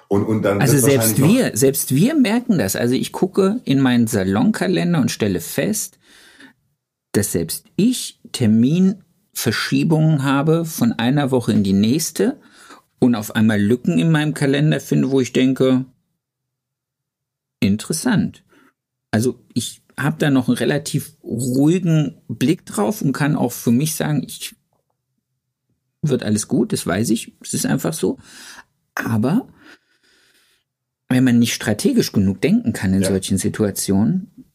Und, 0.08 0.24
und 0.24 0.42
dann 0.42 0.60
also 0.60 0.76
selbst 0.76 1.16
wir, 1.22 1.56
selbst 1.56 1.94
wir 1.94 2.14
merken 2.14 2.58
das. 2.58 2.76
Also 2.76 2.94
ich 2.94 3.12
gucke 3.12 3.60
in 3.64 3.80
meinen 3.80 4.06
Salonkalender 4.06 5.00
und 5.00 5.10
stelle 5.10 5.40
fest, 5.40 5.98
dass 7.12 7.32
selbst 7.32 7.66
ich 7.76 8.20
Terminverschiebungen 8.32 10.22
habe 10.22 10.64
von 10.64 10.92
einer 10.92 11.30
Woche 11.30 11.52
in 11.52 11.62
die 11.62 11.72
nächste 11.74 12.40
und 12.98 13.14
auf 13.14 13.36
einmal 13.36 13.60
Lücken 13.60 13.98
in 13.98 14.10
meinem 14.10 14.34
Kalender 14.34 14.80
finde, 14.80 15.10
wo 15.10 15.20
ich 15.20 15.32
denke, 15.32 15.84
interessant. 17.60 18.44
Also 19.10 19.44
ich 19.54 19.82
habe 19.98 20.16
da 20.18 20.30
noch 20.30 20.48
einen 20.48 20.56
relativ 20.56 21.16
ruhigen 21.22 22.20
Blick 22.28 22.64
drauf 22.64 23.02
und 23.02 23.12
kann 23.12 23.36
auch 23.36 23.52
für 23.52 23.72
mich 23.72 23.94
sagen, 23.94 24.22
ich 24.26 24.56
wird 26.00 26.22
alles 26.22 26.48
gut, 26.48 26.72
das 26.72 26.86
weiß 26.86 27.10
ich, 27.10 27.36
es 27.40 27.54
ist 27.54 27.66
einfach 27.66 27.92
so. 27.92 28.18
Aber 28.94 29.48
wenn 31.08 31.24
man 31.24 31.38
nicht 31.38 31.54
strategisch 31.54 32.12
genug 32.12 32.40
denken 32.40 32.72
kann 32.72 32.94
in 32.94 33.02
ja. 33.02 33.08
solchen 33.08 33.38
Situationen, 33.38 34.51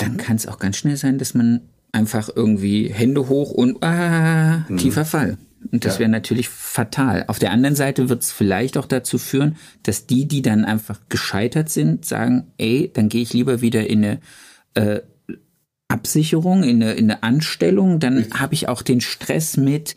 dann 0.00 0.16
kann 0.16 0.36
es 0.36 0.46
auch 0.46 0.58
ganz 0.58 0.76
schnell 0.76 0.96
sein, 0.96 1.18
dass 1.18 1.34
man 1.34 1.60
einfach 1.92 2.30
irgendwie 2.34 2.88
Hände 2.88 3.28
hoch 3.28 3.50
und 3.50 3.82
ah, 3.82 4.64
mhm. 4.68 4.76
tiefer 4.76 5.04
Fall. 5.04 5.38
Und 5.72 5.84
das 5.84 5.94
ja. 5.94 6.00
wäre 6.00 6.10
natürlich 6.10 6.48
fatal. 6.48 7.24
Auf 7.26 7.38
der 7.38 7.50
anderen 7.50 7.76
Seite 7.76 8.08
wird 8.08 8.22
es 8.22 8.32
vielleicht 8.32 8.78
auch 8.78 8.86
dazu 8.86 9.18
führen, 9.18 9.56
dass 9.82 10.06
die, 10.06 10.26
die 10.26 10.42
dann 10.42 10.64
einfach 10.64 11.00
gescheitert 11.08 11.68
sind, 11.68 12.04
sagen, 12.04 12.52
ey, 12.56 12.90
dann 12.92 13.08
gehe 13.08 13.22
ich 13.22 13.32
lieber 13.32 13.60
wieder 13.60 13.86
in 13.86 14.04
eine 14.04 14.20
äh, 14.74 15.00
Absicherung, 15.88 16.62
in 16.62 16.82
eine, 16.82 16.92
in 16.92 17.10
eine 17.10 17.22
Anstellung, 17.22 18.00
dann 18.00 18.26
habe 18.32 18.54
ich 18.54 18.68
auch 18.68 18.82
den 18.82 19.00
Stress 19.00 19.56
mit, 19.56 19.96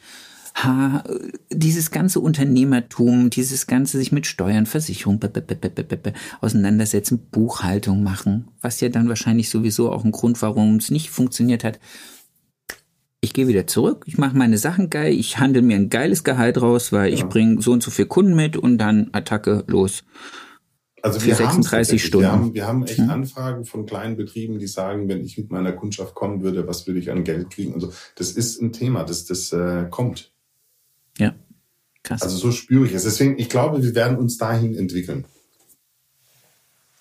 ha, 0.56 1.04
dieses 1.52 1.92
ganze 1.92 2.20
Unternehmertum, 2.20 3.30
dieses 3.30 3.68
ganze 3.68 3.98
sich 3.98 4.12
mit 4.12 4.28
Steuern, 4.28 4.66
Versicherung 4.66 5.20
b 5.20 5.28
-b 5.28 5.42
-b 5.42 6.14
auseinandersetzen, 6.42 7.28
Buchhaltung 7.32 8.04
machen, 8.04 8.50
was 8.62 8.80
ja 8.82 8.90
dann 8.90 9.10
wahrscheinlich 9.10 9.50
sowieso 9.50 9.92
auch 9.92 10.04
ein 10.04 10.12
Grund, 10.12 10.42
warum 10.42 10.78
es 10.78 10.92
nicht 10.92 11.10
funktioniert 11.10 11.64
hat. 11.64 11.80
Ich 13.22 13.34
gehe 13.34 13.48
wieder 13.48 13.68
zurück, 13.68 14.04
ich 14.06 14.18
mache 14.18 14.38
meine 14.38 14.58
Sachen 14.58 14.90
geil, 14.90 15.14
ich 15.14 15.40
handle 15.40 15.62
mir 15.62 15.78
ein 15.78 15.90
geiles 15.90 16.26
Gehalt 16.26 16.62
raus, 16.62 16.92
weil 16.92 17.10
ja. 17.10 17.16
ich 17.16 17.24
bringe 17.26 17.62
so 17.62 17.72
und 17.72 17.82
so 17.82 17.90
viel 17.90 18.06
Kunden 18.06 18.36
mit 18.36 18.58
und 18.58 18.78
dann 18.78 19.10
Attacke 19.14 19.64
los. 19.68 20.04
Also 21.02 21.24
wir 21.26 21.36
36 21.36 22.04
Stunden. 22.04 22.24
Wir 22.24 22.32
haben, 22.32 22.54
wir 22.54 22.68
haben 22.68 22.84
echt 22.84 22.98
hm. 22.98 23.10
Anfragen 23.10 23.66
von 23.66 23.86
kleinen 23.86 24.16
Betrieben, 24.16 24.58
die 24.60 24.68
sagen, 24.68 25.10
wenn 25.10 25.22
ich 25.22 25.38
mit 25.38 25.52
meiner 25.52 25.74
Kundschaft 25.74 26.16
kommen 26.16 26.44
würde, 26.44 26.66
was 26.66 26.88
würde 26.88 27.00
ich 27.00 27.12
an 27.12 27.26
Geld 27.26 27.50
kriegen 27.50 27.74
und 27.74 27.82
so. 27.82 27.92
Das 28.16 28.32
ist 28.32 28.62
ein 28.62 28.72
Thema, 28.72 29.04
das, 29.04 29.26
das 29.26 29.52
äh, 29.52 29.88
kommt. 29.90 30.33
Ja, 31.18 31.36
krass. 32.04 32.22
Also 32.22 32.38
so 32.38 32.52
spüre 32.52 32.86
ich 32.86 32.94
es. 32.94 33.04
Deswegen, 33.04 33.38
ich 33.38 33.50
glaube, 33.50 33.84
wir 33.84 33.96
werden 33.96 34.18
uns 34.18 34.38
dahin 34.38 34.76
entwickeln. 34.76 35.26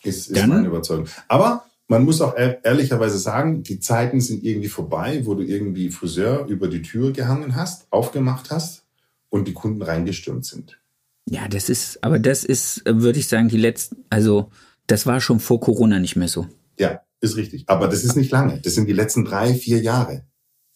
Ist, 0.02 0.28
ist 0.28 0.46
meine 0.46 0.66
Überzeugung. 0.66 1.06
Aber 1.28 1.64
man 1.88 2.04
muss 2.04 2.20
auch 2.20 2.34
ehrlicherweise 2.36 3.18
sagen, 3.18 3.62
die 3.62 3.78
Zeiten 3.78 4.20
sind 4.20 4.42
irgendwie 4.42 4.68
vorbei, 4.68 5.22
wo 5.24 5.34
du 5.34 5.42
irgendwie 5.42 5.90
Friseur 5.90 6.46
über 6.46 6.68
die 6.68 6.82
Tür 6.82 7.12
gehangen 7.12 7.54
hast, 7.54 7.86
aufgemacht 7.90 8.50
hast 8.50 8.84
und 9.28 9.46
die 9.46 9.52
Kunden 9.52 9.82
reingestürmt 9.82 10.44
sind. 10.44 10.78
Ja, 11.28 11.48
das 11.48 11.68
ist, 11.68 12.02
aber 12.02 12.18
das 12.18 12.44
ist, 12.44 12.82
würde 12.86 13.18
ich 13.18 13.28
sagen, 13.28 13.48
die 13.48 13.58
letzten, 13.58 14.04
also 14.10 14.50
das 14.86 15.06
war 15.06 15.20
schon 15.20 15.38
vor 15.38 15.60
Corona 15.60 15.98
nicht 15.98 16.16
mehr 16.16 16.28
so. 16.28 16.46
Ja, 16.78 17.02
ist 17.20 17.36
richtig. 17.36 17.64
Aber 17.68 17.88
das 17.88 18.02
ist 18.04 18.16
nicht 18.16 18.32
lange. 18.32 18.60
Das 18.60 18.74
sind 18.74 18.88
die 18.88 18.92
letzten 18.92 19.24
drei, 19.24 19.54
vier 19.54 19.80
Jahre. 19.80 20.24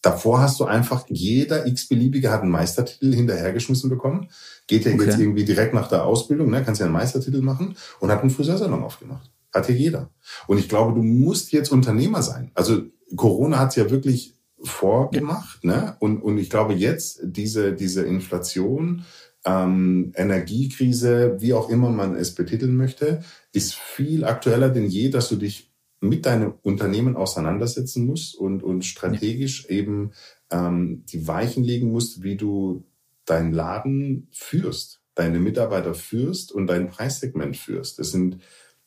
Davor 0.01 0.41
hast 0.41 0.59
du 0.59 0.65
einfach, 0.65 1.05
jeder 1.09 1.65
x-beliebige 1.65 2.31
hat 2.31 2.41
einen 2.41 2.51
Meistertitel 2.51 3.13
hinterhergeschmissen 3.13 3.89
bekommen. 3.89 4.29
Geht 4.67 4.85
ja 4.85 4.93
okay. 4.93 5.05
jetzt 5.05 5.19
irgendwie 5.19 5.45
direkt 5.45 5.73
nach 5.73 5.87
der 5.87 6.05
Ausbildung, 6.05 6.49
ne, 6.49 6.63
kannst 6.63 6.79
ja 6.79 6.85
einen 6.85 6.93
Meistertitel 6.93 7.41
machen 7.41 7.75
und 7.99 8.11
hat 8.11 8.21
einen 8.21 8.29
Friseursalon 8.29 8.83
aufgemacht. 8.83 9.31
Hat 9.53 9.69
ja 9.69 9.75
jeder. 9.75 10.11
Und 10.45 10.59
ich 10.59 10.69
glaube, 10.69 10.93
du 10.93 11.01
musst 11.01 11.51
jetzt 11.51 11.71
Unternehmer 11.71 12.21
sein. 12.21 12.51
Also 12.53 12.83
Corona 13.15 13.59
hat 13.59 13.69
es 13.69 13.75
ja 13.75 13.89
wirklich 13.89 14.35
vorgemacht, 14.61 15.63
ne? 15.63 15.95
Und, 15.99 16.21
und 16.21 16.37
ich 16.37 16.49
glaube 16.49 16.73
jetzt 16.73 17.19
diese, 17.23 17.73
diese 17.73 18.03
Inflation, 18.03 19.05
ähm, 19.45 20.11
Energiekrise, 20.15 21.37
wie 21.39 21.53
auch 21.53 21.69
immer 21.69 21.89
man 21.89 22.15
es 22.15 22.35
betiteln 22.35 22.75
möchte, 22.75 23.21
ist 23.53 23.75
viel 23.75 24.25
aktueller 24.25 24.69
denn 24.69 24.87
je, 24.87 25.09
dass 25.09 25.29
du 25.29 25.35
dich 25.35 25.71
mit 25.99 26.25
deinem 26.25 26.53
Unternehmen 26.61 27.15
auseinandersetzen 27.15 28.05
musst 28.05 28.35
und, 28.35 28.63
und 28.63 28.85
strategisch 28.85 29.63
ja. 29.63 29.77
eben 29.77 30.11
ähm, 30.51 31.03
die 31.07 31.27
Weichen 31.27 31.63
legen 31.63 31.91
musst, 31.91 32.23
wie 32.23 32.35
du 32.35 32.83
deinen 33.25 33.51
Laden 33.51 34.27
führst, 34.31 35.01
deine 35.15 35.39
Mitarbeiter 35.39 35.93
führst 35.93 36.51
und 36.51 36.67
dein 36.67 36.89
Preissegment 36.89 37.57
führst. 37.57 37.99
Das 37.99 38.11
sind 38.11 38.39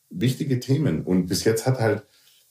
wichtige 0.09 0.61
Themen. 0.61 1.03
Und 1.03 1.27
bis 1.27 1.45
jetzt 1.45 1.67
hat 1.67 1.81
halt 1.81 2.05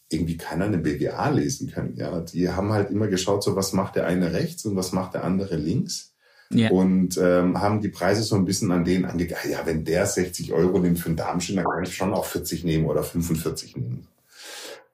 irgendwie 0.09 0.37
keiner 0.37 0.65
eine 0.65 0.77
BWA 0.77 1.29
lesen 1.29 1.71
können. 1.71 1.95
Ja, 1.95 2.19
die 2.21 2.49
haben 2.49 2.71
halt 2.71 2.89
immer 2.89 3.07
geschaut, 3.07 3.43
so 3.43 3.55
was 3.55 3.73
macht 3.73 3.95
der 3.95 4.07
eine 4.07 4.33
rechts 4.33 4.65
und 4.65 4.75
was 4.75 4.91
macht 4.91 5.13
der 5.13 5.23
andere 5.23 5.55
links. 5.55 6.13
Ja. 6.51 6.71
Und 6.71 7.17
ähm, 7.21 7.61
haben 7.61 7.79
die 7.79 7.89
Preise 7.89 8.23
so 8.23 8.35
ein 8.35 8.45
bisschen 8.45 8.71
an 8.71 8.83
denen 8.83 9.05
angegangen. 9.05 9.51
Ja, 9.51 9.65
wenn 9.65 9.85
der 9.85 10.07
60 10.07 10.51
Euro 10.51 10.79
nimmt 10.79 10.97
für 10.97 11.07
einen 11.07 11.15
Darmschnitt, 11.15 11.59
dann 11.59 11.65
kann 11.65 11.83
ich 11.83 11.95
schon 11.95 12.13
auch 12.13 12.25
40 12.25 12.63
nehmen 12.63 12.85
oder 12.87 13.03
45 13.03 13.77
nehmen. 13.77 14.07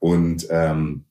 Und 0.05 0.45
ähm, 0.51 1.05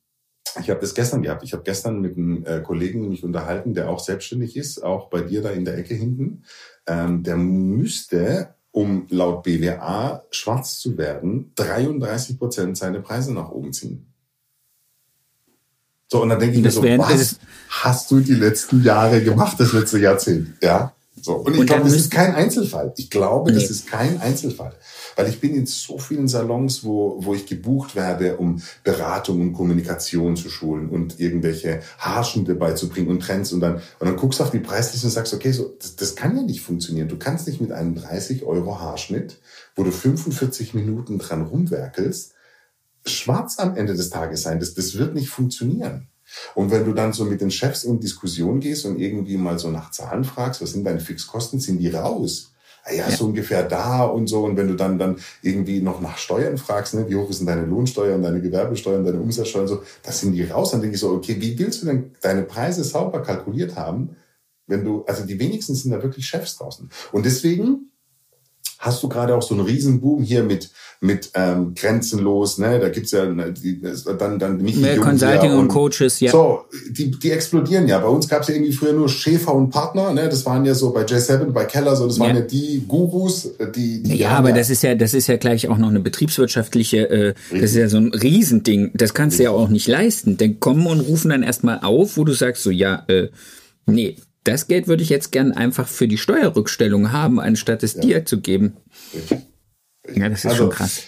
ich 0.61 0.71
habe 0.71 0.79
das 0.81 0.95
gestern 0.95 1.23
gehabt. 1.23 1.43
Ich 1.43 1.53
habe 1.53 1.65
gestern 1.65 2.01
mit 2.01 2.17
einem 2.17 2.45
äh, 2.47 2.61
Kollegen 2.61 3.09
mich 3.09 3.25
unterhalten, 3.25 3.75
der 3.75 3.91
auch 3.91 3.99
selbstständig 3.99 4.57
ist, 4.57 4.85
auch 4.85 5.11
bei 5.11 5.21
dir 5.21 5.43
da 5.43 5.51
in 5.51 5.65
der 5.65 5.77
Ecke 5.77 5.95
hinten. 5.95 6.45
Ähm, 6.87 7.25
der 7.25 7.37
müsste, 7.37 8.55
um 8.71 9.09
laut 9.11 9.43
BWA 9.43 10.23
schwarz 10.31 10.79
zu 10.79 10.97
werden, 10.97 11.51
33 11.57 12.39
Prozent 12.39 12.77
seine 12.77 13.01
Preise 13.01 13.35
nach 13.35 13.51
oben 13.51 13.73
ziehen. 13.73 14.07
So, 16.07 16.23
und 16.23 16.29
dann 16.29 16.39
denke 16.39 16.59
ich 16.59 16.63
das 16.63 16.81
mir 16.81 16.97
so, 16.97 17.03
was 17.03 17.41
hast 17.71 18.13
du 18.13 18.21
die 18.21 18.35
letzten 18.35 18.85
Jahre 18.85 19.25
gemacht, 19.25 19.59
das 19.59 19.73
letzte 19.73 19.99
Jahrzehnt? 19.99 20.55
Ja. 20.63 20.95
So. 21.21 21.35
Und 21.35 21.57
ich 21.57 21.67
glaube, 21.67 21.83
das 21.83 21.95
ist 21.95 22.13
kein 22.13 22.33
Einzelfall. 22.33 22.93
Ich 22.97 23.11
glaube, 23.11 23.51
nee. 23.51 23.59
das 23.59 23.71
ist 23.71 23.89
kein 23.89 24.21
Einzelfall. 24.21 24.77
Weil 25.17 25.29
ich 25.29 25.41
bin 25.41 25.55
in 25.55 25.67
so 25.67 25.99
vielen 25.99 26.29
Salons, 26.29 26.85
wo, 26.85 27.17
wo 27.25 27.35
ich 27.35 27.47
gebucht 27.47 27.95
werde, 27.95 28.37
um 28.37 28.63
Beratung 28.83 29.41
und 29.41 29.53
Kommunikation 29.53 30.37
zu 30.37 30.49
schulen 30.49 30.89
und 30.89 31.21
irgendwelche 31.21 31.81
Haarschnitte 31.99 32.55
beizubringen 32.55 33.09
und 33.09 33.21
Trends. 33.21 33.53
Und 33.53 33.61
dann, 33.61 33.77
und 33.77 34.07
dann 34.07 34.17
guckst 34.17 34.41
du 34.41 34.45
auf 34.45 34.51
die 34.51 34.59
Preisliste 34.59 35.07
und 35.07 35.13
sagst, 35.13 35.35
okay, 35.35 35.53
so, 35.53 35.75
das, 35.79 35.97
das 35.97 36.17
kann 36.17 36.37
ja 36.37 36.43
nicht 36.43 36.61
funktionieren. 36.61 37.09
Du 37.09 37.19
kannst 37.19 37.47
nicht 37.47 37.61
mit 37.61 37.73
einem 37.73 37.95
30 37.95 38.45
Euro 38.45 38.81
Haarschnitt, 38.81 39.41
wo 39.77 39.85
du 39.85 39.91
45 39.91 40.75
Minuten 40.75 41.19
dran 41.19 41.43
rumwerkelst, 41.43 42.35
schwarz 43.07 43.59
am 43.59 43.77
Ende 43.77 43.95
des 43.95 44.11
Tages 44.11 44.43
sein. 44.43 44.61
Das, 44.61 44.75
das 44.75 44.97
wird 44.97 45.15
nicht 45.15 45.29
funktionieren. 45.29 46.09
Und 46.55 46.71
wenn 46.71 46.85
du 46.85 46.93
dann 46.93 47.13
so 47.13 47.25
mit 47.25 47.41
den 47.41 47.51
Chefs 47.51 47.85
in 47.85 48.01
Diskussion 48.01 48.61
gehst 48.61 48.87
und 48.87 48.99
irgendwie 48.99 49.37
mal 49.37 49.59
so 49.59 49.71
nach 49.71 49.91
Zahlen 49.91 50.25
fragst, 50.25 50.63
was 50.63 50.73
sind 50.73 50.85
deine 50.85 51.01
Fixkosten, 51.01 51.61
sind 51.61 51.79
die 51.79 51.91
raus. 51.91 52.54
Ah 52.87 52.93
ja, 52.93 53.09
ja, 53.09 53.17
so 53.17 53.25
ungefähr 53.25 53.63
da 53.63 54.05
und 54.05 54.27
so. 54.27 54.45
Und 54.45 54.57
wenn 54.57 54.69
du 54.69 54.75
dann, 54.75 54.99
dann 54.99 55.17
irgendwie 55.41 55.81
noch 55.81 56.01
nach 56.01 56.19
Steuern 56.19 56.59
fragst, 56.59 56.95
ne, 56.95 57.09
wie 57.09 57.17
hoch 57.17 57.31
ist 57.31 57.41
denn 57.41 57.47
deine 57.47 57.65
Lohnsteuer 57.65 58.15
und 58.15 58.23
deine 58.23 58.43
Gewerbesteuer 58.43 58.99
und 58.99 59.05
deine 59.05 59.21
Umsatzsteuer 59.21 59.63
und 59.63 59.69
so, 59.69 59.83
das 60.03 60.21
sind 60.21 60.33
die 60.33 60.45
raus. 60.45 60.73
Dann 60.73 60.83
denke 60.83 60.95
ich 60.95 61.01
so, 61.01 61.11
okay, 61.11 61.37
wie 61.39 61.59
willst 61.59 61.83
du 61.83 61.87
denn 61.87 62.13
deine 62.21 62.43
Preise 62.43 62.85
sauber 62.85 63.23
kalkuliert 63.23 63.77
haben, 63.77 64.17
wenn 64.67 64.85
du, 64.85 65.05
also 65.07 65.25
die 65.25 65.39
wenigsten 65.39 65.75
sind 65.75 65.93
da 65.93 66.03
wirklich 66.03 66.27
Chefs 66.27 66.57
draußen. 66.57 66.91
Und 67.13 67.25
deswegen 67.25 67.91
hast 68.79 69.03
du 69.03 69.09
gerade 69.09 69.35
auch 69.35 69.43
so 69.43 69.55
einen 69.55 69.65
Riesenboom 69.65 70.23
hier 70.23 70.43
mit 70.43 70.71
mit 71.01 71.31
ähm, 71.35 71.75
grenzenlos, 71.75 72.57
ne? 72.59 72.81
Da 72.81 72.89
gibt's 72.89 73.11
ja 73.11 73.27
ne, 73.27 73.53
dann 74.19 74.39
dann 74.39 74.57
nicht 74.57 74.79
Mehr 74.79 74.97
Consulting 74.97 75.53
und, 75.53 75.59
und, 75.59 75.69
Coaches, 75.69 76.21
ja. 76.21 76.31
So, 76.31 76.65
die 76.91 77.11
die 77.11 77.31
explodieren 77.31 77.87
ja. 77.87 77.99
Bei 77.99 78.09
uns 78.09 78.27
gab's 78.27 78.49
ja 78.49 78.55
irgendwie 78.55 78.73
früher 78.73 78.95
nur 78.95 79.09
Schäfer 79.09 79.55
und 79.55 79.71
Partner, 79.71 80.13
ne? 80.13 80.29
Das 80.29 80.47
waren 80.47 80.65
ja 80.65 80.75
so 80.75 80.93
bei 80.93 81.03
J7, 81.03 81.51
bei 81.51 81.67
Keller, 81.67 81.95
so 81.95 82.07
das 82.07 82.19
waren 82.19 82.37
ja, 82.37 82.41
ja 82.41 82.47
die 82.47 82.85
Gurus, 82.89 83.51
die, 83.75 84.03
die 84.03 84.17
Ja, 84.17 84.31
aber 84.31 84.51
ja. 84.51 84.57
das 84.57 84.71
ist 84.71 84.83
ja 84.83 84.95
das 84.95 85.13
ist 85.13 85.27
ja 85.27 85.37
gleich 85.37 85.69
auch 85.69 85.79
noch 85.79 85.91
eine 85.91 86.01
betriebswirtschaftliche 86.01 87.11
äh, 87.11 87.35
das 87.51 87.63
ist 87.63 87.77
ja 87.77 87.89
so 87.89 87.99
ein 87.99 88.13
Riesending. 88.15 88.91
Das 88.95 89.13
kannst 89.13 89.35
Richtig. 89.35 89.47
du 89.47 89.53
ja 89.53 89.59
auch 89.59 89.69
nicht 89.69 89.87
leisten. 89.87 90.39
Denn 90.39 90.59
kommen 90.59 90.87
und 90.87 91.01
rufen 91.01 91.31
dann 91.31 91.43
erstmal 91.43 91.81
auf, 91.81 92.17
wo 92.17 92.25
du 92.25 92.33
sagst 92.33 92.63
so 92.63 92.71
ja, 92.71 93.05
äh, 93.09 93.29
nee, 93.87 94.17
das 94.45 94.67
Geld 94.67 94.89
würde 94.89 95.03
ich 95.03 95.09
jetzt 95.09 95.33
gern 95.33 95.53
einfach 95.53 95.89
für 95.89 96.07
die 96.07 96.19
Steuerrückstellung 96.19 97.13
haben, 97.13 97.41
anstatt 97.41 97.83
es 97.83 97.95
ja. 97.95 98.01
dir 98.01 98.25
zu 98.25 98.41
geben. 98.41 98.77
Ja, 100.15 100.29
das 100.29 100.41
ist 100.41 100.47
also, 100.47 100.65
schon 100.65 100.71
krass. 100.71 101.03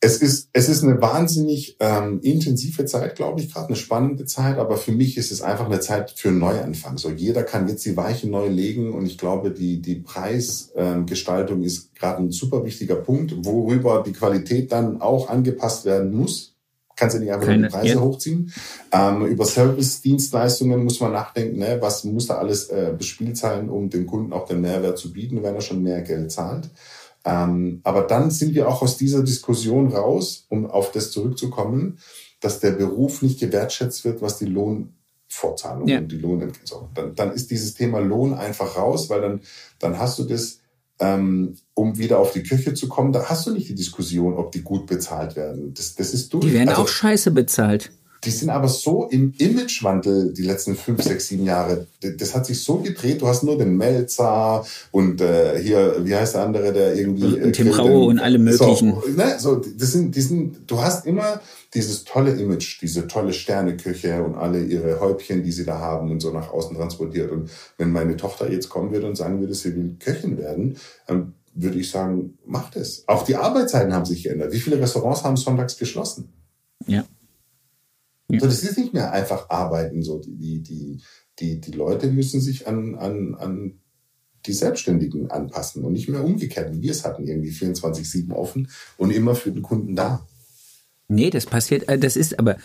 es 0.00 0.18
ist, 0.18 0.50
es 0.52 0.68
ist 0.68 0.84
eine 0.84 1.00
wahnsinnig 1.02 1.76
ähm, 1.80 2.20
intensive 2.22 2.84
Zeit, 2.84 3.16
glaube 3.16 3.40
ich, 3.40 3.52
gerade 3.52 3.68
eine 3.68 3.76
spannende 3.76 4.24
Zeit, 4.24 4.58
aber 4.58 4.76
für 4.76 4.92
mich 4.92 5.16
ist 5.16 5.32
es 5.32 5.42
einfach 5.42 5.66
eine 5.66 5.80
Zeit 5.80 6.12
für 6.12 6.28
einen 6.28 6.38
Neuanfang. 6.38 6.96
So 6.96 7.10
jeder 7.10 7.42
kann 7.42 7.68
jetzt 7.68 7.84
die 7.84 7.96
Weiche 7.96 8.28
neu 8.28 8.46
legen 8.46 8.92
und 8.92 9.06
ich 9.06 9.18
glaube, 9.18 9.50
die, 9.50 9.82
die 9.82 9.96
Preisgestaltung 9.96 11.58
ähm, 11.58 11.64
ist 11.64 11.94
gerade 11.96 12.22
ein 12.22 12.30
super 12.30 12.64
wichtiger 12.64 12.96
Punkt, 12.96 13.34
worüber 13.44 14.04
die 14.06 14.12
Qualität 14.12 14.70
dann 14.70 15.00
auch 15.00 15.28
angepasst 15.28 15.84
werden 15.86 16.14
muss. 16.14 16.55
Kannst 16.96 17.14
du 17.14 17.20
nicht 17.20 17.30
einfach 17.30 17.46
Keine, 17.46 17.68
die 17.68 17.72
Preise 17.72 17.94
ja. 17.94 18.00
hochziehen. 18.00 18.52
Ähm, 18.90 19.26
über 19.26 19.44
Service-Dienstleistungen 19.44 20.82
muss 20.82 20.98
man 21.00 21.12
nachdenken, 21.12 21.58
ne? 21.58 21.76
was 21.80 22.04
muss 22.04 22.26
da 22.26 22.38
alles 22.38 22.70
äh, 22.70 22.94
bespielt 22.96 23.36
sein, 23.36 23.68
um 23.68 23.90
dem 23.90 24.06
Kunden 24.06 24.32
auch 24.32 24.46
den 24.46 24.62
Mehrwert 24.62 24.96
zu 24.96 25.12
bieten, 25.12 25.42
wenn 25.42 25.54
er 25.54 25.60
schon 25.60 25.82
mehr 25.82 26.00
Geld 26.00 26.32
zahlt. 26.32 26.70
Ähm, 27.26 27.80
aber 27.82 28.02
dann 28.02 28.30
sind 28.30 28.54
wir 28.54 28.68
auch 28.68 28.80
aus 28.80 28.96
dieser 28.96 29.22
Diskussion 29.22 29.88
raus, 29.92 30.46
um 30.48 30.64
auf 30.64 30.90
das 30.92 31.10
zurückzukommen, 31.10 31.98
dass 32.40 32.60
der 32.60 32.70
Beruf 32.70 33.20
nicht 33.20 33.40
gewertschätzt 33.40 34.04
wird, 34.04 34.22
was 34.22 34.38
die 34.38 34.46
Lohnfortzahlung 34.46 35.88
ja. 35.88 35.98
und 35.98 36.10
die 36.10 36.18
Lohnentgelt. 36.18 36.72
Dann, 36.94 37.14
dann 37.14 37.32
ist 37.32 37.50
dieses 37.50 37.74
Thema 37.74 37.98
Lohn 37.98 38.32
einfach 38.32 38.76
raus, 38.76 39.10
weil 39.10 39.20
dann, 39.20 39.40
dann 39.80 39.98
hast 39.98 40.18
du 40.18 40.24
das, 40.24 40.60
ähm, 40.98 41.56
um 41.74 41.98
wieder 41.98 42.18
auf 42.18 42.32
die 42.32 42.42
Küche 42.42 42.74
zu 42.74 42.88
kommen, 42.88 43.12
da 43.12 43.28
hast 43.28 43.46
du 43.46 43.52
nicht 43.52 43.68
die 43.68 43.74
Diskussion, 43.74 44.34
ob 44.34 44.52
die 44.52 44.62
gut 44.62 44.86
bezahlt 44.86 45.36
werden. 45.36 45.74
Das, 45.74 45.94
das 45.94 46.14
ist 46.14 46.32
durch. 46.32 46.44
Die 46.44 46.52
werden 46.52 46.70
also, 46.70 46.82
auch 46.82 46.88
scheiße 46.88 47.30
bezahlt. 47.30 47.90
Die 48.26 48.32
sind 48.32 48.50
aber 48.50 48.66
so 48.66 49.04
im 49.04 49.32
Imagewandel 49.38 50.32
die 50.32 50.42
letzten 50.42 50.74
fünf, 50.74 51.00
sechs, 51.00 51.28
sieben 51.28 51.44
Jahre. 51.44 51.86
Das 52.18 52.34
hat 52.34 52.44
sich 52.44 52.60
so 52.60 52.78
gedreht. 52.78 53.22
Du 53.22 53.28
hast 53.28 53.44
nur 53.44 53.56
den 53.56 53.76
Melzer 53.76 54.66
und 54.90 55.20
äh, 55.20 55.62
hier, 55.62 56.04
wie 56.04 56.14
heißt 56.14 56.34
der 56.34 56.42
andere, 56.42 56.72
der 56.72 56.96
irgendwie. 56.96 57.38
Äh, 57.38 57.52
Tim 57.52 57.68
Raue 57.68 58.06
und 58.06 58.18
alle 58.18 58.38
möglichen. 58.38 58.94
So, 58.94 59.08
ne, 59.08 59.36
so, 59.38 59.54
das 59.56 59.92
sind, 59.92 60.16
die 60.16 60.20
sind, 60.20 60.68
du 60.68 60.82
hast 60.82 61.06
immer 61.06 61.40
dieses 61.72 62.04
tolle 62.04 62.32
Image, 62.32 62.82
diese 62.82 63.06
tolle 63.06 63.32
Sterneküche 63.32 64.22
und 64.24 64.34
alle 64.34 64.60
ihre 64.64 64.98
Häubchen, 64.98 65.44
die 65.44 65.52
sie 65.52 65.64
da 65.64 65.78
haben 65.78 66.10
und 66.10 66.18
so 66.18 66.32
nach 66.32 66.50
außen 66.50 66.76
transportiert. 66.76 67.30
Und 67.30 67.48
wenn 67.78 67.92
meine 67.92 68.16
Tochter 68.16 68.50
jetzt 68.50 68.68
kommen 68.68 68.90
würde 68.90 69.06
und 69.06 69.16
sagen 69.16 69.38
würde, 69.38 69.54
sie 69.54 69.76
will 69.76 69.96
Köchin 70.00 70.36
werden, 70.36 70.76
ähm, 71.06 71.34
würde 71.54 71.78
ich 71.78 71.90
sagen, 71.90 72.38
macht 72.44 72.74
es. 72.74 73.04
Auch 73.06 73.22
die 73.24 73.36
Arbeitszeiten 73.36 73.94
haben 73.94 74.04
sich 74.04 74.24
geändert. 74.24 74.52
Wie 74.52 74.60
viele 74.60 74.80
Restaurants 74.80 75.22
haben 75.22 75.36
sonntags 75.36 75.76
geschlossen? 75.76 76.32
Ja. 76.86 77.04
Ja. 78.28 78.40
So, 78.40 78.46
das 78.46 78.62
ist 78.62 78.78
nicht 78.78 78.92
mehr 78.92 79.12
einfach 79.12 79.50
arbeiten. 79.50 80.02
So, 80.02 80.18
die, 80.18 80.62
die, 80.62 81.00
die, 81.38 81.60
die 81.60 81.72
Leute 81.72 82.08
müssen 82.08 82.40
sich 82.40 82.66
an, 82.66 82.94
an, 82.96 83.34
an 83.34 83.80
die 84.46 84.52
Selbstständigen 84.52 85.30
anpassen 85.30 85.84
und 85.84 85.92
nicht 85.92 86.08
mehr 86.08 86.24
umgekehrt, 86.24 86.72
wie 86.74 86.82
wir 86.82 86.90
es 86.90 87.04
hatten, 87.04 87.26
irgendwie 87.26 87.50
24-7 87.50 88.32
offen 88.32 88.68
und 88.96 89.10
immer 89.10 89.34
für 89.34 89.50
den 89.50 89.62
Kunden 89.62 89.96
da. 89.96 90.26
Nee, 91.08 91.30
das 91.30 91.46
passiert, 91.46 91.88
äh, 91.88 91.98
das 91.98 92.16
ist 92.16 92.38
aber, 92.38 92.56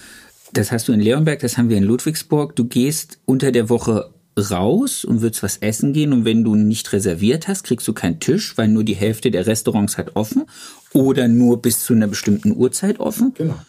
das 0.54 0.72
hast 0.72 0.88
du 0.88 0.94
in 0.94 1.00
Leonberg, 1.00 1.40
das 1.40 1.58
haben 1.58 1.70
wir 1.70 1.78
in 1.78 1.84
Ludwigsburg. 1.84 2.56
Du 2.56 2.66
gehst 2.66 3.20
unter 3.26 3.52
der 3.52 3.70
Woche 3.70 4.12
raus 4.38 5.06
und 5.06 5.22
willst 5.22 5.44
was 5.44 5.58
essen 5.58 5.94
gehen 5.94 6.14
und 6.14 6.26
wenn 6.26 6.44
du 6.44 6.56
nicht 6.56 6.92
reserviert 6.94 7.48
hast, 7.48 7.64
kriegst 7.64 7.88
du 7.88 7.94
keinen 7.94 8.20
Tisch, 8.20 8.58
weil 8.58 8.68
nur 8.68 8.84
die 8.84 8.96
Hälfte 8.96 9.30
der 9.30 9.46
Restaurants 9.46 9.98
hat 9.98 10.16
offen 10.16 10.46
oder 10.94 11.28
nur 11.28 11.62
bis 11.62 11.84
zu 11.84 11.94
einer 11.94 12.08
bestimmten 12.08 12.56
Uhrzeit 12.56 13.00
offen. 13.00 13.34
Genau. 13.36 13.60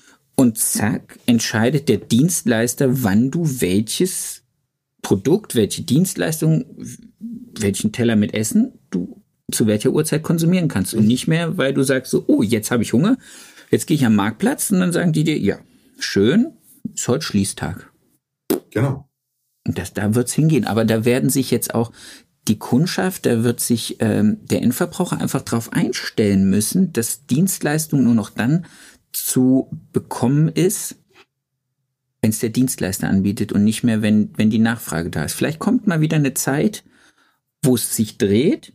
Und 0.42 0.58
zack, 0.58 1.20
entscheidet 1.26 1.88
der 1.88 1.98
Dienstleister, 1.98 3.04
wann 3.04 3.30
du 3.30 3.60
welches 3.60 4.42
Produkt, 5.00 5.54
welche 5.54 5.82
Dienstleistung, 5.82 6.64
welchen 7.60 7.92
Teller 7.92 8.16
mit 8.16 8.34
Essen 8.34 8.72
du 8.90 9.22
zu 9.52 9.68
welcher 9.68 9.90
Uhrzeit 9.90 10.24
konsumieren 10.24 10.66
kannst. 10.66 10.94
Und 10.94 11.06
nicht 11.06 11.28
mehr, 11.28 11.58
weil 11.58 11.72
du 11.72 11.84
sagst 11.84 12.10
so, 12.10 12.24
oh, 12.26 12.42
jetzt 12.42 12.72
habe 12.72 12.82
ich 12.82 12.92
Hunger, 12.92 13.18
jetzt 13.70 13.86
gehe 13.86 13.94
ich 13.94 14.04
am 14.04 14.16
Marktplatz 14.16 14.72
und 14.72 14.80
dann 14.80 14.92
sagen 14.92 15.12
die 15.12 15.22
dir, 15.22 15.38
ja, 15.38 15.60
schön, 16.00 16.54
ist 16.92 17.06
heute 17.06 17.24
Schließtag. 17.24 17.92
Genau. 18.70 19.08
Und 19.64 19.78
das, 19.78 19.92
da 19.92 20.12
wird's 20.16 20.32
hingehen. 20.32 20.66
Aber 20.66 20.84
da 20.84 21.04
werden 21.04 21.30
sich 21.30 21.52
jetzt 21.52 21.72
auch 21.72 21.92
die 22.48 22.58
Kundschaft, 22.58 23.26
da 23.26 23.44
wird 23.44 23.60
sich 23.60 23.98
ähm, 24.00 24.38
der 24.42 24.62
Endverbraucher 24.62 25.20
einfach 25.20 25.42
darauf 25.42 25.72
einstellen 25.72 26.50
müssen, 26.50 26.92
dass 26.92 27.26
Dienstleistungen 27.26 28.02
nur 28.02 28.16
noch 28.16 28.30
dann 28.30 28.66
zu 29.12 29.70
bekommen 29.92 30.48
ist, 30.48 30.96
wenn 32.20 32.30
es 32.30 32.38
der 32.38 32.50
Dienstleister 32.50 33.08
anbietet 33.08 33.52
und 33.52 33.64
nicht 33.64 33.82
mehr, 33.82 34.00
wenn, 34.00 34.30
wenn 34.36 34.50
die 34.50 34.58
Nachfrage 34.58 35.10
da 35.10 35.24
ist. 35.24 35.34
Vielleicht 35.34 35.58
kommt 35.58 35.86
mal 35.86 36.00
wieder 36.00 36.16
eine 36.16 36.34
Zeit, 36.34 36.84
wo 37.62 37.74
es 37.74 37.94
sich 37.96 38.16
dreht. 38.16 38.72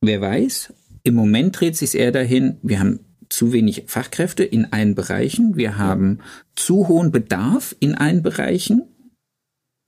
Wer 0.00 0.20
weiß. 0.20 0.74
Im 1.02 1.14
Moment 1.14 1.58
dreht 1.58 1.76
sich 1.76 1.94
eher 1.94 2.12
dahin, 2.12 2.58
wir 2.62 2.80
haben 2.80 3.00
zu 3.28 3.52
wenig 3.52 3.84
Fachkräfte 3.86 4.42
in 4.44 4.72
allen 4.72 4.94
Bereichen. 4.94 5.56
Wir 5.56 5.78
haben 5.78 6.18
zu 6.56 6.88
hohen 6.88 7.12
Bedarf 7.12 7.76
in 7.78 7.94
allen 7.94 8.22
Bereichen. 8.22 8.82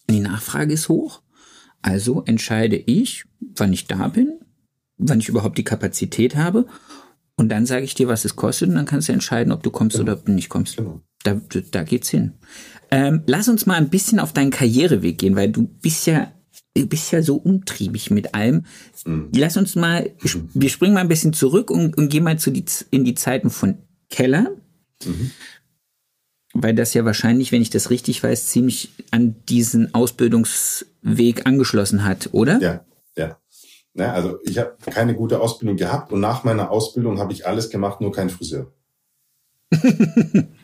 Die 0.09 0.21
Nachfrage 0.21 0.73
ist 0.73 0.89
hoch. 0.89 1.23
Also 1.83 2.23
entscheide 2.25 2.77
ich, 2.77 3.25
wann 3.41 3.73
ich 3.73 3.89
da 3.89 4.09
bin, 4.09 4.39
wann 4.97 5.19
ich 5.19 5.29
überhaupt 5.29 5.59
die 5.59 5.65
Kapazität 5.65 6.37
habe 6.37 6.67
und 7.43 7.49
dann 7.49 7.67
sage 7.67 7.85
ich 7.85 7.97
dir, 7.97 8.07
was 8.07 8.25
es 8.25 8.37
kostet 8.37 8.69
und 8.69 8.77
dann 8.77 8.87
kannst 8.87 9.09
du 9.09 9.13
entscheiden, 9.13 9.53
ob 9.53 9.65
du 9.65 9.73
kommst 9.73 9.99
genau. 9.99 10.13
oder 10.13 10.31
nicht 10.31 10.49
kommst. 10.49 10.77
Genau. 10.77 11.01
Da, 11.25 11.41
da 11.73 11.83
geht's 11.83 12.09
hin. 12.09 12.35
Ähm, 12.93 13.25
lass 13.27 13.49
uns 13.49 13.67
mal 13.67 13.75
ein 13.75 13.89
bisschen 13.89 14.21
auf 14.21 14.33
deinen 14.33 14.53
Karriereweg 14.53 15.19
gehen, 15.19 15.35
weil 15.35 15.51
du 15.51 15.67
bist 15.67 16.07
ja, 16.07 16.31
du 16.77 16.87
bist 16.87 17.11
ja 17.11 17.21
so 17.21 17.35
umtriebig 17.35 18.13
mit 18.13 18.33
allem. 18.33 18.65
Mhm. 19.05 19.31
Lass 19.35 19.57
uns 19.57 19.75
mal, 19.75 20.13
mhm. 20.23 20.51
wir 20.55 20.69
springen 20.69 20.95
mal 20.95 21.01
ein 21.01 21.09
bisschen 21.09 21.33
zurück 21.33 21.73
und, 21.73 21.99
und 21.99 22.11
gehen 22.11 22.23
mal 22.23 22.39
zu 22.39 22.53
die, 22.53 22.65
in 22.93 23.03
die 23.03 23.17
Zeiten 23.17 23.51
von 23.51 23.79
Keller. 24.09 24.53
Mhm. 25.05 25.33
Weil 26.55 26.75
das 26.77 26.95
ja 26.95 27.05
wahrscheinlich, 27.05 27.51
wenn 27.51 27.63
ich 27.63 27.71
das 27.71 27.91
richtig 27.91 28.23
weiß, 28.23 28.47
ziemlich 28.47 28.91
an 29.11 29.35
diesen 29.49 29.95
Ausbildungsweg 29.95 31.45
angeschlossen 31.45 32.05
hat, 32.05 32.29
oder? 32.31 32.61
Ja, 32.61 32.73
ja. 32.75 32.85
Ne, 33.95 34.11
also 34.11 34.39
ich 34.45 34.59
habe 34.59 34.77
keine 34.91 35.15
gute 35.15 35.41
Ausbildung 35.41 35.77
gehabt 35.77 36.13
und 36.13 36.21
nach 36.21 36.45
meiner 36.45 36.71
Ausbildung 36.71 37.19
habe 37.19 37.33
ich 37.33 37.47
alles 37.47 37.69
gemacht, 37.69 38.01
nur 38.01 38.13
kein 38.13 38.31
Friseur. 38.31 38.73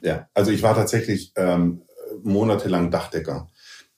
ja, 0.03 0.29
also 0.33 0.51
ich 0.51 0.63
war 0.63 0.75
tatsächlich 0.75 1.33
ähm, 1.37 1.83
monatelang 2.23 2.91
Dachdecker. 2.91 3.51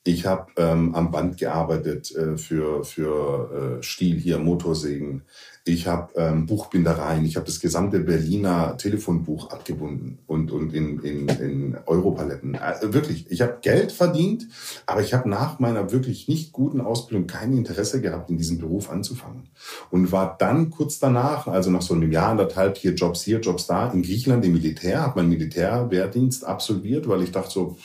Ich 0.03 0.25
habe 0.25 0.51
ähm, 0.57 0.95
am 0.95 1.11
Band 1.11 1.37
gearbeitet 1.37 2.13
äh, 2.15 2.35
für, 2.35 2.83
für 2.83 3.79
äh, 3.79 3.83
Stiel 3.83 4.19
hier, 4.19 4.39
Motorsägen. 4.39 5.23
Ich 5.63 5.85
habe 5.85 6.11
ähm, 6.15 6.47
Buchbindereien. 6.47 7.23
Ich 7.23 7.35
habe 7.35 7.45
das 7.45 7.59
gesamte 7.59 7.99
Berliner 7.99 8.77
Telefonbuch 8.77 9.51
abgebunden 9.51 10.17
und, 10.25 10.51
und 10.51 10.73
in, 10.73 10.99
in, 10.99 11.29
in 11.29 11.77
Europaletten. 11.85 12.55
Also 12.55 12.95
wirklich, 12.95 13.29
ich 13.29 13.41
habe 13.41 13.59
Geld 13.61 13.91
verdient, 13.91 14.47
aber 14.87 15.01
ich 15.01 15.13
habe 15.13 15.29
nach 15.29 15.59
meiner 15.59 15.91
wirklich 15.91 16.27
nicht 16.27 16.51
guten 16.51 16.81
Ausbildung 16.81 17.27
kein 17.27 17.53
Interesse 17.53 18.01
gehabt, 18.01 18.31
in 18.31 18.37
diesem 18.37 18.57
Beruf 18.57 18.89
anzufangen. 18.89 19.49
Und 19.91 20.11
war 20.11 20.35
dann 20.39 20.71
kurz 20.71 20.97
danach, 20.97 21.45
also 21.45 21.69
nach 21.69 21.83
so 21.83 21.93
einem 21.93 22.11
Jahr, 22.11 22.29
anderthalb, 22.29 22.77
hier 22.77 22.95
Jobs 22.95 23.21
hier, 23.21 23.39
Jobs 23.39 23.67
da, 23.67 23.91
in 23.91 24.01
Griechenland 24.01 24.43
im 24.43 24.53
Militär, 24.53 25.01
habe 25.01 25.19
meinen 25.19 25.29
Militärwehrdienst 25.29 26.43
absolviert, 26.43 27.07
weil 27.07 27.21
ich 27.21 27.31
dachte 27.31 27.51
so, 27.51 27.77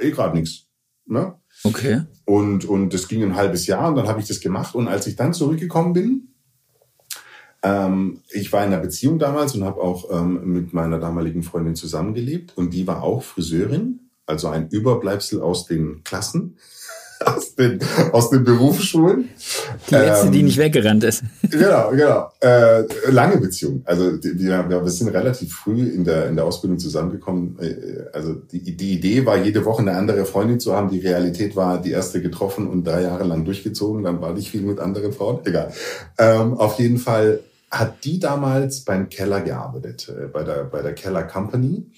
eh 0.00 0.10
gerade 0.10 0.36
nichts. 0.36 0.66
Ne? 1.06 1.34
Okay. 1.62 2.02
Und, 2.24 2.64
und 2.64 2.92
das 2.92 3.06
ging 3.06 3.22
ein 3.22 3.36
halbes 3.36 3.68
Jahr 3.68 3.88
und 3.88 3.96
dann 3.96 4.08
habe 4.08 4.20
ich 4.20 4.26
das 4.26 4.40
gemacht. 4.40 4.74
Und 4.74 4.88
als 4.88 5.06
ich 5.06 5.14
dann 5.14 5.32
zurückgekommen 5.32 5.92
bin, 5.92 6.33
ähm, 7.64 8.20
ich 8.30 8.52
war 8.52 8.64
in 8.64 8.72
einer 8.72 8.82
Beziehung 8.82 9.18
damals 9.18 9.54
und 9.54 9.64
habe 9.64 9.80
auch 9.80 10.10
ähm, 10.12 10.52
mit 10.52 10.74
meiner 10.74 10.98
damaligen 10.98 11.42
Freundin 11.42 11.74
zusammengelebt. 11.74 12.52
Und 12.56 12.74
die 12.74 12.86
war 12.86 13.02
auch 13.02 13.22
Friseurin, 13.22 14.00
also 14.26 14.48
ein 14.48 14.68
Überbleibsel 14.68 15.40
aus 15.40 15.66
den 15.66 16.04
Klassen 16.04 16.58
aus 17.24 17.54
den, 17.54 17.78
aus 18.12 18.28
den 18.28 18.44
Berufsschulen. 18.44 19.30
Die 19.88 19.94
letzte, 19.94 20.26
ähm, 20.26 20.32
die 20.32 20.42
nicht 20.42 20.58
weggerannt 20.58 21.04
ist. 21.04 21.22
Genau, 21.42 21.90
genau. 21.90 22.30
Äh, 22.40 22.82
lange 23.10 23.38
Beziehung. 23.38 23.82
Also 23.86 24.16
die, 24.16 24.36
die, 24.36 24.48
wir 24.48 24.88
sind 24.88 25.08
relativ 25.08 25.54
früh 25.54 25.88
in 25.88 26.04
der, 26.04 26.28
in 26.28 26.36
der 26.36 26.44
Ausbildung 26.44 26.78
zusammengekommen. 26.78 27.56
Äh, 27.60 28.10
also 28.12 28.34
die, 28.34 28.76
die 28.76 28.92
Idee 28.94 29.24
war, 29.24 29.38
jede 29.38 29.64
Woche 29.64 29.80
eine 29.80 29.92
andere 29.92 30.26
Freundin 30.26 30.60
zu 30.60 30.74
haben. 30.74 30.90
Die 30.90 31.00
Realität 31.00 31.56
war, 31.56 31.80
die 31.80 31.92
erste 31.92 32.20
getroffen 32.20 32.66
und 32.66 32.86
drei 32.86 33.02
Jahre 33.02 33.24
lang 33.24 33.44
durchgezogen. 33.44 34.04
Dann 34.04 34.20
war 34.20 34.36
ich 34.36 34.50
viel 34.50 34.62
mit 34.62 34.80
anderen 34.80 35.12
Frauen. 35.12 35.40
Egal. 35.44 35.72
Ähm, 36.18 36.54
auf 36.54 36.78
jeden 36.78 36.98
Fall 36.98 37.40
hat 37.78 38.04
die 38.04 38.18
damals 38.18 38.84
beim 38.84 39.08
Keller 39.08 39.40
gearbeitet, 39.40 40.08
äh, 40.08 40.26
bei 40.28 40.44
der, 40.44 40.64
bei 40.64 40.82
der 40.82 40.94
Keller 40.94 41.24
Company. 41.24 41.90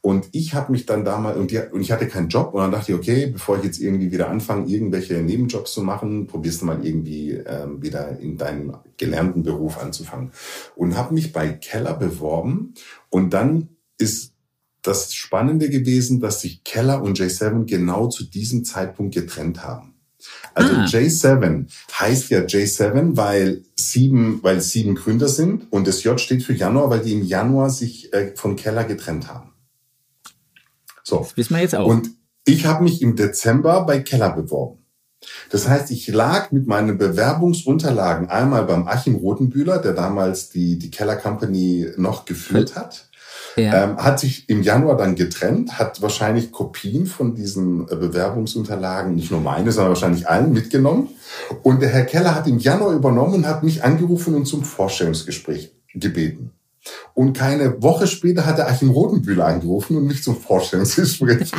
Und 0.00 0.28
ich 0.30 0.54
habe 0.54 0.70
mich 0.70 0.86
dann 0.86 1.04
damals, 1.04 1.36
und, 1.36 1.50
die, 1.50 1.58
und 1.58 1.80
ich 1.80 1.90
hatte 1.90 2.06
keinen 2.06 2.28
Job, 2.28 2.54
und 2.54 2.60
dann 2.60 2.70
dachte 2.70 2.92
ich, 2.92 2.98
okay, 2.98 3.26
bevor 3.26 3.58
ich 3.58 3.64
jetzt 3.64 3.80
irgendwie 3.80 4.12
wieder 4.12 4.28
anfange, 4.28 4.68
irgendwelche 4.68 5.14
Nebenjobs 5.14 5.72
zu 5.72 5.82
machen, 5.82 6.28
probierst 6.28 6.60
du 6.60 6.66
mal 6.66 6.86
irgendwie 6.86 7.32
ähm, 7.32 7.82
wieder 7.82 8.16
in 8.20 8.38
deinem 8.38 8.76
gelernten 8.98 9.42
Beruf 9.42 9.78
anzufangen. 9.78 10.30
Und 10.76 10.96
habe 10.96 11.12
mich 11.12 11.32
bei 11.32 11.48
Keller 11.48 11.94
beworben. 11.94 12.74
Und 13.10 13.30
dann 13.30 13.70
ist 13.98 14.32
das 14.82 15.12
Spannende 15.12 15.70
gewesen, 15.70 16.20
dass 16.20 16.40
sich 16.40 16.62
Keller 16.62 17.02
und 17.02 17.18
J7 17.18 17.64
genau 17.64 18.06
zu 18.06 18.22
diesem 18.22 18.64
Zeitpunkt 18.64 19.12
getrennt 19.12 19.64
haben. 19.64 19.96
Also 20.54 20.72
ah. 20.72 20.84
J7 20.84 21.66
heißt 21.98 22.30
ja 22.30 22.40
J7, 22.40 23.16
weil 23.16 23.62
sieben, 23.96 24.42
weil 24.42 24.60
sieben 24.60 24.94
Gründer 24.94 25.26
sind 25.26 25.72
und 25.72 25.88
das 25.88 26.04
J 26.04 26.20
steht 26.20 26.42
für 26.42 26.52
Januar, 26.52 26.90
weil 26.90 27.00
die 27.00 27.14
im 27.14 27.22
Januar 27.22 27.70
sich 27.70 28.12
äh, 28.12 28.36
von 28.36 28.54
Keller 28.54 28.84
getrennt 28.84 29.26
haben. 29.26 29.54
So. 31.02 31.20
Das 31.20 31.36
wissen 31.38 31.54
wir 31.54 31.62
jetzt 31.62 31.74
auch. 31.74 31.88
Und 31.88 32.10
ich 32.44 32.66
habe 32.66 32.84
mich 32.84 33.00
im 33.00 33.16
Dezember 33.16 33.86
bei 33.86 34.00
Keller 34.00 34.30
beworben. 34.30 34.84
Das 35.50 35.66
heißt, 35.66 35.90
ich 35.92 36.08
lag 36.08 36.52
mit 36.52 36.66
meinen 36.66 36.98
Bewerbungsunterlagen 36.98 38.28
einmal 38.28 38.64
beim 38.64 38.86
Achim 38.86 39.14
Rotenbühler, 39.14 39.78
der 39.78 39.94
damals 39.94 40.50
die, 40.50 40.78
die 40.78 40.90
Keller 40.90 41.16
Company 41.16 41.86
noch 41.96 42.26
geführt 42.26 42.76
hat. 42.76 43.05
Ja. 43.56 43.84
Ähm, 43.84 43.96
hat 43.96 44.20
sich 44.20 44.48
im 44.50 44.62
Januar 44.62 44.98
dann 44.98 45.16
getrennt, 45.16 45.78
hat 45.78 46.02
wahrscheinlich 46.02 46.52
Kopien 46.52 47.06
von 47.06 47.34
diesen 47.34 47.88
äh, 47.88 47.96
Bewerbungsunterlagen, 47.96 49.14
nicht 49.14 49.30
nur 49.30 49.40
meine, 49.40 49.72
sondern 49.72 49.92
wahrscheinlich 49.92 50.28
allen 50.28 50.52
mitgenommen. 50.52 51.08
Und 51.62 51.80
der 51.80 51.88
Herr 51.88 52.04
Keller 52.04 52.34
hat 52.34 52.46
im 52.46 52.58
Januar 52.58 52.92
übernommen 52.92 53.34
und 53.34 53.46
hat 53.46 53.62
mich 53.62 53.82
angerufen 53.82 54.34
und 54.34 54.44
zum 54.44 54.62
Vorstellungsgespräch 54.62 55.72
gebeten. 55.94 56.52
Und 57.14 57.32
keine 57.32 57.82
Woche 57.82 58.06
später 58.06 58.44
hat 58.44 58.58
der 58.58 58.68
Achim 58.68 58.90
Rotenbühler 58.90 59.46
angerufen 59.46 59.96
und 59.96 60.06
mich 60.06 60.22
zum 60.22 60.36
Vorstellungsgespräch. 60.36 61.50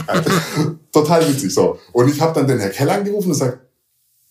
Total 0.91 1.27
witzig 1.27 1.53
so. 1.53 1.79
Und 1.91 2.09
ich 2.09 2.21
habe 2.21 2.39
dann 2.39 2.47
den 2.47 2.59
Herr 2.59 2.69
Keller 2.69 2.93
angerufen 2.93 3.29
und 3.29 3.35
sagt, 3.35 3.59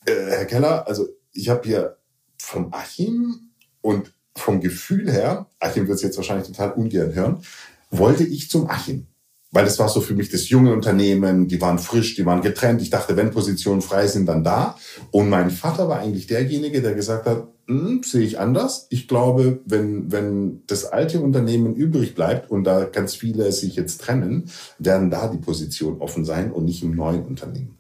äh, 0.06 0.12
Herr 0.12 0.44
Keller, 0.46 0.86
also 0.86 1.08
ich 1.32 1.48
habe 1.48 1.62
hier 1.64 1.96
vom 2.38 2.72
Achim 2.72 3.50
und 3.80 4.14
vom 4.37 4.61
Gefühl 4.61 5.11
her, 5.11 5.47
Achim 5.59 5.89
wird 5.89 5.97
es 5.97 6.03
jetzt 6.03 6.16
wahrscheinlich 6.16 6.47
total 6.47 6.72
ungern 6.72 7.14
hören, 7.14 7.43
wollte 7.91 8.24
ich 8.24 8.51
zum 8.51 8.68
Achim. 8.68 9.07
Weil 9.53 9.64
das 9.64 9.78
war 9.78 9.89
so 9.89 10.01
für 10.01 10.14
mich 10.14 10.28
das 10.30 10.49
junge 10.49 10.72
Unternehmen, 10.72 11.49
die 11.49 11.61
waren 11.61 11.78
frisch, 11.78 12.14
die 12.14 12.26
waren 12.26 12.43
getrennt. 12.43 12.82
Ich 12.82 12.91
dachte, 12.91 13.16
wenn 13.16 13.30
Positionen 13.30 13.80
frei 13.80 14.07
sind, 14.07 14.26
dann 14.26 14.45
da. 14.45 14.76
Und 15.12 15.30
mein 15.30 15.51
Vater 15.51 15.89
war 15.89 16.01
eigentlich 16.01 16.26
derjenige, 16.26 16.82
der 16.82 16.95
gesagt 16.95 17.26
hat, 17.26 17.49
hm, 17.66 18.03
sehe 18.05 18.26
ich 18.26 18.39
anders. 18.39 18.87
Ich 18.91 19.09
glaube, 19.09 19.61
wenn, 19.64 20.12
wenn 20.12 20.62
das 20.66 20.84
alte 20.84 21.20
Unternehmen 21.20 21.74
übrig 21.74 22.14
bleibt 22.14 22.51
und 22.51 22.64
da 22.64 22.84
ganz 22.84 23.14
viele 23.14 23.51
sich 23.53 23.76
jetzt 23.76 24.01
trennen, 24.01 24.51
werden 24.78 25.11
da 25.11 25.28
die 25.28 25.39
Positionen 25.39 26.01
offen 26.01 26.24
sein 26.24 26.53
und 26.53 26.64
nicht 26.64 26.82
im 26.82 26.95
neuen 26.95 27.24
Unternehmen. 27.24 27.78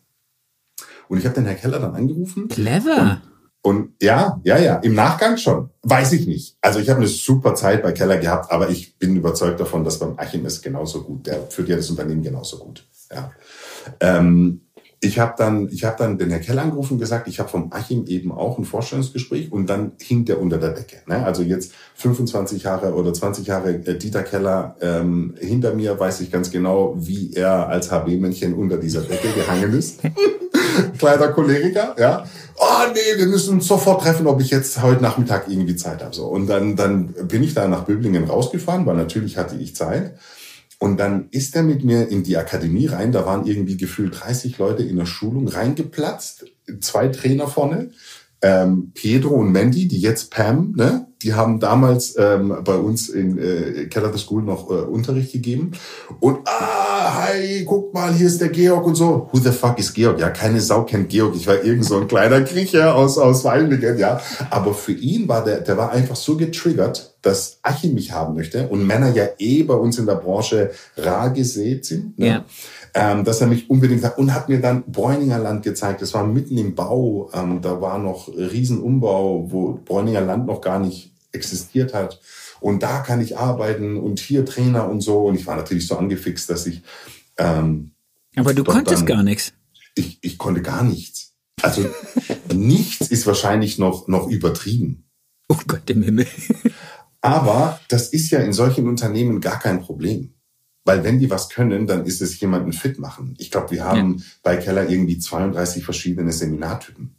Und 1.08 1.18
ich 1.18 1.24
habe 1.24 1.34
den 1.34 1.46
Herr 1.46 1.54
Keller 1.54 1.78
dann 1.78 1.94
angerufen. 1.94 2.48
Clever. 2.48 3.20
Und 3.66 3.94
ja, 4.00 4.40
ja, 4.44 4.58
ja, 4.58 4.76
im 4.76 4.94
Nachgang 4.94 5.36
schon. 5.38 5.70
Weiß 5.82 6.12
ich 6.12 6.28
nicht. 6.28 6.56
Also 6.60 6.78
ich 6.78 6.88
habe 6.88 7.00
eine 7.00 7.08
super 7.08 7.56
Zeit 7.56 7.82
bei 7.82 7.90
Keller 7.90 8.18
gehabt, 8.18 8.52
aber 8.52 8.70
ich 8.70 8.96
bin 8.96 9.16
überzeugt 9.16 9.58
davon, 9.58 9.82
dass 9.82 9.98
beim 9.98 10.16
Achim 10.18 10.46
ist 10.46 10.62
genauso 10.62 11.02
gut. 11.02 11.26
Der 11.26 11.42
führt 11.48 11.68
ja 11.68 11.74
das 11.74 11.90
Unternehmen 11.90 12.22
genauso 12.22 12.58
gut. 12.58 12.86
Ja. 13.10 13.32
Ähm, 13.98 14.65
ich 15.00 15.18
habe 15.18 15.34
dann, 15.36 15.68
ich 15.68 15.84
habe 15.84 15.96
dann 15.98 16.16
den 16.16 16.30
Herr 16.30 16.38
Keller 16.38 16.62
angerufen 16.62 16.94
und 16.94 17.00
gesagt, 17.00 17.28
ich 17.28 17.38
habe 17.38 17.50
vom 17.50 17.70
Achim 17.72 18.06
eben 18.06 18.32
auch 18.32 18.58
ein 18.58 18.64
Vorstellungsgespräch 18.64 19.52
und 19.52 19.66
dann 19.66 19.92
hing 20.00 20.24
der 20.24 20.40
unter 20.40 20.56
der 20.56 20.70
Decke. 20.70 20.96
Ne? 21.06 21.24
Also 21.24 21.42
jetzt 21.42 21.72
25 21.96 22.62
Jahre 22.62 22.94
oder 22.94 23.12
20 23.12 23.46
Jahre 23.46 23.74
äh, 23.74 23.98
Dieter 23.98 24.22
Keller 24.22 24.76
ähm, 24.80 25.34
hinter 25.38 25.74
mir 25.74 26.00
weiß 26.00 26.20
ich 26.22 26.32
ganz 26.32 26.50
genau, 26.50 26.94
wie 26.96 27.34
er 27.34 27.68
als 27.68 27.90
HB-Männchen 27.90 28.54
unter 28.54 28.78
dieser 28.78 29.02
Decke 29.02 29.28
gehangen 29.34 29.74
ist. 29.74 30.00
Kleiner 30.98 31.28
Choleriker, 31.28 31.94
ja. 31.98 32.26
Oh 32.56 32.90
nee, 32.94 33.18
wir 33.18 33.26
müssen 33.26 33.54
uns 33.54 33.66
sofort 33.66 34.02
treffen, 34.02 34.26
ob 34.26 34.40
ich 34.40 34.50
jetzt 34.50 34.82
heute 34.82 35.02
Nachmittag 35.02 35.46
irgendwie 35.48 35.76
Zeit 35.76 36.02
habe. 36.02 36.14
So. 36.14 36.26
Und 36.26 36.46
dann, 36.46 36.74
dann 36.74 37.08
bin 37.28 37.42
ich 37.42 37.52
da 37.52 37.68
nach 37.68 37.84
Böblingen 37.84 38.24
rausgefahren, 38.24 38.86
weil 38.86 38.96
natürlich 38.96 39.36
hatte 39.36 39.56
ich 39.56 39.76
Zeit. 39.76 40.14
Und 40.78 40.98
dann 40.98 41.28
ist 41.30 41.56
er 41.56 41.62
mit 41.62 41.84
mir 41.84 42.08
in 42.08 42.22
die 42.22 42.36
Akademie 42.36 42.86
rein. 42.86 43.12
Da 43.12 43.24
waren 43.24 43.46
irgendwie 43.46 43.76
gefühlt 43.76 44.20
30 44.20 44.58
Leute 44.58 44.82
in 44.82 44.96
der 44.96 45.06
Schulung 45.06 45.48
reingeplatzt. 45.48 46.46
Zwei 46.80 47.08
Trainer 47.08 47.48
vorne. 47.48 47.92
Ähm, 48.46 48.92
Pedro 48.94 49.34
und 49.34 49.50
Mandy, 49.50 49.88
die 49.88 49.98
jetzt 49.98 50.30
Pam, 50.30 50.72
ne? 50.76 51.08
Die 51.22 51.34
haben 51.34 51.58
damals 51.58 52.14
ähm, 52.16 52.58
bei 52.62 52.76
uns 52.76 53.08
in 53.08 53.38
äh, 53.38 53.86
Keller 53.86 54.12
the 54.12 54.18
School 54.20 54.42
noch 54.42 54.70
äh, 54.70 54.74
Unterricht 54.74 55.32
gegeben. 55.32 55.72
Und 56.20 56.46
ah, 56.46 57.26
hi, 57.26 57.64
guck 57.64 57.92
mal, 57.92 58.12
hier 58.14 58.28
ist 58.28 58.40
der 58.40 58.50
Georg 58.50 58.86
und 58.86 58.94
so. 58.94 59.28
Who 59.32 59.40
the 59.40 59.50
fuck 59.50 59.80
is 59.80 59.92
Georg? 59.92 60.20
Ja, 60.20 60.28
keine 60.28 60.60
Sau 60.60 60.84
kennt 60.84 61.08
Georg. 61.08 61.34
Ich 61.34 61.48
war 61.48 61.64
irgend 61.64 61.86
so 61.86 61.98
ein 61.98 62.06
kleiner 62.06 62.42
Griecher 62.42 62.94
aus, 62.94 63.18
aus 63.18 63.42
Weilingen, 63.44 63.98
ja. 63.98 64.20
Aber 64.50 64.74
für 64.74 64.92
ihn 64.92 65.26
war 65.26 65.42
der, 65.42 65.62
der 65.62 65.76
war 65.76 65.90
einfach 65.90 66.16
so 66.16 66.36
getriggert, 66.36 67.16
dass 67.22 67.58
Achim 67.62 67.94
mich 67.94 68.12
haben 68.12 68.34
möchte 68.34 68.68
und 68.68 68.86
Männer 68.86 69.12
ja 69.12 69.26
eh 69.38 69.64
bei 69.64 69.74
uns 69.74 69.98
in 69.98 70.06
der 70.06 70.16
Branche 70.16 70.70
rar 70.96 71.30
gesät 71.30 71.84
sind. 71.84 72.16
Ne? 72.18 72.26
Ja 72.26 72.44
ähm, 72.98 73.24
dass 73.24 73.42
er 73.42 73.46
mich 73.46 73.68
unbedingt 73.68 74.00
sagt 74.00 74.18
und 74.18 74.32
hat 74.32 74.48
mir 74.48 74.58
dann 74.58 74.90
Bräuninger 74.90 75.38
Land 75.38 75.62
gezeigt. 75.62 76.00
Das 76.00 76.14
war 76.14 76.26
mitten 76.26 76.56
im 76.56 76.74
Bau. 76.74 77.30
Ähm, 77.34 77.60
da 77.60 77.82
war 77.82 77.98
noch 77.98 78.28
Riesenumbau, 78.28 79.50
wo 79.50 79.74
Bräuninger 79.84 80.22
Land 80.22 80.46
noch 80.46 80.62
gar 80.62 80.78
nicht 80.78 81.12
existiert 81.30 81.92
hat. 81.92 82.18
Und 82.58 82.82
da 82.82 83.00
kann 83.00 83.20
ich 83.20 83.36
arbeiten 83.36 83.98
und 83.98 84.18
hier 84.18 84.46
Trainer 84.46 84.88
und 84.88 85.02
so. 85.02 85.26
Und 85.26 85.34
ich 85.34 85.46
war 85.46 85.56
natürlich 85.56 85.86
so 85.86 85.98
angefixt, 85.98 86.48
dass 86.48 86.66
ich. 86.66 86.82
Ähm, 87.36 87.90
Aber 88.34 88.54
du 88.54 88.64
konntest 88.64 89.00
dann, 89.00 89.06
gar 89.06 89.22
nichts. 89.22 89.52
Ich, 89.94 90.18
ich 90.22 90.38
konnte 90.38 90.62
gar 90.62 90.82
nichts. 90.82 91.34
Also 91.60 91.84
nichts 92.54 93.08
ist 93.08 93.26
wahrscheinlich 93.26 93.78
noch, 93.78 94.08
noch 94.08 94.26
übertrieben. 94.28 95.04
Oh 95.50 95.58
Gott 95.66 95.90
im 95.90 96.02
Himmel. 96.02 96.26
Aber 97.20 97.78
das 97.88 98.08
ist 98.08 98.30
ja 98.30 98.38
in 98.38 98.54
solchen 98.54 98.88
Unternehmen 98.88 99.42
gar 99.42 99.58
kein 99.58 99.82
Problem. 99.82 100.32
Weil 100.86 101.02
wenn 101.02 101.18
die 101.18 101.28
was 101.30 101.48
können, 101.48 101.86
dann 101.86 102.06
ist 102.06 102.22
es 102.22 102.38
jemanden 102.40 102.72
fit 102.72 102.98
machen. 102.98 103.34
Ich 103.38 103.50
glaube, 103.50 103.72
wir 103.72 103.84
haben 103.84 104.18
ja. 104.18 104.24
bei 104.44 104.56
Keller 104.56 104.88
irgendwie 104.88 105.18
32 105.18 105.84
verschiedene 105.84 106.32
Seminartypen. 106.32 107.16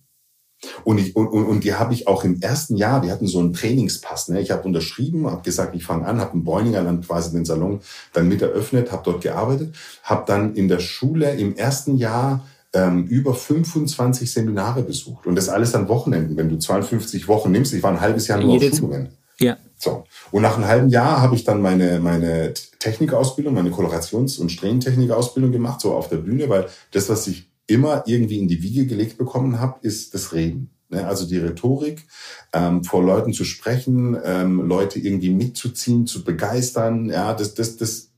Und, 0.85 0.97
ich, 0.97 1.15
und, 1.15 1.27
und, 1.27 1.63
die 1.63 1.75
habe 1.75 1.93
ich 1.93 2.07
auch 2.07 2.23
im 2.23 2.41
ersten 2.41 2.77
Jahr, 2.77 3.03
wir 3.03 3.11
hatten 3.11 3.27
so 3.27 3.39
einen 3.39 3.53
Trainingspass. 3.53 4.29
Ne? 4.29 4.41
Ich 4.41 4.51
habe 4.51 4.63
unterschrieben, 4.63 5.29
habe 5.29 5.43
gesagt, 5.43 5.75
ich 5.75 5.83
fange 5.83 6.05
an, 6.05 6.19
habe 6.19 6.35
in 6.35 6.43
Bräuninger 6.43 6.83
dann 6.83 7.01
quasi 7.01 7.31
den 7.31 7.45
Salon 7.45 7.81
dann 8.13 8.27
mit 8.27 8.41
eröffnet, 8.41 8.91
habe 8.91 9.03
dort 9.03 9.21
gearbeitet, 9.21 9.75
habe 10.01 10.23
dann 10.25 10.55
in 10.55 10.67
der 10.67 10.79
Schule 10.79 11.35
im 11.35 11.55
ersten 11.55 11.97
Jahr 11.97 12.47
ähm, 12.73 13.05
über 13.05 13.35
25 13.35 14.31
Seminare 14.31 14.81
besucht. 14.81 15.27
Und 15.27 15.35
das 15.35 15.49
alles 15.49 15.75
an 15.75 15.89
Wochenenden, 15.89 16.37
wenn 16.37 16.49
du 16.49 16.57
52 16.57 17.27
Wochen 17.27 17.51
nimmst. 17.51 17.73
Ich 17.73 17.83
war 17.83 17.91
ein 17.91 18.01
halbes 18.01 18.27
Jahr 18.27 18.39
nur 18.39 18.53
Jede 18.53 18.71
auf 18.71 18.79
Schulungen. 18.79 19.09
Ja. 19.39 19.57
So. 19.77 20.05
Und 20.31 20.41
nach 20.41 20.55
einem 20.55 20.67
halben 20.67 20.89
Jahr 20.89 21.21
habe 21.21 21.35
ich 21.35 21.43
dann 21.43 21.61
meine, 21.61 21.99
meine 21.99 22.53
Technikausbildung, 22.79 23.53
meine 23.53 23.69
Kolorations- 23.69 24.39
und 24.39 24.51
Strähnentechnikausbildung 24.51 25.51
gemacht, 25.51 25.81
so 25.81 25.93
auf 25.93 26.09
der 26.09 26.17
Bühne, 26.17 26.49
weil 26.49 26.67
das, 26.91 27.09
was 27.09 27.27
ich 27.27 27.49
immer 27.67 28.03
irgendwie 28.07 28.39
in 28.39 28.47
die 28.47 28.63
Wiege 28.63 28.87
gelegt 28.87 29.17
bekommen 29.17 29.59
habe, 29.59 29.79
ist 29.81 30.13
das 30.13 30.33
Reden. 30.33 30.71
Ne? 30.89 31.05
Also 31.05 31.27
die 31.27 31.37
Rhetorik, 31.37 32.05
ähm, 32.53 32.83
vor 32.83 33.03
Leuten 33.03 33.33
zu 33.33 33.43
sprechen, 33.43 34.17
ähm, 34.23 34.67
Leute 34.67 34.99
irgendwie 34.99 35.29
mitzuziehen, 35.29 36.07
zu 36.07 36.23
begeistern, 36.23 37.09
ja, 37.09 37.33
das, 37.33 37.53
das, 37.53 37.77
das 37.77 38.09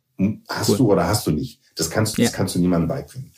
hast 0.48 0.70
cool. 0.70 0.78
du 0.78 0.92
oder 0.92 1.08
hast 1.08 1.28
du 1.28 1.32
nicht. 1.32 1.60
Das 1.76 1.90
kannst, 1.90 2.18
ja. 2.18 2.26
das 2.26 2.34
kannst 2.34 2.56
du 2.56 2.60
niemandem 2.60 2.90
beibringen. 2.90 3.32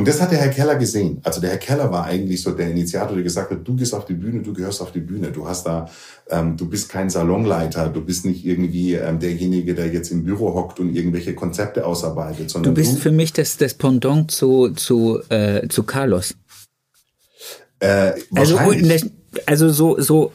Und 0.00 0.08
das 0.08 0.18
hat 0.18 0.32
der 0.32 0.38
Herr 0.38 0.48
Keller 0.48 0.76
gesehen. 0.76 1.20
Also 1.24 1.42
der 1.42 1.50
Herr 1.50 1.58
Keller 1.58 1.92
war 1.92 2.06
eigentlich 2.06 2.42
so 2.42 2.52
der 2.52 2.70
Initiator, 2.70 3.14
der 3.14 3.22
gesagt 3.22 3.50
hat, 3.50 3.58
du 3.68 3.76
gehst 3.76 3.92
auf 3.92 4.06
die 4.06 4.14
Bühne, 4.14 4.40
du 4.40 4.54
gehörst 4.54 4.80
auf 4.80 4.92
die 4.92 5.00
Bühne. 5.00 5.30
Du 5.30 5.46
hast 5.46 5.66
da, 5.66 5.90
ähm, 6.30 6.56
du 6.56 6.66
bist 6.70 6.88
kein 6.88 7.10
Salonleiter, 7.10 7.90
du 7.90 8.00
bist 8.00 8.24
nicht 8.24 8.46
irgendwie 8.46 8.94
ähm, 8.94 9.18
derjenige, 9.18 9.74
der 9.74 9.88
jetzt 9.88 10.10
im 10.10 10.24
Büro 10.24 10.54
hockt 10.54 10.80
und 10.80 10.96
irgendwelche 10.96 11.34
Konzepte 11.34 11.84
ausarbeitet, 11.84 12.48
sondern 12.48 12.74
du 12.74 12.80
bist 12.80 12.94
du, 12.94 12.96
für 12.98 13.10
mich 13.10 13.34
das, 13.34 13.58
das 13.58 13.74
Pendant 13.74 14.30
zu, 14.30 14.70
zu, 14.70 15.20
äh, 15.28 15.68
zu 15.68 15.82
Carlos. 15.82 16.34
Äh, 17.80 18.12
also, 18.34 18.58
also 19.44 19.68
so, 19.68 20.00
so 20.00 20.32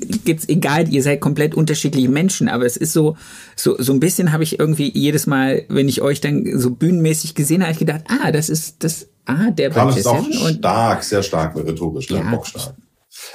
gibt's 0.00 0.48
egal, 0.48 0.88
ihr 0.92 1.02
seid 1.02 1.20
komplett 1.20 1.54
unterschiedliche 1.54 2.08
Menschen, 2.08 2.48
aber 2.48 2.66
es 2.66 2.76
ist 2.76 2.92
so, 2.92 3.16
so, 3.56 3.76
so 3.78 3.92
ein 3.92 4.00
bisschen 4.00 4.32
habe 4.32 4.42
ich 4.42 4.58
irgendwie 4.58 4.90
jedes 4.92 5.26
Mal, 5.26 5.64
wenn 5.68 5.88
ich 5.88 6.02
euch 6.02 6.20
dann 6.20 6.58
so 6.58 6.70
bühnenmäßig 6.70 7.34
gesehen 7.34 7.62
habe, 7.62 7.72
ich 7.72 7.78
gedacht, 7.78 8.04
ah, 8.08 8.32
das 8.32 8.48
ist 8.48 8.82
das, 8.84 9.08
ah, 9.26 9.50
der 9.50 9.70
Carlos 9.70 9.96
ist 9.96 10.06
auch 10.06 10.26
stark, 10.48 11.04
sehr 11.04 11.22
stark 11.22 11.56
rhetorisch, 11.56 12.10
ne? 12.10 12.18
ja, 12.18 12.30
bockstark. 12.30 12.74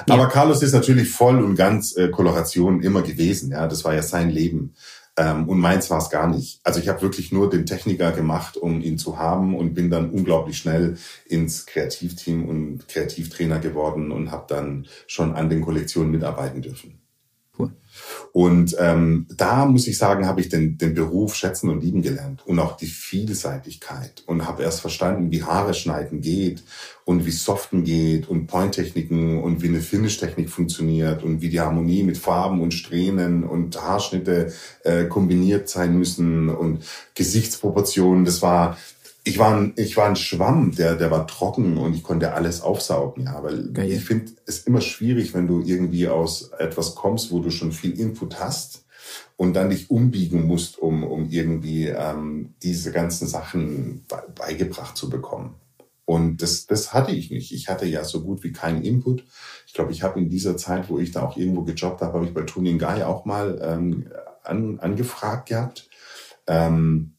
Aber 0.09 0.23
ja. 0.23 0.29
Carlos 0.29 0.63
ist 0.63 0.73
natürlich 0.73 1.09
voll 1.09 1.43
und 1.43 1.55
ganz 1.55 1.95
äh, 1.95 2.09
Koloration 2.09 2.81
immer 2.81 3.01
gewesen, 3.01 3.51
ja, 3.51 3.67
das 3.67 3.83
war 3.83 3.93
ja 3.93 4.01
sein 4.01 4.29
Leben. 4.29 4.73
Ähm, 5.17 5.47
und 5.47 5.59
meins 5.59 5.89
war 5.89 5.99
es 5.99 6.09
gar 6.09 6.27
nicht. 6.27 6.59
Also 6.63 6.79
ich 6.79 6.89
habe 6.89 7.01
wirklich 7.01 7.31
nur 7.31 7.49
den 7.49 7.65
Techniker 7.65 8.11
gemacht, 8.11 8.57
um 8.57 8.81
ihn 8.81 8.97
zu 8.97 9.17
haben 9.17 9.55
und 9.55 9.73
bin 9.73 9.89
dann 9.89 10.09
unglaublich 10.09 10.57
schnell 10.57 10.97
ins 11.25 11.65
Kreativteam 11.65 12.47
und 12.47 12.87
Kreativtrainer 12.87 13.59
geworden 13.59 14.11
und 14.11 14.31
habe 14.31 14.45
dann 14.47 14.87
schon 15.07 15.33
an 15.33 15.49
den 15.49 15.61
Kollektionen 15.61 16.11
mitarbeiten 16.11 16.61
dürfen. 16.61 16.99
Und 18.35 18.75
ähm, 18.79 19.27
da 19.33 19.65
muss 19.65 19.87
ich 19.87 19.97
sagen, 19.97 20.27
habe 20.27 20.41
ich 20.41 20.49
den, 20.49 20.77
den 20.77 20.93
Beruf 20.93 21.35
schätzen 21.35 21.69
und 21.69 21.81
lieben 21.81 22.01
gelernt 22.01 22.45
und 22.45 22.59
auch 22.59 22.75
die 22.75 22.85
Vielseitigkeit 22.85 24.23
und 24.25 24.45
habe 24.45 24.63
erst 24.63 24.81
verstanden, 24.81 25.31
wie 25.31 25.43
Haare 25.43 25.73
schneiden 25.73 26.19
geht 26.19 26.61
und 27.05 27.25
wie 27.25 27.31
Soften 27.31 27.85
geht 27.85 28.27
und 28.27 28.47
Point-Techniken 28.47 29.41
und 29.41 29.63
wie 29.63 29.69
eine 29.69 29.79
Finish-Technik 29.79 30.49
funktioniert 30.49 31.23
und 31.23 31.39
wie 31.39 31.47
die 31.47 31.61
Harmonie 31.61 32.03
mit 32.03 32.17
Farben 32.17 32.59
und 32.59 32.73
Strähnen 32.73 33.45
und 33.45 33.81
Haarschnitte 33.81 34.51
äh, 34.83 35.05
kombiniert 35.05 35.69
sein 35.69 35.97
müssen 35.97 36.49
und 36.49 36.83
Gesichtsproportionen. 37.13 38.25
Das 38.25 38.41
war 38.41 38.77
ich 39.27 39.39
war 39.39 39.55
ein, 39.55 39.73
ich 39.75 39.97
war 39.97 40.07
ein 40.07 40.15
Schwamm, 40.15 40.73
der, 40.75 40.95
der 40.95 41.09
war 41.09 41.25
trocken 41.25 41.77
und 41.77 41.95
ich 41.95 42.03
konnte 42.03 42.33
alles 42.33 42.61
aufsaugen, 42.61 43.25
ja, 43.25 43.43
weil 43.43 43.71
Geil. 43.73 43.91
ich 43.91 44.05
finde 44.05 44.31
es 44.45 44.59
immer 44.59 44.81
schwierig, 44.81 45.33
wenn 45.33 45.47
du 45.47 45.61
irgendwie 45.61 46.07
aus 46.07 46.51
etwas 46.59 46.93
kommst, 46.93 47.31
wo 47.31 47.39
du 47.39 47.49
schon 47.49 47.71
viel 47.71 47.99
Input 47.99 48.39
hast 48.39 48.85
und 49.35 49.53
dann 49.55 49.71
dich 49.71 49.89
umbiegen 49.89 50.45
musst, 50.45 50.77
um, 50.77 51.03
um 51.03 51.27
irgendwie 51.29 51.87
ähm, 51.87 52.53
diese 52.61 52.91
ganzen 52.91 53.27
Sachen 53.27 54.05
beigebracht 54.35 54.95
zu 54.95 55.09
bekommen. 55.09 55.55
Und 56.05 56.43
das, 56.43 56.67
das 56.67 56.93
hatte 56.93 57.11
ich 57.11 57.31
nicht. 57.31 57.51
Ich 57.51 57.67
hatte 57.67 57.87
ja 57.87 58.03
so 58.03 58.21
gut 58.21 58.43
wie 58.43 58.51
keinen 58.51 58.83
Input. 58.83 59.23
Ich 59.65 59.73
glaube, 59.73 59.91
ich 59.91 60.03
habe 60.03 60.19
in 60.19 60.29
dieser 60.29 60.55
Zeit, 60.55 60.87
wo 60.87 60.99
ich 60.99 61.11
da 61.11 61.23
auch 61.23 61.35
irgendwo 61.35 61.63
gejobbt 61.63 62.01
habe, 62.01 62.13
habe 62.13 62.25
ich 62.25 62.33
bei 62.33 62.43
Tuning 62.43 62.77
Guy 62.77 63.01
auch 63.01 63.25
mal 63.25 63.59
ähm, 63.63 64.05
an, 64.43 64.79
angefragt 64.79 65.49
gehabt. 65.49 65.89
Ähm, 66.45 67.14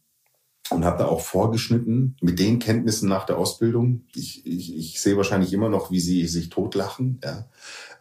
und 0.70 0.84
habe 0.84 0.98
da 0.98 1.06
auch 1.06 1.20
vorgeschnitten 1.20 2.16
mit 2.20 2.38
den 2.38 2.58
Kenntnissen 2.58 3.08
nach 3.08 3.24
der 3.24 3.38
Ausbildung. 3.38 4.02
Ich, 4.14 4.46
ich, 4.46 4.76
ich 4.76 5.00
sehe 5.00 5.16
wahrscheinlich 5.16 5.52
immer 5.52 5.68
noch, 5.68 5.90
wie 5.90 6.00
sie 6.00 6.26
sich 6.26 6.48
totlachen. 6.48 7.20
Ja. 7.22 7.46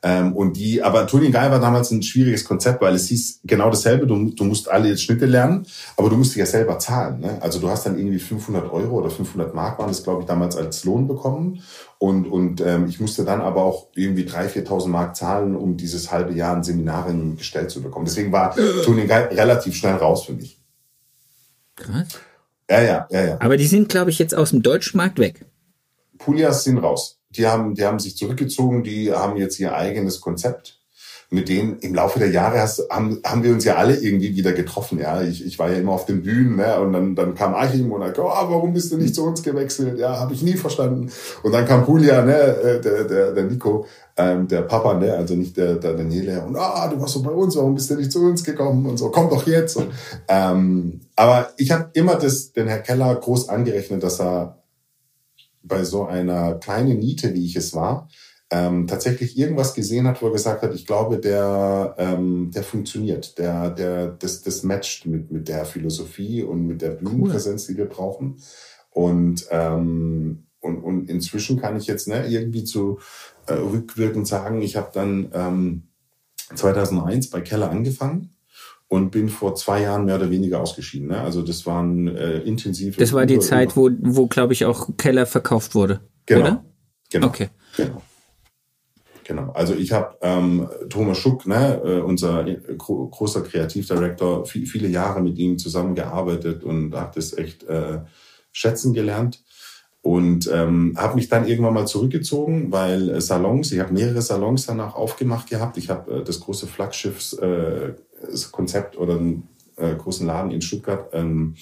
Ähm, 0.03 0.33
und 0.35 0.57
die, 0.57 0.83
aber 0.83 1.07
Tuning 1.07 1.31
Guy 1.31 1.49
war 1.49 1.59
damals 1.59 1.89
ein 1.89 2.03
schwieriges 2.03 2.45
Konzept, 2.45 2.81
weil 2.81 2.93
es 2.93 3.07
hieß 3.07 3.39
genau 3.43 3.71
dasselbe. 3.71 4.05
Du, 4.05 4.29
du 4.29 4.43
musst 4.43 4.69
alle 4.69 4.89
jetzt 4.89 5.01
Schnitte 5.01 5.25
lernen, 5.25 5.65
aber 5.97 6.09
du 6.09 6.17
musst 6.17 6.31
dich 6.31 6.39
ja 6.39 6.45
selber 6.45 6.77
zahlen. 6.77 7.21
Ne? 7.21 7.41
Also 7.41 7.59
du 7.59 7.69
hast 7.69 7.87
dann 7.87 7.97
irgendwie 7.97 8.19
500 8.19 8.71
Euro 8.71 8.99
oder 8.99 9.09
500 9.09 9.55
Mark 9.55 9.79
waren 9.79 9.87
das, 9.87 10.03
glaube 10.03 10.21
ich, 10.21 10.27
damals 10.27 10.55
als 10.55 10.83
Lohn 10.85 11.07
bekommen. 11.07 11.61
Und, 11.97 12.27
und 12.27 12.61
ähm, 12.61 12.85
ich 12.87 12.99
musste 12.99 13.25
dann 13.25 13.41
aber 13.41 13.63
auch 13.63 13.87
irgendwie 13.95 14.25
3.000, 14.25 14.67
4.000 14.67 14.87
Mark 14.89 15.15
zahlen, 15.15 15.55
um 15.55 15.75
dieses 15.75 16.11
halbe 16.11 16.33
Jahr 16.33 16.55
in 16.55 16.63
Seminaren 16.63 17.37
gestellt 17.37 17.71
zu 17.71 17.81
bekommen. 17.81 18.05
Deswegen 18.05 18.31
war 18.31 18.55
Tuning 18.83 19.07
Guy 19.07 19.23
relativ 19.35 19.75
schnell 19.75 19.95
raus 19.95 20.25
für 20.25 20.33
mich. 20.33 20.59
Krass. 21.75 22.19
Ja, 22.69 22.81
ja, 22.81 23.07
ja, 23.11 23.25
ja. 23.25 23.37
Aber 23.39 23.57
die 23.57 23.67
sind, 23.67 23.89
glaube 23.89 24.09
ich, 24.09 24.19
jetzt 24.19 24.35
aus 24.35 24.49
dem 24.49 24.63
deutschen 24.63 24.97
Markt 24.97 25.19
weg. 25.19 25.45
Pulias 26.17 26.63
sind 26.63 26.79
raus. 26.79 27.19
Die 27.29 27.45
haben, 27.45 27.75
die 27.75 27.85
haben 27.85 27.99
sich 27.99 28.17
zurückgezogen, 28.17 28.83
die 28.83 29.11
haben 29.11 29.37
jetzt 29.37 29.59
ihr 29.59 29.75
eigenes 29.75 30.21
Konzept. 30.21 30.79
Mit 31.31 31.49
denen 31.49 31.79
im 31.79 31.95
Laufe 31.95 32.19
der 32.19 32.29
Jahre 32.29 32.61
hast, 32.61 32.87
haben, 32.89 33.19
haben 33.25 33.43
wir 33.43 33.51
uns 33.51 33.65
ja 33.65 33.75
alle 33.75 33.95
irgendwie 33.95 34.35
wieder 34.35 34.53
getroffen. 34.53 34.99
Ja, 34.99 35.23
ich, 35.23 35.43
ich 35.43 35.57
war 35.57 35.71
ja 35.71 35.77
immer 35.77 35.91
auf 35.91 36.05
den 36.05 36.21
Bühnen, 36.21 36.55
ne? 36.55 36.79
und 36.79 36.93
dann, 36.93 37.15
dann 37.15 37.33
kam 37.33 37.55
Achim 37.55 37.91
und 37.91 38.01
sagt, 38.01 38.19
oh, 38.19 38.25
warum 38.25 38.73
bist 38.73 38.91
du 38.91 38.97
nicht 38.97 39.15
zu 39.15 39.25
uns 39.25 39.41
gewechselt? 39.41 39.97
Ja, 39.97 40.19
habe 40.19 40.35
ich 40.35 40.43
nie 40.43 40.53
verstanden. 40.53 41.11
Und 41.41 41.51
dann 41.51 41.65
kam 41.65 41.83
Pulia, 41.83 42.21
ne, 42.21 42.37
äh, 42.37 42.79
der, 42.79 43.03
der, 43.05 43.31
der 43.33 43.43
Nico, 43.45 43.87
ähm, 44.17 44.47
der 44.47 44.61
Papa, 44.61 44.93
ne, 44.93 45.13
also 45.13 45.35
nicht 45.35 45.57
der, 45.57 45.75
der 45.75 45.93
Daniele, 45.93 46.43
und 46.45 46.55
ah, 46.55 46.87
du 46.87 46.99
warst 46.99 47.13
so 47.13 47.21
bei 47.21 47.31
uns, 47.31 47.55
warum 47.55 47.75
bist 47.75 47.89
du 47.89 47.95
nicht 47.95 48.11
zu 48.11 48.21
uns 48.21 48.43
gekommen 48.43 48.85
und 48.85 48.97
so, 48.97 49.09
komm 49.09 49.29
doch 49.29 49.45
jetzt. 49.45 49.75
Und, 49.75 49.91
ähm, 50.27 51.01
aber 51.15 51.49
ich 51.57 51.71
habe 51.71 51.89
immer 51.93 52.15
das, 52.15 52.53
den 52.53 52.67
Herr 52.67 52.79
Keller 52.79 53.15
groß 53.15 53.49
angerechnet, 53.49 54.03
dass 54.03 54.21
er 54.21 54.63
bei 55.63 55.83
so 55.83 56.05
einer 56.05 56.55
kleinen 56.55 56.99
Niete, 56.99 57.33
wie 57.33 57.45
ich 57.45 57.55
es 57.55 57.73
war, 57.73 58.07
ähm, 58.51 58.87
tatsächlich 58.87 59.37
irgendwas 59.37 59.73
gesehen 59.73 60.07
hat, 60.07 60.21
wo 60.21 60.27
er 60.27 60.33
gesagt 60.33 60.61
hat, 60.61 60.73
ich 60.73 60.85
glaube, 60.85 61.17
der, 61.17 61.95
ähm, 61.97 62.51
der 62.53 62.63
funktioniert, 62.63 63.37
der, 63.39 63.71
der, 63.71 64.07
das, 64.07 64.43
das 64.43 64.63
matcht 64.63 65.07
mit, 65.07 65.31
mit 65.31 65.47
der 65.47 65.65
Philosophie 65.65 66.43
und 66.43 66.67
mit 66.67 66.81
der 66.81 66.91
Bühnenpräsenz, 66.91 67.67
die 67.67 67.77
wir 67.77 67.85
brauchen. 67.85 68.37
Und, 68.91 69.47
ähm, 69.49 70.45
und, 70.61 70.77
und 70.83 71.09
inzwischen 71.09 71.59
kann 71.59 71.75
ich 71.75 71.87
jetzt 71.87 72.07
ne, 72.07 72.27
irgendwie 72.27 72.63
zu 72.63 72.99
äh, 73.47 73.53
rückwirkend 73.53 74.27
sagen, 74.27 74.61
ich 74.61 74.75
habe 74.75 74.89
dann 74.93 75.29
ähm, 75.33 75.83
2001 76.53 77.29
bei 77.29 77.41
Keller 77.41 77.69
angefangen 77.69 78.31
und 78.87 79.11
bin 79.11 79.29
vor 79.29 79.55
zwei 79.55 79.81
Jahren 79.81 80.05
mehr 80.05 80.15
oder 80.15 80.29
weniger 80.29 80.61
ausgeschieden. 80.61 81.07
Ne? 81.07 81.19
Also 81.19 81.41
das 81.41 81.65
waren 81.65 82.07
äh, 82.07 82.39
intensive. 82.39 82.99
Das 82.99 83.13
war 83.13 83.25
die 83.25 83.39
Zeit, 83.39 83.75
wo, 83.75 83.89
wo 83.99 84.27
glaube 84.27 84.53
ich 84.53 84.65
auch 84.65 84.89
Keller 84.97 85.25
verkauft 85.25 85.75
wurde. 85.75 86.01
Genau. 86.25 86.41
Oder? 86.41 86.65
Genau. 87.11 87.27
Okay. 87.27 87.49
Genau. 87.77 88.01
Genau. 89.23 89.51
Also 89.53 89.73
ich 89.73 89.91
habe 89.91 90.15
ähm, 90.21 90.69
Thomas 90.89 91.17
Schuck, 91.17 91.47
ne, 91.47 91.81
äh, 91.83 91.99
unser 91.99 92.43
gro 92.77 93.07
großer 93.07 93.41
Kreativdirektor, 93.41 94.45
viel, 94.45 94.67
viele 94.67 94.87
Jahre 94.87 95.19
mit 95.21 95.39
ihm 95.39 95.57
zusammengearbeitet 95.57 96.63
und 96.63 96.93
habe 96.93 97.11
das 97.15 97.35
echt 97.35 97.63
äh, 97.63 98.01
schätzen 98.51 98.93
gelernt 98.93 99.43
und 100.05 100.49
ähm, 100.53 100.93
habe 100.97 101.15
mich 101.15 101.29
dann 101.29 101.47
irgendwann 101.47 101.73
mal 101.73 101.87
zurückgezogen, 101.87 102.71
weil 102.71 103.09
äh, 103.09 103.19
Salons, 103.19 103.71
ich 103.71 103.79
habe 103.79 103.91
mehrere 103.91 104.21
Salons 104.21 104.67
danach 104.67 104.93
aufgemacht 104.93 105.49
gehabt. 105.49 105.77
Ich 105.77 105.89
habe 105.89 106.17
äh, 106.17 106.23
das 106.23 106.41
große 106.41 106.67
Flaggschiffskonzept 106.67 108.95
äh, 108.95 108.99
oder 108.99 109.15
einen 109.15 109.49
äh, 109.77 109.95
großen 109.95 110.27
Laden 110.27 110.51
in 110.51 110.61
Stuttgart 110.61 111.09
ähm, 111.13 111.55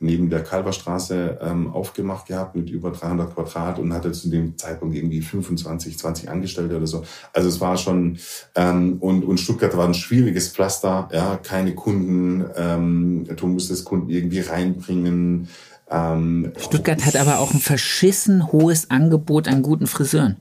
neben 0.00 0.28
der 0.28 0.42
Kalverstraße 0.42 1.38
ähm, 1.40 1.72
aufgemacht 1.72 2.26
gehabt 2.26 2.56
mit 2.56 2.68
über 2.68 2.90
300 2.90 3.32
Quadrat 3.32 3.78
und 3.78 3.94
hatte 3.94 4.10
zu 4.10 4.28
dem 4.28 4.58
Zeitpunkt 4.58 4.96
irgendwie 4.96 5.20
25, 5.20 5.96
20 5.96 6.28
Angestellte 6.28 6.76
oder 6.76 6.88
so. 6.88 7.04
Also 7.32 7.48
es 7.48 7.60
war 7.60 7.76
schon 7.76 8.18
ähm, 8.56 8.96
und 8.98 9.24
und 9.24 9.38
Stuttgart 9.38 9.76
war 9.76 9.86
ein 9.86 9.94
schwieriges 9.94 10.48
Pflaster, 10.48 11.08
ja, 11.12 11.36
keine 11.36 11.76
Kunden, 11.76 12.44
ähm, 12.56 13.24
du 13.36 13.46
musstest 13.46 13.84
Kunden 13.84 14.10
irgendwie 14.10 14.40
reinbringen. 14.40 15.46
Ähm, 15.90 16.52
Stuttgart 16.58 17.04
hat 17.04 17.16
aber 17.16 17.38
auch 17.38 17.52
ein 17.52 17.60
verschissen 17.60 18.52
hohes 18.52 18.90
Angebot 18.90 19.48
an 19.48 19.62
guten 19.62 19.86
Friseuren. 19.86 20.38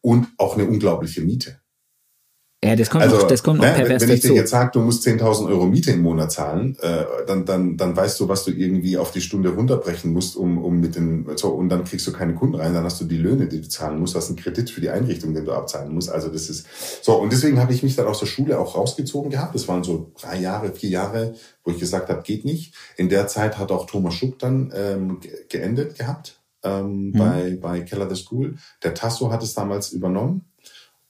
Und 0.00 0.28
auch 0.38 0.54
eine 0.54 0.66
unglaubliche 0.66 1.22
Miete. 1.22 1.60
Ja, 2.66 2.76
das 2.76 2.90
kommt 2.90 3.04
also, 3.04 3.16
noch, 3.16 3.26
das 3.26 3.42
kommt 3.42 3.60
ne, 3.60 3.72
pervers 3.72 4.02
Wenn 4.02 4.10
ich 4.10 4.20
dir 4.20 4.34
jetzt 4.34 4.50
sage, 4.50 4.70
du 4.72 4.80
musst 4.80 5.06
10.000 5.06 5.48
Euro 5.48 5.66
Miete 5.66 5.92
im 5.92 6.02
Monat 6.02 6.32
zahlen, 6.32 6.76
äh, 6.80 7.04
dann, 7.26 7.44
dann, 7.44 7.76
dann 7.76 7.96
weißt 7.96 8.18
du, 8.20 8.28
was 8.28 8.44
du 8.44 8.50
irgendwie 8.50 8.98
auf 8.98 9.12
die 9.12 9.20
Stunde 9.20 9.50
runterbrechen 9.50 10.12
musst, 10.12 10.36
um, 10.36 10.58
um 10.58 10.80
mit 10.80 10.96
den, 10.96 11.26
so, 11.36 11.48
und 11.48 11.68
dann 11.68 11.84
kriegst 11.84 12.06
du 12.06 12.12
keine 12.12 12.34
Kunden 12.34 12.56
rein, 12.56 12.74
dann 12.74 12.84
hast 12.84 13.00
du 13.00 13.04
die 13.04 13.18
Löhne, 13.18 13.46
die 13.46 13.60
du 13.60 13.68
zahlen 13.68 14.00
musst, 14.00 14.16
hast 14.16 14.28
einen 14.28 14.36
Kredit 14.36 14.70
für 14.70 14.80
die 14.80 14.90
Einrichtung, 14.90 15.32
den 15.34 15.44
du 15.44 15.52
abzahlen 15.52 15.94
musst. 15.94 16.10
Also 16.10 16.28
das 16.28 16.50
ist, 16.50 16.66
so, 17.02 17.14
und 17.14 17.32
deswegen 17.32 17.60
habe 17.60 17.72
ich 17.72 17.82
mich 17.82 17.94
dann 17.94 18.06
aus 18.06 18.18
der 18.18 18.26
Schule 18.26 18.58
auch 18.58 18.76
rausgezogen 18.76 19.30
gehabt. 19.30 19.54
Das 19.54 19.68
waren 19.68 19.84
so 19.84 20.12
drei 20.20 20.38
Jahre, 20.38 20.72
vier 20.72 20.90
Jahre, 20.90 21.34
wo 21.64 21.70
ich 21.70 21.78
gesagt 21.78 22.08
habe, 22.08 22.22
geht 22.22 22.44
nicht. 22.44 22.74
In 22.96 23.08
der 23.08 23.28
Zeit 23.28 23.58
hat 23.58 23.70
auch 23.70 23.86
Thomas 23.86 24.14
Schuck 24.14 24.38
dann 24.38 24.72
ähm, 24.74 25.20
geendet 25.48 25.96
gehabt 25.96 26.40
ähm, 26.62 27.08
mhm. 27.08 27.12
bei, 27.12 27.58
bei 27.60 27.80
Keller 27.80 28.08
the 28.12 28.20
School. 28.20 28.56
Der 28.82 28.94
Tasso 28.94 29.30
hat 29.30 29.42
es 29.42 29.54
damals 29.54 29.92
übernommen 29.92 30.46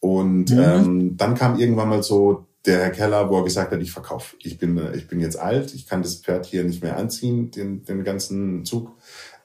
und 0.00 0.50
mhm. 0.50 0.58
ähm, 0.58 1.16
dann 1.16 1.34
kam 1.34 1.58
irgendwann 1.58 1.88
mal 1.88 2.02
so 2.02 2.46
der 2.64 2.80
Herr 2.80 2.90
Keller, 2.90 3.30
wo 3.30 3.38
er 3.38 3.44
gesagt 3.44 3.72
hat, 3.72 3.80
ich 3.80 3.92
verkaufe. 3.92 4.36
Ich 4.42 4.58
bin, 4.58 4.80
ich 4.94 5.06
bin 5.06 5.20
jetzt 5.20 5.38
alt, 5.38 5.72
ich 5.74 5.86
kann 5.86 6.02
das 6.02 6.16
Pferd 6.16 6.46
hier 6.46 6.64
nicht 6.64 6.82
mehr 6.82 6.96
anziehen, 6.96 7.50
den, 7.50 7.84
den 7.84 8.02
ganzen 8.02 8.64
Zug. 8.64 8.92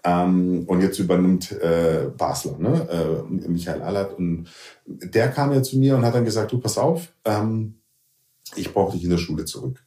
Ähm, 0.03 0.63
und 0.65 0.81
jetzt 0.81 0.97
übernimmt 0.97 1.51
äh, 1.51 2.09
Basler, 2.17 2.57
ne? 2.57 2.87
äh, 2.89 3.47
Michael 3.47 3.83
Allert. 3.83 4.17
Und 4.17 4.47
der 4.85 5.29
kam 5.29 5.51
ja 5.51 5.61
zu 5.61 5.77
mir 5.77 5.95
und 5.95 6.03
hat 6.03 6.15
dann 6.15 6.25
gesagt, 6.25 6.51
du 6.51 6.59
pass 6.59 6.79
auf, 6.79 7.13
ähm, 7.23 7.75
ich 8.55 8.73
brauche 8.73 8.93
dich 8.93 9.03
in 9.03 9.11
der 9.11 9.19
Schule 9.19 9.45
zurück 9.45 9.83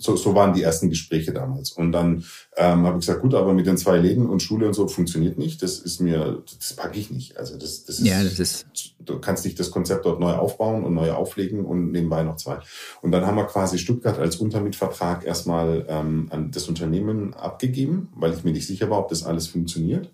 so, 0.00 0.16
so 0.16 0.34
waren 0.34 0.54
die 0.54 0.62
ersten 0.62 0.88
Gespräche 0.88 1.32
damals. 1.32 1.72
Und 1.72 1.92
dann 1.92 2.24
ähm, 2.56 2.86
habe 2.86 2.98
ich 2.98 3.06
gesagt, 3.06 3.20
gut, 3.20 3.34
aber 3.34 3.52
mit 3.52 3.66
den 3.66 3.76
zwei 3.76 3.98
Läden 3.98 4.28
und 4.28 4.42
Schule 4.42 4.66
und 4.66 4.72
so 4.72 4.88
funktioniert 4.88 5.38
nicht. 5.38 5.62
Das 5.62 5.78
ist 5.78 6.00
mir, 6.00 6.42
das 6.58 6.72
packe 6.72 6.98
ich 6.98 7.10
nicht. 7.10 7.36
Also 7.36 7.56
das, 7.58 7.84
das 7.84 7.98
ist, 7.98 8.06
ja, 8.06 8.22
das 8.22 8.38
ist. 8.38 8.66
Du 8.98 9.18
kannst 9.18 9.44
nicht 9.44 9.58
das 9.60 9.70
Konzept 9.70 10.06
dort 10.06 10.20
neu 10.20 10.32
aufbauen 10.32 10.84
und 10.84 10.94
neu 10.94 11.12
auflegen 11.12 11.64
und 11.64 11.92
nebenbei 11.92 12.22
noch 12.22 12.36
zwei. 12.36 12.58
Und 13.02 13.12
dann 13.12 13.26
haben 13.26 13.36
wir 13.36 13.44
quasi 13.44 13.78
Stuttgart 13.78 14.18
als 14.18 14.36
Untermietvertrag 14.36 15.24
erstmal 15.24 15.84
ähm, 15.88 16.28
an 16.30 16.50
das 16.50 16.68
Unternehmen 16.68 17.34
abgegeben, 17.34 18.08
weil 18.14 18.32
ich 18.32 18.44
mir 18.44 18.52
nicht 18.52 18.66
sicher 18.66 18.90
war, 18.90 19.00
ob 19.00 19.08
das 19.08 19.22
alles 19.22 19.48
funktioniert 19.48 20.10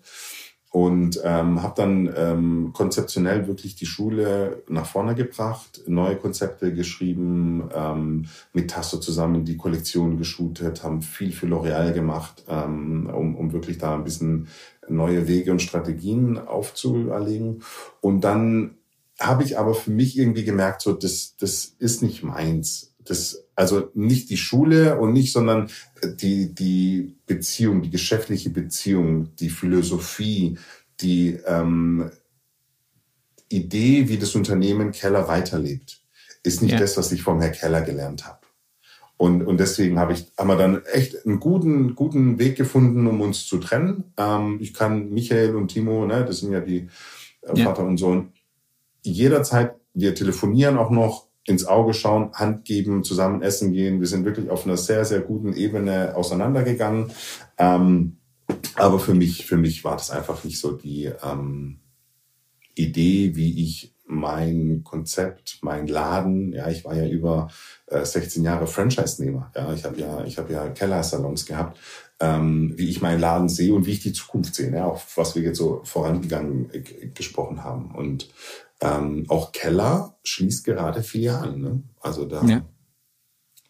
und 0.71 1.21
ähm, 1.23 1.63
habe 1.63 1.73
dann 1.77 2.13
ähm, 2.15 2.71
konzeptionell 2.73 3.47
wirklich 3.47 3.75
die 3.75 3.85
Schule 3.85 4.63
nach 4.67 4.85
vorne 4.85 5.15
gebracht, 5.15 5.81
neue 5.87 6.17
Konzepte 6.17 6.73
geschrieben, 6.73 7.69
ähm, 7.73 8.25
mit 8.53 8.69
Tasso 8.69 8.97
zusammen 8.97 9.45
die 9.45 9.57
Kollektion 9.57 10.17
geshootet, 10.17 10.83
haben 10.83 11.01
viel 11.01 11.31
für 11.31 11.47
L'Oreal 11.47 11.93
gemacht, 11.93 12.43
ähm, 12.49 13.09
um, 13.13 13.35
um 13.35 13.53
wirklich 13.53 13.77
da 13.77 13.95
ein 13.95 14.03
bisschen 14.03 14.49
neue 14.89 15.27
Wege 15.27 15.51
und 15.51 15.61
Strategien 15.61 16.37
aufzuerlegen. 16.37 17.63
Und 18.01 18.21
dann 18.21 18.75
habe 19.19 19.43
ich 19.43 19.57
aber 19.57 19.73
für 19.73 19.91
mich 19.91 20.17
irgendwie 20.17 20.43
gemerkt, 20.43 20.81
so 20.81 20.93
das, 20.93 21.35
das 21.37 21.75
ist 21.79 22.03
nicht 22.03 22.23
meins. 22.23 22.93
Das, 23.03 23.46
also 23.57 23.89
nicht 23.95 24.29
die 24.29 24.37
Schule 24.37 24.99
und 24.99 25.13
nicht, 25.13 25.33
sondern 25.33 25.69
die, 26.03 26.53
die 26.53 27.15
Beziehung, 27.25 27.81
die 27.81 27.89
geschäftliche 27.89 28.51
Beziehung, 28.51 29.35
die 29.35 29.49
Philosophie, 29.49 30.59
die 31.01 31.39
ähm, 31.47 32.11
Idee, 33.49 34.09
wie 34.09 34.19
das 34.19 34.35
Unternehmen 34.35 34.91
Keller 34.91 35.27
weiterlebt, 35.27 36.03
ist 36.43 36.61
nicht 36.61 36.73
ja. 36.73 36.79
das, 36.79 36.97
was 36.97 37.11
ich 37.11 37.23
vom 37.23 37.41
Herr 37.41 37.49
Keller 37.49 37.81
gelernt 37.81 38.27
habe. 38.27 38.37
Und, 39.17 39.41
und 39.41 39.59
deswegen 39.59 39.97
habe 39.97 40.13
ich, 40.13 40.31
haben 40.37 40.49
wir 40.49 40.57
dann 40.57 40.85
echt 40.85 41.25
einen 41.25 41.39
guten, 41.39 41.95
guten 41.95 42.37
Weg 42.37 42.57
gefunden, 42.57 43.07
um 43.07 43.21
uns 43.21 43.47
zu 43.47 43.57
trennen. 43.57 44.13
Ähm, 44.17 44.59
ich 44.61 44.75
kann 44.75 45.09
Michael 45.09 45.55
und 45.55 45.69
Timo, 45.69 46.05
ne, 46.05 46.23
das 46.23 46.41
sind 46.41 46.51
ja 46.51 46.59
die 46.59 46.89
äh, 47.41 47.63
Vater 47.63 47.81
ja. 47.81 47.87
und 47.87 47.97
Sohn, 47.97 48.33
jederzeit, 49.01 49.73
wir 49.95 50.13
telefonieren 50.13 50.77
auch 50.77 50.91
noch, 50.91 51.26
ins 51.47 51.65
Auge 51.65 51.93
schauen, 51.93 52.31
Hand 52.33 52.65
geben, 52.65 53.03
zusammen 53.03 53.41
essen 53.41 53.73
gehen. 53.73 53.99
Wir 53.99 54.07
sind 54.07 54.25
wirklich 54.25 54.49
auf 54.49 54.65
einer 54.65 54.77
sehr, 54.77 55.05
sehr 55.05 55.21
guten 55.21 55.53
Ebene 55.53 56.15
auseinandergegangen. 56.15 57.11
Ähm, 57.57 58.17
Aber 58.75 58.99
für 58.99 59.13
mich, 59.13 59.45
für 59.45 59.57
mich 59.57 59.83
war 59.83 59.95
das 59.95 60.11
einfach 60.11 60.43
nicht 60.43 60.59
so 60.59 60.73
die 60.73 61.11
ähm, 61.23 61.79
Idee, 62.75 63.35
wie 63.35 63.63
ich 63.63 63.95
mein 64.05 64.83
Konzept, 64.83 65.59
mein 65.61 65.87
Laden, 65.87 66.53
ja, 66.53 66.69
ich 66.69 66.85
war 66.85 66.95
ja 66.95 67.07
über 67.07 67.49
äh, 67.87 68.05
16 68.05 68.43
Jahre 68.43 68.67
Franchise-Nehmer, 68.67 69.51
ja, 69.55 69.73
ich 69.73 69.83
habe 69.83 69.99
ja, 69.99 70.23
ich 70.23 70.37
habe 70.37 70.53
ja 70.53 70.69
Kellersalons 70.69 71.45
gehabt, 71.45 71.77
ähm, 72.19 72.73
wie 72.77 72.89
ich 72.89 73.01
meinen 73.01 73.19
Laden 73.19 73.49
sehe 73.49 73.73
und 73.73 73.85
wie 73.85 73.91
ich 73.91 73.99
die 73.99 74.13
Zukunft 74.13 74.55
sehe, 74.55 74.71
ja, 74.71 74.85
auch 74.85 75.01
was 75.15 75.35
wir 75.35 75.43
jetzt 75.43 75.57
so 75.57 75.81
vorangegangen 75.83 76.69
äh, 76.73 76.81
gesprochen 77.13 77.63
haben 77.63 77.93
und 77.95 78.29
ähm, 78.81 79.25
auch 79.27 79.51
Keller 79.51 80.17
schließt 80.23 80.63
gerade 80.63 81.03
Filialen, 81.03 81.61
ne? 81.61 81.83
also 81.99 82.25
da 82.25 82.43
ja. 82.43 82.63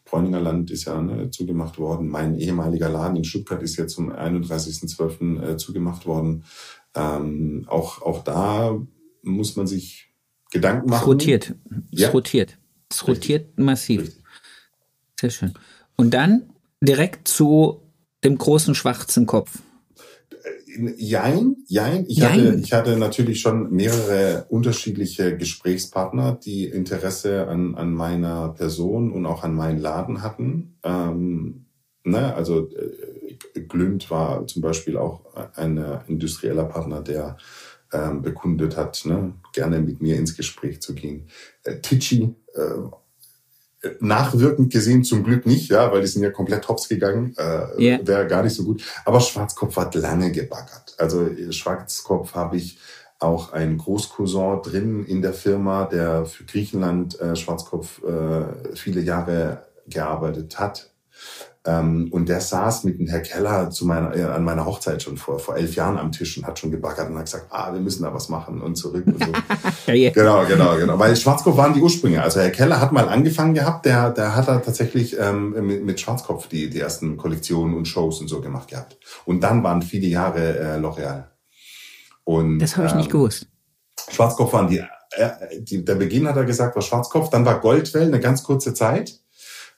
Bräuninger 0.04 0.40
Land 0.40 0.70
ist 0.70 0.86
ja 0.86 1.00
ne, 1.00 1.30
zugemacht 1.30 1.78
worden. 1.78 2.08
Mein 2.08 2.38
ehemaliger 2.38 2.88
Laden 2.88 3.16
in 3.16 3.24
Stuttgart 3.24 3.62
ist 3.62 3.76
jetzt 3.76 3.94
zum 3.94 4.10
31.12. 4.10 5.42
Äh, 5.42 5.56
zugemacht 5.56 6.06
worden. 6.06 6.44
Ähm, 6.94 7.66
auch, 7.68 8.02
auch 8.02 8.24
da 8.24 8.78
muss 9.22 9.56
man 9.56 9.66
sich 9.66 10.10
Gedanken 10.50 10.88
machen. 10.88 11.02
Es 11.02 11.06
rotiert. 11.06 11.54
Es 11.92 12.00
ja. 12.00 12.10
rotiert. 12.10 12.58
Es 12.90 13.06
rotiert 13.06 13.48
Richtig. 13.48 13.64
massiv. 13.64 14.00
Richtig. 14.00 14.22
Sehr 15.20 15.30
schön. 15.30 15.54
Und 15.96 16.14
dann 16.14 16.50
direkt 16.80 17.28
zu 17.28 17.82
dem 18.24 18.38
großen 18.38 18.74
schwarzen 18.74 19.26
Kopf. 19.26 19.58
Jein, 20.96 21.56
jein. 21.66 22.06
Ich, 22.06 22.18
jein. 22.18 22.30
Hatte, 22.30 22.60
ich 22.62 22.72
hatte 22.72 22.96
natürlich 22.96 23.40
schon 23.40 23.70
mehrere 23.70 24.46
unterschiedliche 24.48 25.36
Gesprächspartner, 25.36 26.38
die 26.42 26.66
Interesse 26.66 27.48
an, 27.48 27.74
an 27.74 27.92
meiner 27.92 28.50
Person 28.50 29.12
und 29.12 29.26
auch 29.26 29.42
an 29.42 29.54
meinen 29.54 29.80
Laden 29.80 30.22
hatten. 30.22 30.78
Ähm, 30.84 31.66
ne, 32.04 32.34
also 32.34 32.68
äh, 32.70 33.60
Glünd 33.60 34.10
war 34.10 34.46
zum 34.46 34.62
Beispiel 34.62 34.96
auch 34.96 35.22
ein 35.56 35.82
industrieller 36.06 36.64
Partner, 36.64 37.02
der 37.02 37.36
ähm, 37.92 38.22
bekundet 38.22 38.76
hat, 38.76 39.04
ne, 39.04 39.34
gerne 39.52 39.80
mit 39.80 40.00
mir 40.02 40.16
ins 40.16 40.36
Gespräch 40.36 40.80
zu 40.80 40.94
gehen. 40.94 41.28
Äh, 41.64 41.80
Tichy 41.80 42.34
äh, 42.54 42.60
nachwirkend 44.00 44.72
gesehen 44.72 45.04
zum 45.04 45.22
Glück 45.22 45.46
nicht, 45.46 45.70
ja, 45.70 45.92
weil 45.92 46.00
die 46.00 46.08
sind 46.08 46.22
ja 46.22 46.30
komplett 46.30 46.68
hops 46.68 46.88
gegangen, 46.88 47.34
äh, 47.36 47.80
yeah. 47.80 48.00
wäre 48.02 48.26
gar 48.26 48.42
nicht 48.42 48.54
so 48.54 48.64
gut. 48.64 48.82
Aber 49.04 49.20
Schwarzkopf 49.20 49.76
hat 49.76 49.94
lange 49.94 50.32
gebaggert. 50.32 50.94
Also 50.98 51.28
Schwarzkopf 51.50 52.34
habe 52.34 52.56
ich 52.56 52.78
auch 53.20 53.52
ein 53.52 53.78
Großcousin 53.78 54.62
drin 54.62 55.04
in 55.04 55.22
der 55.22 55.32
Firma, 55.32 55.84
der 55.84 56.26
für 56.26 56.44
Griechenland 56.44 57.20
äh, 57.20 57.36
Schwarzkopf 57.36 58.02
äh, 58.02 58.76
viele 58.76 59.00
Jahre 59.00 59.66
gearbeitet 59.86 60.58
hat. 60.58 60.87
Ähm, 61.68 62.08
und 62.12 62.30
der 62.30 62.40
saß 62.40 62.84
mit 62.84 62.98
dem 62.98 63.08
Herr 63.08 63.20
Keller 63.20 63.68
zu 63.68 63.84
meiner, 63.84 64.16
äh, 64.16 64.22
an 64.22 64.42
meiner 64.42 64.64
Hochzeit 64.64 65.02
schon 65.02 65.18
vor, 65.18 65.38
vor 65.38 65.54
elf 65.54 65.74
Jahren 65.74 65.98
am 65.98 66.12
Tisch 66.12 66.38
und 66.38 66.46
hat 66.46 66.58
schon 66.58 66.70
gebaggert 66.70 67.10
und 67.10 67.18
hat 67.18 67.26
gesagt, 67.26 67.48
ah, 67.50 67.74
wir 67.74 67.80
müssen 67.80 68.04
da 68.04 68.14
was 68.14 68.30
machen 68.30 68.62
und 68.62 68.76
zurück 68.76 69.06
und 69.06 69.22
so. 69.22 69.30
ja, 69.86 69.94
yeah. 69.94 70.10
Genau, 70.10 70.46
genau, 70.46 70.76
genau. 70.78 70.98
Weil 70.98 71.14
Schwarzkopf 71.14 71.58
waren 71.58 71.74
die 71.74 71.82
Ursprünge. 71.82 72.22
Also 72.22 72.40
Herr 72.40 72.52
Keller 72.52 72.80
hat 72.80 72.92
mal 72.92 73.06
angefangen 73.06 73.52
gehabt, 73.52 73.84
der, 73.84 74.10
der 74.12 74.34
hat 74.34 74.48
da 74.48 74.56
tatsächlich 74.60 75.18
ähm, 75.18 75.50
mit, 75.66 75.84
mit 75.84 76.00
Schwarzkopf 76.00 76.48
die, 76.48 76.70
die 76.70 76.80
ersten 76.80 77.18
Kollektionen 77.18 77.76
und 77.76 77.86
Shows 77.86 78.22
und 78.22 78.28
so 78.28 78.40
gemacht 78.40 78.68
gehabt. 78.68 78.96
Und 79.26 79.42
dann 79.42 79.62
waren 79.62 79.82
viele 79.82 80.06
Jahre 80.06 80.58
äh, 80.58 80.78
L'Oreal. 80.78 81.24
Und, 82.24 82.60
das 82.60 82.78
habe 82.78 82.86
ich 82.86 82.92
ähm, 82.92 82.98
nicht 82.98 83.10
gewusst. 83.10 83.46
Schwarzkopf 84.10 84.54
waren 84.54 84.68
die, 84.68 84.82
äh, 85.10 85.30
die, 85.60 85.84
der 85.84 85.96
Beginn 85.96 86.26
hat 86.26 86.36
er 86.36 86.44
gesagt, 86.46 86.76
war 86.76 86.82
Schwarzkopf, 86.82 87.28
dann 87.28 87.44
war 87.44 87.60
Goldwell 87.60 88.06
eine 88.06 88.20
ganz 88.20 88.42
kurze 88.42 88.72
Zeit. 88.72 89.20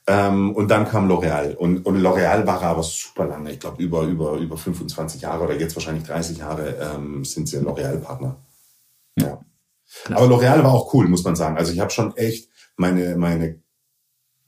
Ähm, 0.07 0.53
und 0.55 0.69
dann 0.69 0.87
kam 0.87 1.09
L'Oreal. 1.09 1.55
Und, 1.55 1.85
und 1.85 1.97
L'Oreal 1.97 2.45
war 2.45 2.61
aber 2.61 2.83
super 2.83 3.25
lange. 3.25 3.51
Ich 3.51 3.59
glaube, 3.59 3.81
über, 3.81 4.03
über, 4.03 4.37
über 4.37 4.57
25 4.57 5.21
Jahre 5.21 5.43
oder 5.43 5.59
jetzt 5.59 5.75
wahrscheinlich 5.75 6.05
30 6.05 6.39
Jahre 6.39 6.75
ähm, 6.95 7.23
sind 7.23 7.47
sie 7.47 7.57
L'Oreal-Partner. 7.57 8.37
Ja. 9.19 9.39
Aber 10.09 10.25
L'Oreal 10.25 10.63
war 10.63 10.73
auch 10.73 10.93
cool, 10.93 11.07
muss 11.07 11.23
man 11.23 11.35
sagen. 11.35 11.57
Also 11.57 11.71
ich 11.71 11.79
habe 11.79 11.91
schon 11.91 12.15
echt 12.17 12.49
meine, 12.77 13.15
meine 13.15 13.59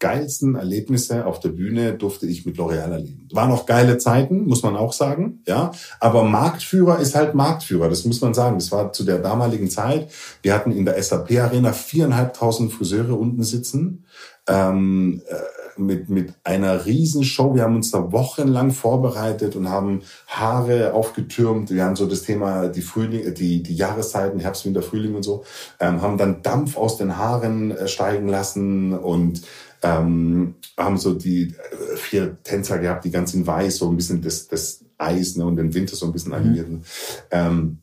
geilsten 0.04 0.56
Erlebnisse 0.56 1.26
auf 1.26 1.40
der 1.40 1.50
Bühne 1.50 1.94
durfte 1.94 2.26
ich 2.26 2.46
mit 2.46 2.58
L'Oreal 2.58 2.92
erleben. 2.92 3.30
Waren 3.32 3.52
auch 3.52 3.66
geile 3.66 3.98
Zeiten, 3.98 4.46
muss 4.48 4.62
man 4.62 4.76
auch 4.76 4.92
sagen, 4.92 5.42
ja. 5.48 5.72
Aber 6.02 6.24
Marktführer 6.24 7.00
ist 7.00 7.16
halt 7.16 7.36
Marktführer, 7.36 7.88
das 7.88 8.04
muss 8.04 8.20
man 8.20 8.34
sagen. 8.34 8.58
Das 8.58 8.70
war 8.74 8.92
zu 8.92 9.06
der 9.06 9.20
damaligen 9.20 9.70
Zeit. 9.70 10.12
Wir 10.42 10.56
hatten 10.56 10.74
in 10.74 10.84
der 10.84 11.02
SAP 11.02 11.32
Arena 11.40 11.72
viereinhalbtausend 11.72 12.74
Friseure 12.74 13.18
unten 13.18 13.44
sitzen 13.44 14.04
ähm, 14.48 15.22
äh, 15.28 15.36
mit, 15.78 16.10
mit 16.10 16.34
einer 16.44 16.86
Riesenshow. 16.86 17.56
Wir 17.56 17.64
haben 17.64 17.76
uns 17.76 17.92
da 17.92 18.12
wochenlang 18.12 18.72
vorbereitet 18.72 19.56
und 19.56 19.70
haben 19.70 20.02
Haare 20.28 20.94
aufgetürmt. 20.94 21.72
Wir 21.72 21.86
haben 21.86 21.96
so 21.96 22.06
das 22.06 22.24
Thema 22.24 22.68
die 22.68 22.82
Frühling, 22.82 23.34
die, 23.34 23.64
die 23.64 23.76
Jahreszeiten, 23.76 24.40
Herbst, 24.40 24.66
Winter, 24.66 24.84
Frühling 24.84 25.16
und 25.16 25.24
so, 25.24 25.44
ähm, 25.80 26.02
haben 26.02 26.18
dann 26.18 26.42
Dampf 26.42 26.78
aus 26.78 26.98
den 26.98 27.18
Haaren 27.18 27.72
äh, 27.72 27.88
steigen 27.88 28.28
lassen 28.28 28.94
und 28.94 29.42
ähm, 29.82 30.56
haben 30.78 30.98
so 30.98 31.14
die 31.14 31.48
äh, 31.48 31.98
vier 31.98 32.42
Tänzer 32.44 32.80
gehabt, 32.80 33.06
die 33.06 33.12
ganz 33.12 33.34
in 33.34 33.46
weiß, 33.46 33.78
so 33.78 33.90
ein 33.90 33.98
bisschen 33.98 34.22
das, 34.22 34.48
das 34.48 34.84
Eis 34.98 35.36
ne, 35.36 35.46
und 35.46 35.58
den 35.58 35.74
Winter 35.74 35.96
so 35.96 36.06
ein 36.06 36.12
bisschen 36.14 36.34
animierten. 36.34 36.76
Mhm. 36.76 36.84
Ähm, 37.32 37.78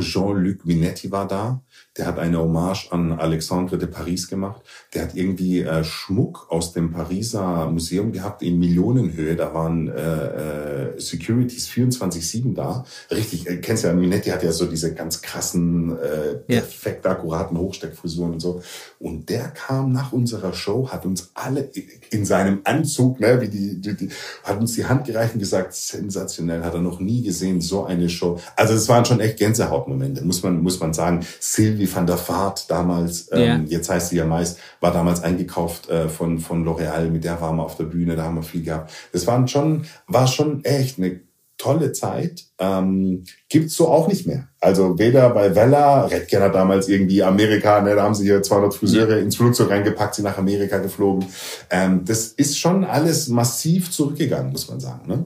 Jean-Luc 0.00 0.66
Minetti 0.66 1.10
war 1.10 1.26
da, 1.26 1.62
der 1.98 2.06
hat 2.06 2.18
eine 2.18 2.38
Hommage 2.38 2.88
an 2.92 3.12
Alexandre 3.12 3.76
de 3.76 3.88
Paris 3.88 4.28
gemacht. 4.28 4.62
Der 4.94 5.02
hat 5.02 5.16
irgendwie 5.16 5.62
äh, 5.62 5.82
Schmuck 5.82 6.46
aus 6.48 6.72
dem 6.72 6.92
Pariser 6.92 7.68
Museum 7.70 8.12
gehabt 8.12 8.42
in 8.42 8.60
Millionenhöhe. 8.60 9.34
Da 9.34 9.52
waren 9.52 9.88
äh, 9.88 10.94
äh, 10.94 11.00
Securities 11.00 11.68
24-7 11.68 12.54
da. 12.54 12.84
Richtig, 13.10 13.48
äh, 13.48 13.56
kennst 13.56 13.82
ja, 13.82 13.92
Minetti 13.92 14.30
hat 14.30 14.44
ja 14.44 14.52
so 14.52 14.66
diese 14.66 14.94
ganz 14.94 15.22
krassen, 15.22 15.98
äh, 15.98 16.36
perfekt 16.36 17.04
akkuraten 17.04 17.58
Hochsteckfrisuren 17.58 18.34
und 18.34 18.40
so. 18.40 18.62
Und 19.00 19.28
der 19.28 19.48
kam 19.48 19.90
nach 19.92 20.12
unserer 20.12 20.52
Show, 20.52 20.88
hat 20.90 21.04
uns 21.04 21.32
alle 21.34 21.68
in 22.10 22.24
seinem 22.24 22.60
Anzug, 22.62 23.18
ne, 23.18 23.40
wie 23.40 23.48
die, 23.48 23.80
die, 23.80 23.96
die 23.96 24.08
hat 24.44 24.60
uns 24.60 24.74
die 24.74 24.84
Hand 24.84 25.06
gereicht 25.06 25.34
und 25.34 25.40
gesagt, 25.40 25.74
sensationell, 25.74 26.62
hat 26.62 26.74
er 26.74 26.80
noch 26.80 27.00
nie 27.00 27.22
gesehen, 27.22 27.60
so 27.60 27.84
eine 27.84 28.08
Show. 28.08 28.38
Also 28.54 28.74
es 28.74 28.88
waren 28.88 29.04
schon 29.04 29.18
echt 29.18 29.38
Gänsehautmomente, 29.38 30.24
muss 30.24 30.44
man, 30.44 30.62
muss 30.62 30.78
man 30.78 30.94
sagen. 30.94 31.26
Sylvie 31.40 31.87
van 31.94 32.06
der 32.06 32.18
Vaart 32.18 32.70
damals, 32.70 33.28
ähm, 33.32 33.40
ja. 33.40 33.60
jetzt 33.66 33.90
heißt 33.90 34.10
sie 34.10 34.16
ja 34.16 34.24
meist, 34.24 34.58
war 34.80 34.92
damals 34.92 35.22
eingekauft 35.22 35.88
äh, 35.88 36.08
von, 36.08 36.38
von 36.38 36.64
L'Oreal, 36.64 37.08
mit 37.10 37.24
der 37.24 37.40
waren 37.40 37.56
wir 37.56 37.64
auf 37.64 37.76
der 37.76 37.84
Bühne, 37.84 38.16
da 38.16 38.24
haben 38.24 38.36
wir 38.36 38.42
viel 38.42 38.62
gehabt. 38.62 38.92
Das 39.12 39.26
waren 39.26 39.48
schon, 39.48 39.86
war 40.06 40.26
schon 40.26 40.64
echt 40.64 40.98
eine 40.98 41.20
tolle 41.58 41.92
Zeit. 41.92 42.44
Ähm, 42.58 43.24
gibt's 43.48 43.74
so 43.74 43.88
auch 43.88 44.08
nicht 44.08 44.26
mehr. 44.26 44.48
Also 44.60 44.98
weder 44.98 45.30
bei 45.30 45.54
Vella, 45.54 46.06
Redken 46.06 46.40
hat 46.40 46.54
damals 46.54 46.88
irgendwie 46.88 47.22
Amerika, 47.22 47.80
ne, 47.82 47.96
da 47.96 48.04
haben 48.04 48.14
sie 48.14 48.24
hier 48.24 48.42
200 48.42 48.74
Friseure 48.74 49.16
ja. 49.16 49.18
ins 49.18 49.36
Flugzeug 49.36 49.70
reingepackt, 49.70 50.14
sie 50.14 50.22
nach 50.22 50.38
Amerika 50.38 50.78
geflogen. 50.78 51.26
Ähm, 51.70 52.04
das 52.04 52.28
ist 52.28 52.58
schon 52.58 52.84
alles 52.84 53.28
massiv 53.28 53.90
zurückgegangen, 53.90 54.52
muss 54.52 54.68
man 54.68 54.80
sagen. 54.80 55.08
Ne? 55.08 55.24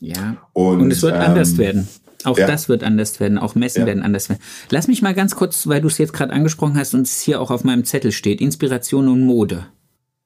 Ja. 0.00 0.36
Und, 0.52 0.82
Und 0.82 0.90
es 0.90 1.02
wird 1.02 1.14
ähm, 1.14 1.20
anders 1.20 1.58
werden. 1.58 1.88
Auch 2.24 2.38
ja. 2.38 2.46
das 2.46 2.68
wird 2.68 2.82
anders 2.82 3.20
werden, 3.20 3.38
auch 3.38 3.54
Messen 3.54 3.82
ja. 3.82 3.86
werden 3.86 4.02
anders 4.02 4.28
werden. 4.28 4.40
Lass 4.70 4.88
mich 4.88 5.02
mal 5.02 5.14
ganz 5.14 5.36
kurz, 5.36 5.66
weil 5.66 5.80
du 5.80 5.88
es 5.88 5.98
jetzt 5.98 6.12
gerade 6.12 6.32
angesprochen 6.32 6.76
hast 6.76 6.94
und 6.94 7.02
es 7.02 7.20
hier 7.20 7.40
auch 7.40 7.50
auf 7.50 7.64
meinem 7.64 7.84
Zettel 7.84 8.12
steht, 8.12 8.40
Inspiration 8.40 9.08
und 9.08 9.20
Mode. 9.20 9.66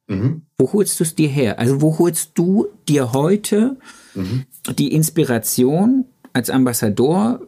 Mhm. 0.07 0.43
Wo 0.57 0.73
holst 0.73 0.99
du 1.01 1.05
es 1.05 1.15
dir 1.15 1.29
her? 1.29 1.59
Also 1.59 1.83
wo 1.83 1.99
holst 1.99 2.33
du 2.35 2.69
dir 2.89 3.13
heute 3.13 3.77
mhm. 4.15 4.47
die 4.77 4.93
Inspiration 4.93 6.07
als 6.33 6.51
Ambassador, 6.51 7.41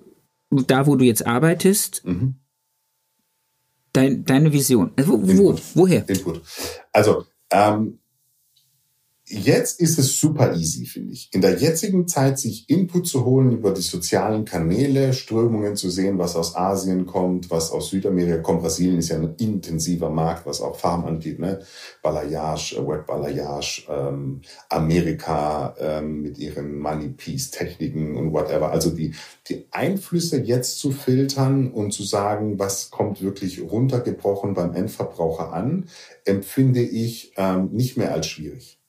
da 0.51 0.87
wo 0.87 0.97
du 0.97 1.05
jetzt 1.05 1.27
arbeitest, 1.27 2.05
mhm. 2.05 2.35
dein, 3.93 4.25
deine 4.25 4.53
Vision? 4.53 4.91
Also, 4.97 5.21
wo, 5.23 5.57
woher? 5.75 6.09
Input. 6.09 6.43
Also 6.93 7.25
ähm, 7.51 8.00
jetzt 9.31 9.81
ist 9.81 9.99
es 9.99 10.19
super 10.19 10.55
easy, 10.55 10.87
finde 10.87 11.13
ich. 11.13 11.29
In 11.33 11.41
der 11.41 11.57
jetzigen 11.57 12.09
Zeit 12.09 12.39
sich 12.39 12.69
Input 12.69 13.07
zu 13.07 13.25
holen 13.25 13.53
über 13.53 13.73
die 13.73 13.81
sozialen 13.81 14.45
Kanäle, 14.45 15.13
Strömungen 15.13 15.77
zu 15.77 15.89
sehen, 15.89 16.19
was 16.19 16.37
aus 16.37 16.57
Asien 16.57 17.07
kommt, 17.07 17.51
was 17.51 17.71
aus 17.71 17.91
Südamerika 17.91 18.39
kommt. 18.39 18.63
Brasilien 18.63 18.99
ist 18.99 19.11
ja 19.11 19.17
ein 19.17 19.35
intensiver 19.39 20.11
Markt, 20.11 20.47
was 20.47 20.61
auch 20.61 20.77
Farm 20.77 21.05
angeht, 21.05 21.39
ne? 21.39 21.61
Balayage, 22.03 22.77
äh, 22.77 22.87
Web 22.87 23.07
Balayage, 23.07 23.85
ähm, 23.89 24.41
Amerika 24.69 25.75
ähm, 25.79 26.23
mit 26.23 26.39
ihren 26.39 26.79
Money 26.79 27.11
Piece 27.11 27.51
Techniken 27.51 28.17
und 28.17 28.33
whatever. 28.33 28.71
Also 28.71 28.91
die, 28.91 29.15
die 29.49 29.67
Einflüsse 29.71 30.41
jetzt 30.41 30.81
zu 30.81 30.91
filtern 30.91 31.71
und 31.71 31.93
zu 31.93 32.03
sagen, 32.03 32.59
was 32.59 32.91
kommt 32.91 33.23
wirklich 33.23 33.63
runtergebrochen 33.63 34.55
beim 34.55 34.75
Endverbraucher 34.75 35.53
an, 35.53 35.89
empfinde 36.25 36.81
ich 36.81 37.33
ähm, 37.37 37.71
nicht 37.73 37.97
mehr 37.97 38.13
als 38.13 38.27
schwierig. 38.27 38.80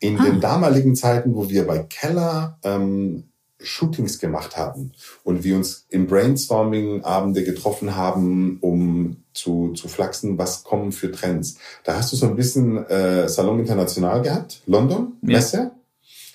In 0.00 0.18
ah. 0.18 0.24
den 0.24 0.40
damaligen 0.40 0.94
Zeiten, 0.94 1.34
wo 1.34 1.48
wir 1.48 1.66
bei 1.66 1.78
Keller 1.80 2.58
ähm, 2.62 3.24
Shootings 3.64 4.18
gemacht 4.18 4.56
haben 4.56 4.92
und 5.24 5.44
wir 5.44 5.56
uns 5.56 5.86
im 5.88 6.06
Brainstorming 6.06 7.04
Abende 7.04 7.44
getroffen 7.44 7.96
haben, 7.96 8.58
um 8.60 9.18
zu, 9.34 9.72
zu 9.72 9.88
flachsen, 9.88 10.38
was 10.38 10.64
kommen 10.64 10.92
für 10.92 11.10
Trends. 11.10 11.56
Da 11.84 11.96
hast 11.96 12.12
du 12.12 12.16
so 12.16 12.26
ein 12.26 12.36
bisschen 12.36 12.84
äh, 12.86 13.28
Salon 13.28 13.60
International 13.60 14.22
gehabt, 14.22 14.62
London, 14.66 15.14
Messe. 15.20 15.72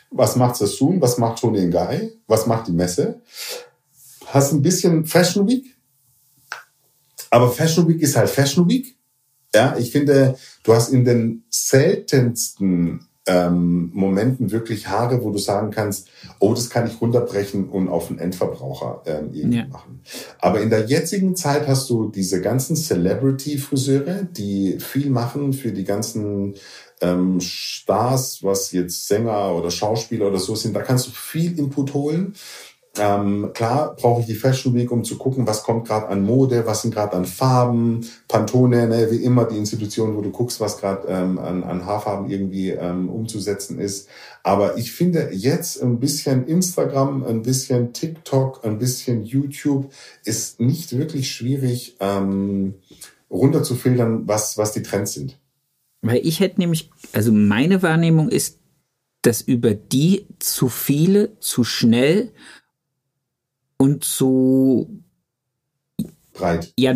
Was 0.09 0.35
macht 0.37 0.55
Sassoon? 0.55 1.01
Was 1.01 1.17
macht 1.17 1.39
Tony 1.39 1.69
Guy? 1.69 2.13
Was 2.27 2.47
macht 2.47 2.67
die 2.67 2.71
Messe? 2.71 3.21
Hast 4.27 4.53
ein 4.53 4.61
bisschen 4.61 5.05
Fashion 5.05 5.47
Week. 5.47 5.75
Aber 7.29 7.51
Fashion 7.51 7.87
Week 7.87 8.01
ist 8.01 8.15
halt 8.15 8.29
Fashion 8.29 8.67
Week. 8.69 8.95
Ja, 9.53 9.75
ich 9.77 9.91
finde, 9.91 10.37
du 10.63 10.73
hast 10.73 10.89
in 10.89 11.03
den 11.03 11.43
seltensten 11.49 13.07
ähm, 13.27 13.91
Momenten 13.93 14.51
wirklich 14.51 14.87
Haare, 14.87 15.23
wo 15.23 15.31
du 15.31 15.37
sagen 15.37 15.69
kannst, 15.71 16.09
oh, 16.39 16.53
das 16.53 16.69
kann 16.69 16.87
ich 16.87 16.99
runterbrechen 17.01 17.69
und 17.69 17.89
auf 17.89 18.07
den 18.07 18.19
Endverbraucher 18.19 19.03
ähm, 19.05 19.29
irgendwie 19.33 19.59
ja. 19.59 19.67
machen. 19.67 20.01
Aber 20.39 20.61
in 20.61 20.69
der 20.69 20.85
jetzigen 20.85 21.35
Zeit 21.35 21.67
hast 21.67 21.89
du 21.89 22.09
diese 22.09 22.41
ganzen 22.41 22.75
Celebrity-Friseure, 22.75 24.23
die 24.23 24.79
viel 24.79 25.09
machen 25.09 25.53
für 25.53 25.71
die 25.71 25.83
ganzen 25.83 26.55
ähm, 27.01 27.39
Stars, 27.41 28.43
was 28.43 28.71
jetzt 28.71 29.07
Sänger 29.07 29.53
oder 29.53 29.71
Schauspieler 29.71 30.27
oder 30.27 30.39
so 30.39 30.55
sind. 30.55 30.73
Da 30.73 30.81
kannst 30.81 31.07
du 31.07 31.11
viel 31.11 31.57
Input 31.59 31.93
holen. 31.93 32.33
Ähm, 32.99 33.51
klar 33.53 33.95
brauche 33.95 34.21
ich 34.21 34.27
die 34.27 34.35
Fashion 34.35 34.73
Week, 34.73 34.91
um 34.91 35.03
zu 35.03 35.17
gucken, 35.17 35.47
was 35.47 35.63
kommt 35.63 35.87
gerade 35.87 36.07
an 36.07 36.23
Mode, 36.23 36.65
was 36.65 36.81
sind 36.81 36.93
gerade 36.93 37.15
an 37.15 37.25
Farben, 37.25 38.05
Pantone, 38.27 38.87
ne, 38.87 39.07
wie 39.11 39.23
immer 39.23 39.45
die 39.45 39.57
Institution, 39.57 40.15
wo 40.15 40.21
du 40.21 40.31
guckst, 40.31 40.59
was 40.59 40.77
gerade 40.77 41.07
ähm, 41.07 41.37
an, 41.39 41.63
an 41.63 41.85
Haarfarben 41.85 42.29
irgendwie 42.29 42.69
ähm, 42.69 43.09
umzusetzen 43.09 43.79
ist. 43.79 44.09
Aber 44.43 44.77
ich 44.77 44.91
finde 44.91 45.29
jetzt 45.31 45.81
ein 45.81 45.99
bisschen 45.99 46.47
Instagram, 46.47 47.23
ein 47.25 47.41
bisschen 47.41 47.93
TikTok, 47.93 48.63
ein 48.63 48.79
bisschen 48.79 49.25
YouTube 49.25 49.91
ist 50.23 50.59
nicht 50.59 50.97
wirklich 50.97 51.31
schwierig 51.31 51.97
ähm, 51.99 52.75
runterzufiltern, 53.29 54.27
was, 54.27 54.57
was 54.57 54.71
die 54.71 54.83
Trends 54.83 55.13
sind. 55.13 55.37
Weil 56.01 56.25
ich 56.25 56.39
hätte 56.39 56.59
nämlich, 56.59 56.89
also 57.11 57.31
meine 57.31 57.81
Wahrnehmung 57.81 58.29
ist, 58.29 58.59
dass 59.21 59.41
über 59.41 59.73
die 59.73 60.27
zu 60.39 60.69
viele, 60.69 61.37
zu 61.39 61.63
schnell 61.63 62.31
und 63.77 64.03
zu 64.03 65.03
breit. 66.33 66.73
Ja, 66.77 66.95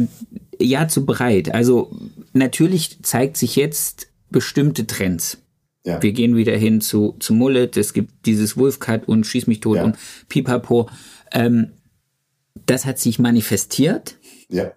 ja, 0.60 0.88
zu 0.88 1.06
breit. 1.06 1.54
Also 1.54 1.96
natürlich 2.34 3.02
zeigt 3.04 3.38
sich 3.38 3.56
jetzt 3.56 4.08
bestimmte 4.30 4.88
Trends. 4.88 5.38
Ja. 5.84 6.02
Wir 6.02 6.14
gehen 6.14 6.36
wieder 6.36 6.56
hin 6.56 6.80
zu, 6.80 7.16
zu 7.20 7.34
Mullet, 7.34 7.76
es 7.76 7.94
gibt 7.94 8.26
dieses 8.26 8.56
Wolfcut 8.56 9.08
und 9.08 9.26
Schieß 9.26 9.48
mich 9.48 9.62
tot 9.62 9.78
ja. 9.78 9.84
und 9.84 9.98
Pipapo. 10.30 10.90
Ähm, 11.32 11.72
das 12.66 12.86
hat 12.86 13.00
sich 13.00 13.18
manifestiert. 13.18 14.18
Ja. 14.50 14.74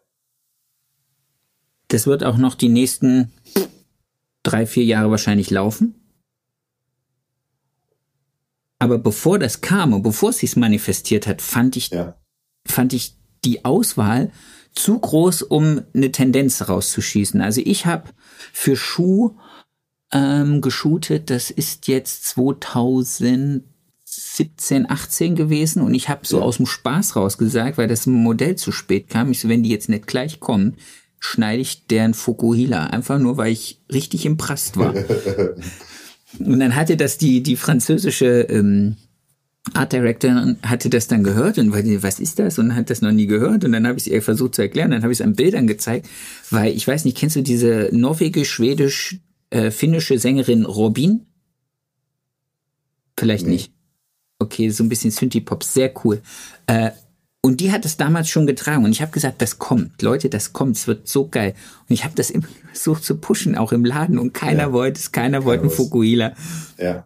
Das 1.89 2.07
wird 2.07 2.25
auch 2.25 2.39
noch 2.39 2.55
die 2.55 2.71
nächsten 2.71 3.33
drei, 4.43 4.67
vier 4.67 4.85
Jahre 4.85 5.11
wahrscheinlich 5.11 5.51
laufen. 5.51 5.95
Aber 8.85 8.99
bevor 8.99 9.39
das 9.39 9.63
kam 9.63 9.95
und 9.95 10.03
bevor 10.03 10.29
es 10.29 10.41
sich 10.41 10.57
manifestiert 10.57 11.27
hat, 11.27 11.41
fand 11.41 11.75
ich, 11.75 11.89
ja. 11.89 12.17
fand 12.67 12.93
ich 12.93 13.15
die 13.47 13.65
Auswahl 13.65 14.31
zu 14.75 14.99
groß, 14.99 15.41
um 15.41 15.81
eine 15.95 16.13
Tendenz 16.13 16.69
rauszuschießen. 16.69 17.41
Also 17.41 17.63
ich 17.65 17.87
habe 17.87 18.11
für 18.53 18.77
Schuh 18.77 19.39
ähm, 20.13 20.61
geshootet, 20.61 21.31
das 21.31 21.51
ist 21.51 21.89
jetzt 21.89 22.27
2017, 22.27 23.65
18 24.91 25.35
gewesen 25.35 25.81
und 25.81 25.95
ich 25.95 26.11
habe 26.11 26.27
so 26.27 26.43
aus 26.43 26.59
dem 26.59 26.67
Spaß 26.67 27.17
rausgesagt, 27.17 27.79
weil 27.79 27.89
das 27.89 28.05
Modell 28.05 28.57
zu 28.57 28.71
spät 28.71 29.09
kam. 29.09 29.31
Ich 29.31 29.41
so, 29.41 29.49
wenn 29.49 29.63
die 29.63 29.71
jetzt 29.71 29.89
nicht 29.89 30.07
gleich 30.07 30.41
kommen, 30.41 30.77
schneide 31.21 31.63
ich 31.63 31.87
deren 31.87 32.13
Fukuhila. 32.13 32.89
Einfach 32.89 33.19
nur, 33.19 33.39
weil 33.39 33.51
ich 33.51 33.81
richtig 33.91 34.27
impresst 34.27 34.77
war. 34.77 34.93
Und 36.39 36.61
dann 36.61 36.75
hatte 36.75 36.97
das 36.97 37.19
die, 37.19 37.43
die 37.43 37.57
französische 37.57 38.41
ähm, 38.51 38.97
Art 39.73 39.93
Director 39.93 40.57
hatte 40.63 40.91
das 40.91 41.09
dann 41.09 41.25
gehört 41.25 41.57
und 41.59 41.73
weil 41.73 42.03
was 42.03 42.21
ist 42.21 42.39
das 42.39 42.59
und 42.59 42.75
hat 42.75 42.91
das 42.91 43.01
noch 43.01 43.13
nie 43.13 43.27
gehört 43.27 43.65
und 43.65 43.73
dann 43.73 43.87
habe 43.87 43.97
ich 43.97 44.07
es 44.07 44.13
ihr 44.13 44.21
versucht 44.21 44.57
zu 44.57 44.63
erklären, 44.63 44.91
dann 44.91 45.03
habe 45.03 45.13
ich 45.13 45.21
es 45.21 45.25
an 45.25 45.35
Bildern 45.35 45.67
gezeigt, 45.67 46.07
weil 46.51 46.77
ich 46.77 46.87
weiß 46.87 47.07
nicht, 47.07 47.17
kennst 47.17 47.37
du 47.37 47.43
diese 47.43 47.89
norwegisch, 47.91 48.51
schwedisch, 48.51 49.21
äh, 49.49 49.71
finnische 49.71 50.19
Sängerin 50.19 50.67
Robin? 50.67 51.27
Vielleicht 53.19 53.47
nee. 53.47 53.53
nicht. 53.53 53.73
Okay, 54.39 54.69
so 54.69 54.85
ein 54.85 54.91
bisschen 54.91 55.11
Synthie-Pop, 55.11 55.65
sehr 55.65 55.95
cool. 56.05 56.21
Äh, 56.67 56.91
und 57.45 57.61
die 57.61 57.73
hat 57.73 57.85
es 57.85 57.99
damals 57.99 58.31
schon 58.31 58.47
getragen. 58.47 58.87
Und 58.87 58.93
ich 58.93 59.03
habe 59.03 59.13
gesagt, 59.13 59.43
das 59.43 59.59
kommt. 59.59 60.01
Leute, 60.01 60.31
das 60.31 60.55
kommt. 60.55 60.77
Es 60.77 60.87
wird 60.87 61.07
so 61.07 61.29
geil. 61.29 61.53
Und 61.87 61.93
ich 61.93 62.03
habe 62.03 62.15
das 62.15 62.31
immer 62.31 62.47
versucht 62.73 63.05
zu 63.05 63.19
pushen, 63.19 63.55
auch 63.55 63.71
im 63.73 63.85
Laden. 63.85 64.19
Und 64.19 64.33
keiner 64.33 64.63
ja. 64.63 64.73
wollte 64.73 64.99
es. 64.99 65.13
Keiner 65.13 65.45
wollte 65.45 65.65
einen 65.65 65.71
Fukuhila. 65.71 66.33
Ja. 66.79 67.05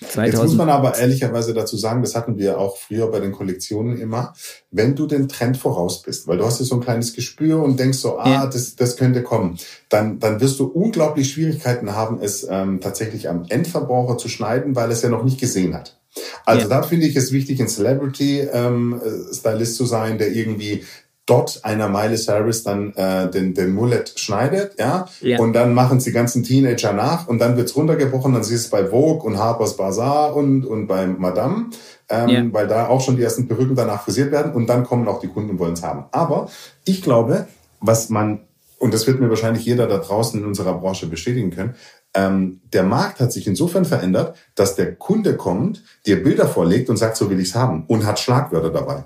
2000. 0.00 0.26
Jetzt 0.26 0.42
muss 0.42 0.56
man 0.56 0.70
aber 0.70 0.98
ehrlicherweise 0.98 1.54
dazu 1.54 1.76
sagen, 1.76 2.02
das 2.02 2.16
hatten 2.16 2.36
wir 2.36 2.58
auch 2.58 2.78
früher 2.78 3.08
bei 3.12 3.20
den 3.20 3.30
Kollektionen 3.30 3.96
immer, 3.96 4.34
wenn 4.72 4.96
du 4.96 5.06
den 5.06 5.28
Trend 5.28 5.56
voraus 5.56 6.02
bist, 6.02 6.26
weil 6.26 6.38
du 6.38 6.44
hast 6.44 6.58
ja 6.58 6.66
so 6.66 6.74
ein 6.74 6.80
kleines 6.80 7.14
Gespür 7.14 7.62
und 7.62 7.78
denkst 7.78 7.98
so, 7.98 8.18
ah, 8.18 8.28
ja. 8.28 8.46
das, 8.46 8.74
das 8.74 8.96
könnte 8.96 9.22
kommen, 9.22 9.56
dann, 9.88 10.18
dann 10.18 10.40
wirst 10.40 10.58
du 10.58 10.64
unglaublich 10.64 11.30
Schwierigkeiten 11.30 11.94
haben, 11.94 12.18
es 12.20 12.44
ähm, 12.50 12.80
tatsächlich 12.80 13.28
am 13.28 13.44
Endverbraucher 13.48 14.18
zu 14.18 14.28
schneiden, 14.28 14.74
weil 14.74 14.90
es 14.90 15.02
ja 15.02 15.10
noch 15.10 15.22
nicht 15.22 15.38
gesehen 15.38 15.74
hat. 15.74 15.99
Also 16.44 16.62
ja. 16.62 16.68
da 16.68 16.82
finde 16.82 17.06
ich 17.06 17.16
es 17.16 17.32
wichtig, 17.32 17.60
ein 17.60 17.68
Celebrity-Stylist 17.68 19.72
ähm, 19.72 19.76
zu 19.76 19.86
sein, 19.86 20.18
der 20.18 20.32
irgendwie 20.32 20.84
dort 21.30 21.64
einer 21.64 21.88
Miley 21.88 22.16
Cyrus 22.16 22.64
dann 22.64 22.92
äh, 22.94 23.30
den, 23.30 23.54
den 23.54 23.72
Mullet 23.72 24.12
schneidet, 24.16 24.74
ja? 24.80 25.06
ja, 25.20 25.38
und 25.38 25.52
dann 25.52 25.74
machen 25.74 25.98
es 25.98 26.04
die 26.04 26.12
ganzen 26.12 26.42
Teenager 26.42 26.92
nach 26.92 27.28
und 27.28 27.38
dann 27.38 27.56
wird's 27.56 27.76
runtergebrochen, 27.76 28.34
dann 28.34 28.42
siehst 28.42 28.64
du 28.64 28.66
es 28.66 28.70
bei 28.70 28.90
Vogue 28.90 29.22
und 29.22 29.38
Harper's 29.38 29.76
Bazaar 29.76 30.34
und, 30.34 30.64
und 30.64 30.88
bei 30.88 31.06
Madame, 31.06 31.66
ähm, 32.08 32.28
ja. 32.28 32.44
weil 32.52 32.66
da 32.66 32.88
auch 32.88 33.00
schon 33.00 33.16
die 33.16 33.22
ersten 33.22 33.46
Perücken 33.46 33.76
danach 33.76 34.02
frisiert 34.02 34.32
werden 34.32 34.52
und 34.52 34.66
dann 34.66 34.82
kommen 34.82 35.06
auch 35.06 35.20
die 35.20 35.28
Kunden 35.28 35.50
und 35.50 35.58
wollen 35.60 35.74
es 35.74 35.84
haben. 35.84 36.06
Aber 36.10 36.48
ich 36.84 37.00
glaube, 37.00 37.46
was 37.80 38.08
man, 38.08 38.40
und 38.78 38.92
das 38.92 39.06
wird 39.06 39.20
mir 39.20 39.28
wahrscheinlich 39.28 39.64
jeder 39.64 39.86
da 39.86 39.98
draußen 39.98 40.40
in 40.40 40.46
unserer 40.46 40.74
Branche 40.74 41.06
bestätigen 41.06 41.52
können, 41.52 41.76
ähm, 42.14 42.60
der 42.72 42.82
Markt 42.82 43.20
hat 43.20 43.32
sich 43.32 43.46
insofern 43.46 43.84
verändert, 43.84 44.36
dass 44.54 44.74
der 44.74 44.94
Kunde 44.94 45.36
kommt, 45.36 45.82
dir 46.06 46.22
Bilder 46.22 46.48
vorlegt 46.48 46.90
und 46.90 46.96
sagt, 46.96 47.16
so 47.16 47.30
will 47.30 47.40
ich's 47.40 47.54
haben 47.54 47.84
und 47.86 48.04
hat 48.04 48.18
Schlagwörter 48.18 48.70
dabei. 48.70 49.04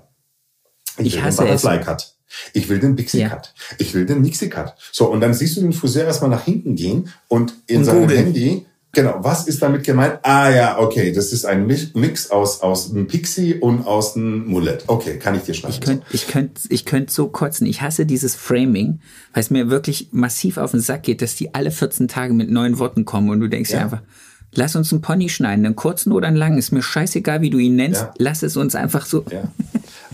Ich, 0.97 1.07
ich 1.07 1.17
will 1.17 1.25
hasse 1.25 1.43
den 1.43 1.55
Butterfly 1.55 1.81
Cut. 1.81 2.15
Ich 2.53 2.69
will 2.69 2.81
den 2.81 2.97
Pixie 2.97 3.25
Cut. 3.25 3.53
Ja. 3.55 3.77
Ich 3.79 3.95
will 3.95 4.07
den 4.07 4.23
Mixie 4.23 4.49
Cut. 4.49 4.75
So, 4.93 5.11
und 5.11 5.21
dann 5.21 5.35
siehst 5.35 5.57
du 5.57 5.61
den 5.61 5.73
Friseur 5.73 6.05
erstmal 6.05 6.31
nach 6.31 6.45
hinten 6.45 6.75
gehen 6.75 7.11
und 7.29 7.55
in 7.67 7.79
und 7.79 7.85
seinem 7.85 8.01
Google. 8.03 8.17
Handy 8.17 8.67
Genau, 8.95 9.19
was 9.21 9.47
ist 9.47 9.61
damit 9.63 9.85
gemeint? 9.85 10.19
Ah 10.23 10.51
ja, 10.51 10.79
okay, 10.79 11.13
das 11.13 11.33
ist 11.33 11.45
ein 11.45 11.67
Mix 11.67 12.31
aus, 12.31 12.61
aus 12.61 12.91
einem 12.91 13.07
Pixie 13.07 13.55
und 13.55 13.87
aus 13.87 14.17
einem 14.17 14.47
Mullet. 14.47 14.85
Okay, 14.87 15.19
kann 15.19 15.35
ich 15.35 15.43
dir 15.43 15.55
schneiden. 15.55 15.75
Ich 15.75 15.81
könnte 15.81 16.07
ich 16.13 16.27
könnt, 16.29 16.61
ich 16.69 16.85
könnt 16.85 17.11
so 17.11 17.29
kotzen. 17.29 17.67
Ich 17.67 17.83
hasse 17.83 18.07
dieses 18.07 18.35
Framing, 18.35 19.01
weil 19.33 19.43
es 19.43 19.51
mir 19.51 19.69
wirklich 19.71 20.09
massiv 20.13 20.57
auf 20.57 20.71
den 20.71 20.81
Sack 20.81 21.03
geht, 21.03 21.23
dass 21.23 21.35
die 21.35 21.55
alle 21.55 21.71
14 21.71 22.09
Tage 22.09 22.33
mit 22.33 22.51
neuen 22.51 22.79
Worten 22.79 23.05
kommen 23.05 23.31
und 23.31 23.41
du 23.41 23.49
denkst 23.49 23.71
ja. 23.71 23.79
dir 23.79 23.85
einfach, 23.85 24.03
lass 24.57 24.77
uns 24.77 24.93
einen 24.93 25.03
Pony 25.03 25.29
schneiden, 25.29 25.65
einen 25.65 25.77
kurzen 25.77 26.13
oder 26.13 26.29
einen 26.29 26.37
langen, 26.37 26.59
ist 26.59 26.73
mir 26.73 26.83
scheißegal, 26.83 27.41
wie 27.41 27.51
du 27.51 27.59
ihn 27.59 27.77
nennst, 27.77 28.03
ja. 28.03 28.15
lass 28.19 28.43
es 28.43 28.57
uns 28.57 28.75
einfach 28.75 29.07
so. 29.07 29.25
Ja. 29.31 29.45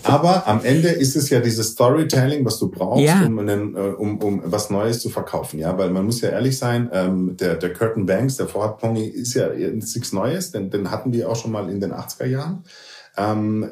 Aber 0.03 0.47
am 0.47 0.63
Ende 0.63 0.89
ist 0.89 1.15
es 1.15 1.29
ja 1.29 1.39
dieses 1.39 1.69
Storytelling, 1.69 2.43
was 2.45 2.57
du 2.59 2.69
brauchst, 2.69 3.03
ja. 3.03 3.21
um, 3.25 3.39
einen, 3.39 3.75
äh, 3.75 3.79
um, 3.79 4.17
um 4.17 4.41
was 4.45 4.69
Neues 4.69 4.99
zu 4.99 5.09
verkaufen. 5.09 5.59
Ja, 5.59 5.77
weil 5.77 5.89
man 5.89 6.05
muss 6.05 6.21
ja 6.21 6.29
ehrlich 6.29 6.57
sein, 6.57 6.89
ähm, 6.91 7.37
der, 7.37 7.55
der 7.55 7.73
Curtin 7.73 8.05
Banks, 8.05 8.37
der 8.37 8.47
Vorhat 8.47 8.79
Pony, 8.79 9.05
ist 9.05 9.33
ja 9.33 9.49
nichts 9.49 10.11
Neues, 10.11 10.51
denn 10.51 10.69
den 10.69 10.89
hatten 10.91 11.13
wir 11.13 11.29
auch 11.29 11.35
schon 11.35 11.51
mal 11.51 11.69
in 11.69 11.79
den 11.79 11.93
80er 11.93 12.25
Jahren. 12.25 12.63
Ähm, 13.17 13.69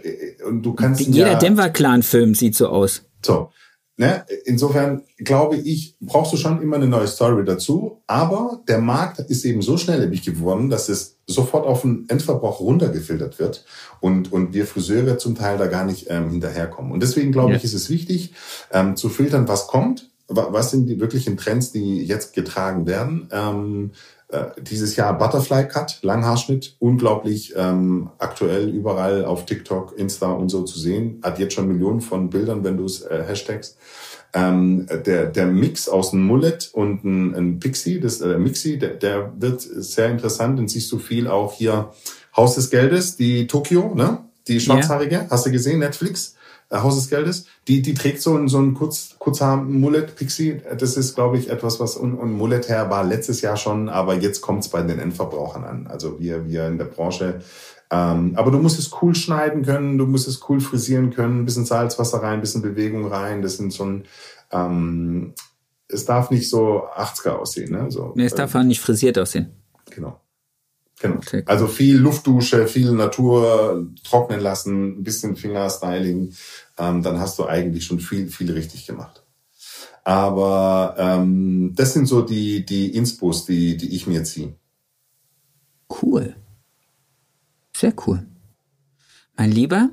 und 0.48 0.62
du 0.64 0.74
kannst 0.74 1.02
Jeder 1.02 1.32
ja, 1.32 1.40
Denver-Clan-Film 1.40 2.36
sieht 2.36 2.56
so 2.56 2.68
aus. 2.68 3.04
So. 3.26 3.52
Ne? 4.00 4.24
Insofern 4.46 5.04
glaube 5.18 5.58
ich, 5.58 5.98
brauchst 6.00 6.32
du 6.32 6.38
schon 6.38 6.62
immer 6.62 6.78
eine 6.78 6.88
neue 6.88 7.06
Story 7.06 7.44
dazu. 7.44 8.02
Aber 8.08 8.62
der 8.66 8.78
Markt 8.78 9.20
ist 9.20 9.44
eben 9.44 9.62
so 9.62 9.76
schnelllebig 9.76 10.22
geworden, 10.22 10.70
dass 10.70 10.88
es 10.88 11.18
sofort 11.28 11.68
auf 11.68 11.82
den 11.82 12.06
Endverbrauch 12.08 12.62
runtergefiltert 12.62 13.40
wird 13.40 13.66
und, 14.00 14.32
und 14.32 14.54
wir 14.54 14.66
Friseure 14.66 15.18
zum 15.18 15.36
Teil 15.36 15.58
da 15.58 15.68
gar 15.68 15.84
nicht 15.84 16.08
ähm, 16.10 16.30
hinterherkommen. 16.30 16.94
Und 16.94 17.04
deswegen 17.04 17.34
glaube 17.34 17.52
ja. 17.52 17.58
ich, 17.58 17.66
ist 17.66 17.74
es 17.74 17.90
wichtig, 17.90 18.34
ähm, 18.72 18.96
zu 18.96 19.10
filtern, 19.10 19.50
was 19.50 19.68
kommt, 19.68 20.09
was 20.30 20.72
sind 20.72 20.88
die 20.88 21.00
wirklichen 21.00 21.38
Trends, 21.38 21.72
die 21.72 22.04
jetzt 22.04 22.34
getragen 22.34 22.86
werden. 22.86 23.28
Ähm, 23.32 23.92
äh, 24.30 24.46
dieses 24.62 24.96
Jahr 24.96 25.18
Butterfly 25.18 25.68
Cut, 25.68 26.00
Langhaarschnitt, 26.04 26.76
unglaublich 26.78 27.54
ähm, 27.58 28.12
aktuell 28.20 28.70
überall 28.70 29.26
auf 29.26 29.46
TikTok, 29.46 29.98
Insta 29.98 30.32
und 30.32 30.50
so 30.50 30.64
zu 30.64 30.78
sehen. 30.80 31.20
Hat 31.24 31.40
jetzt 31.40 31.56
schon 31.56 31.68
Millionen 31.68 32.00
von 32.00 32.30
Bildern, 32.30 32.64
wenn 32.64 32.78
du 32.78 32.86
es 32.86 33.02
äh, 33.02 33.24
hashtags. 33.28 33.76
Ähm, 34.32 34.86
der, 35.08 35.26
der 35.26 35.48
Mix 35.48 35.90
aus 35.90 36.14
einem 36.14 36.28
Mullet 36.28 36.70
und 36.74 37.04
ein, 37.04 37.34
ein 37.34 37.60
Pixie, 37.60 38.00
das 38.00 38.22
äh, 38.22 38.38
Mixi, 38.38 38.78
der, 38.78 38.94
der 38.94 39.34
wird 39.40 39.62
sehr 39.62 40.12
interessant. 40.12 40.60
Dann 40.60 40.68
siehst 40.68 40.92
du 40.92 41.00
viel 41.00 41.28
auch 41.28 41.54
hier 41.54 41.92
Haus 42.38 42.54
des 42.54 42.70
Geldes, 42.70 43.18
die 43.18 43.48
Tokio, 43.48 43.96
ne? 43.96 44.20
Die 44.48 44.60
schwarzhaarige, 44.60 45.16
yeah. 45.16 45.28
hast 45.30 45.48
du 45.48 45.52
gesehen, 45.52 45.80
Netflix? 45.80 46.36
Haus 46.72 46.96
des 46.96 47.10
Geldes. 47.10 47.46
Die, 47.68 47.82
die 47.82 47.94
trägt 47.94 48.22
so 48.22 48.38
ein, 48.38 48.48
so 48.48 48.60
ein 48.60 48.74
kurz, 48.74 49.16
kurzhaar 49.18 49.58
Mullet 49.58 50.16
Pixie. 50.16 50.62
Das 50.78 50.98
ist, 50.98 51.16
glaube 51.16 51.38
ich, 51.38 51.50
etwas, 51.50 51.80
was 51.80 51.98
un, 51.98 52.18
un 52.18 52.32
Mullet 52.32 52.70
her 52.70 52.90
war 52.90 53.04
letztes 53.04 53.42
Jahr 53.42 53.58
schon, 53.58 53.90
aber 53.90 54.16
jetzt 54.16 54.42
kommt 54.42 54.64
es 54.64 54.70
bei 54.70 54.82
den 54.82 55.00
Endverbrauchern 55.00 55.64
an. 55.64 55.88
Also 55.88 56.20
wir, 56.20 56.48
wir 56.48 56.68
in 56.68 56.78
der 56.78 56.86
Branche. 56.86 57.42
Ähm, 57.92 58.34
aber 58.36 58.52
du 58.52 58.60
musst 58.60 58.78
es 58.78 58.92
cool 59.02 59.16
schneiden 59.16 59.64
können, 59.64 59.98
du 59.98 60.06
musst 60.06 60.28
es 60.28 60.48
cool 60.48 60.62
frisieren 60.62 61.10
können, 61.10 61.42
ein 61.42 61.46
bisschen 61.46 61.66
Salzwasser 61.66 62.22
rein, 62.22 62.36
ein 62.36 62.42
bisschen 62.42 62.62
Bewegung 62.62 63.08
rein. 63.08 63.42
Das 63.42 63.58
sind 63.58 63.74
so 63.74 63.86
ein, 63.86 64.04
ähm, 64.52 65.34
es 65.88 66.06
darf 66.06 66.30
nicht 66.30 66.50
so 66.50 66.84
80er 66.96 67.32
aussehen. 67.32 67.72
Ne? 67.72 67.90
So, 67.90 68.14
nee, 68.16 68.26
es 68.26 68.36
darf 68.36 68.54
auch 68.54 68.62
nicht 68.62 68.80
frisiert 68.80 69.18
aussehen. 69.18 69.50
Genau. 69.90 70.20
Genau. 71.00 71.22
Also 71.46 71.68
viel 71.68 71.98
Luftdusche, 71.98 72.68
viel 72.68 72.92
Natur 72.92 73.88
trocknen 74.04 74.42
lassen, 74.42 75.00
ein 75.00 75.04
bisschen 75.04 75.38
Fingerstyling, 75.38 76.34
ähm, 76.78 77.02
dann 77.02 77.20
hast 77.20 77.40
du 77.40 77.46
eigentlich 77.46 77.86
schon 77.86 78.00
viel, 78.00 78.28
viel 78.28 78.52
richtig 78.52 78.86
gemacht. 78.86 79.24
Aber 80.04 80.96
ähm, 80.98 81.74
das 81.76 81.94
sind 81.94 82.06
so 82.06 82.22
die, 82.22 82.66
die 82.66 82.96
Inspos, 82.96 83.46
die, 83.46 83.78
die 83.78 83.96
ich 83.96 84.08
mir 84.08 84.24
ziehe. 84.24 84.56
Cool. 86.02 86.36
Sehr 87.76 87.94
cool. 88.06 88.26
Mein 89.38 89.52
Lieber, 89.52 89.90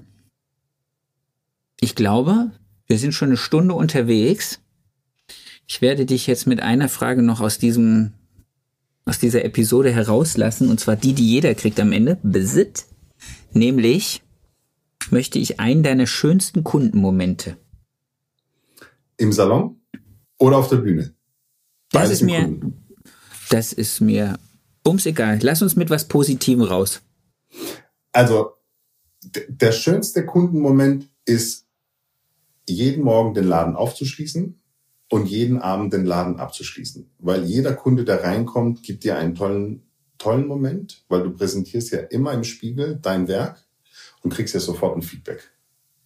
ich 1.78 1.94
glaube, 1.94 2.50
wir 2.86 2.98
sind 2.98 3.12
schon 3.12 3.28
eine 3.28 3.36
Stunde 3.36 3.74
unterwegs. 3.74 4.60
Ich 5.68 5.82
werde 5.82 6.06
dich 6.06 6.26
jetzt 6.26 6.46
mit 6.46 6.60
einer 6.60 6.88
Frage 6.88 7.22
noch 7.22 7.40
aus 7.40 7.58
diesem 7.58 8.12
aus 9.06 9.20
dieser 9.20 9.44
Episode 9.44 9.92
herauslassen, 9.92 10.68
und 10.68 10.80
zwar 10.80 10.96
die, 10.96 11.14
die 11.14 11.30
jeder 11.30 11.54
kriegt 11.54 11.80
am 11.80 11.92
Ende, 11.92 12.18
Besit. 12.22 12.86
Nämlich 13.52 14.22
möchte 15.10 15.38
ich 15.38 15.60
einen 15.60 15.82
deiner 15.82 16.06
schönsten 16.06 16.64
Kundenmomente. 16.64 17.56
Im 19.16 19.32
Salon 19.32 19.80
oder 20.38 20.58
auf 20.58 20.68
der 20.68 20.78
Bühne? 20.78 21.14
Das 21.92 22.10
ist 22.10 22.22
mir, 22.22 22.42
Kunden. 22.42 22.86
das 23.48 23.72
ist 23.72 24.00
mir 24.00 24.38
bums 24.82 25.06
egal. 25.06 25.38
Lass 25.40 25.62
uns 25.62 25.76
mit 25.76 25.88
was 25.88 26.08
Positivem 26.08 26.62
raus. 26.62 27.00
Also, 28.12 28.54
der 29.48 29.72
schönste 29.72 30.26
Kundenmoment 30.26 31.08
ist, 31.24 31.66
jeden 32.68 33.04
Morgen 33.04 33.34
den 33.34 33.46
Laden 33.46 33.76
aufzuschließen 33.76 34.60
und 35.08 35.26
jeden 35.26 35.58
Abend 35.58 35.92
den 35.92 36.04
Laden 36.04 36.38
abzuschließen. 36.38 37.08
Weil 37.18 37.44
jeder 37.44 37.74
Kunde, 37.74 38.04
der 38.04 38.24
reinkommt, 38.24 38.82
gibt 38.82 39.04
dir 39.04 39.16
einen 39.16 39.34
tollen, 39.34 39.82
tollen 40.18 40.46
Moment, 40.46 41.04
weil 41.08 41.22
du 41.22 41.30
präsentierst 41.30 41.92
ja 41.92 42.00
immer 42.00 42.32
im 42.32 42.44
Spiegel 42.44 42.98
dein 43.00 43.28
Werk 43.28 43.64
und 44.22 44.32
kriegst 44.32 44.54
ja 44.54 44.60
sofort 44.60 44.96
ein 44.96 45.02
Feedback. 45.02 45.50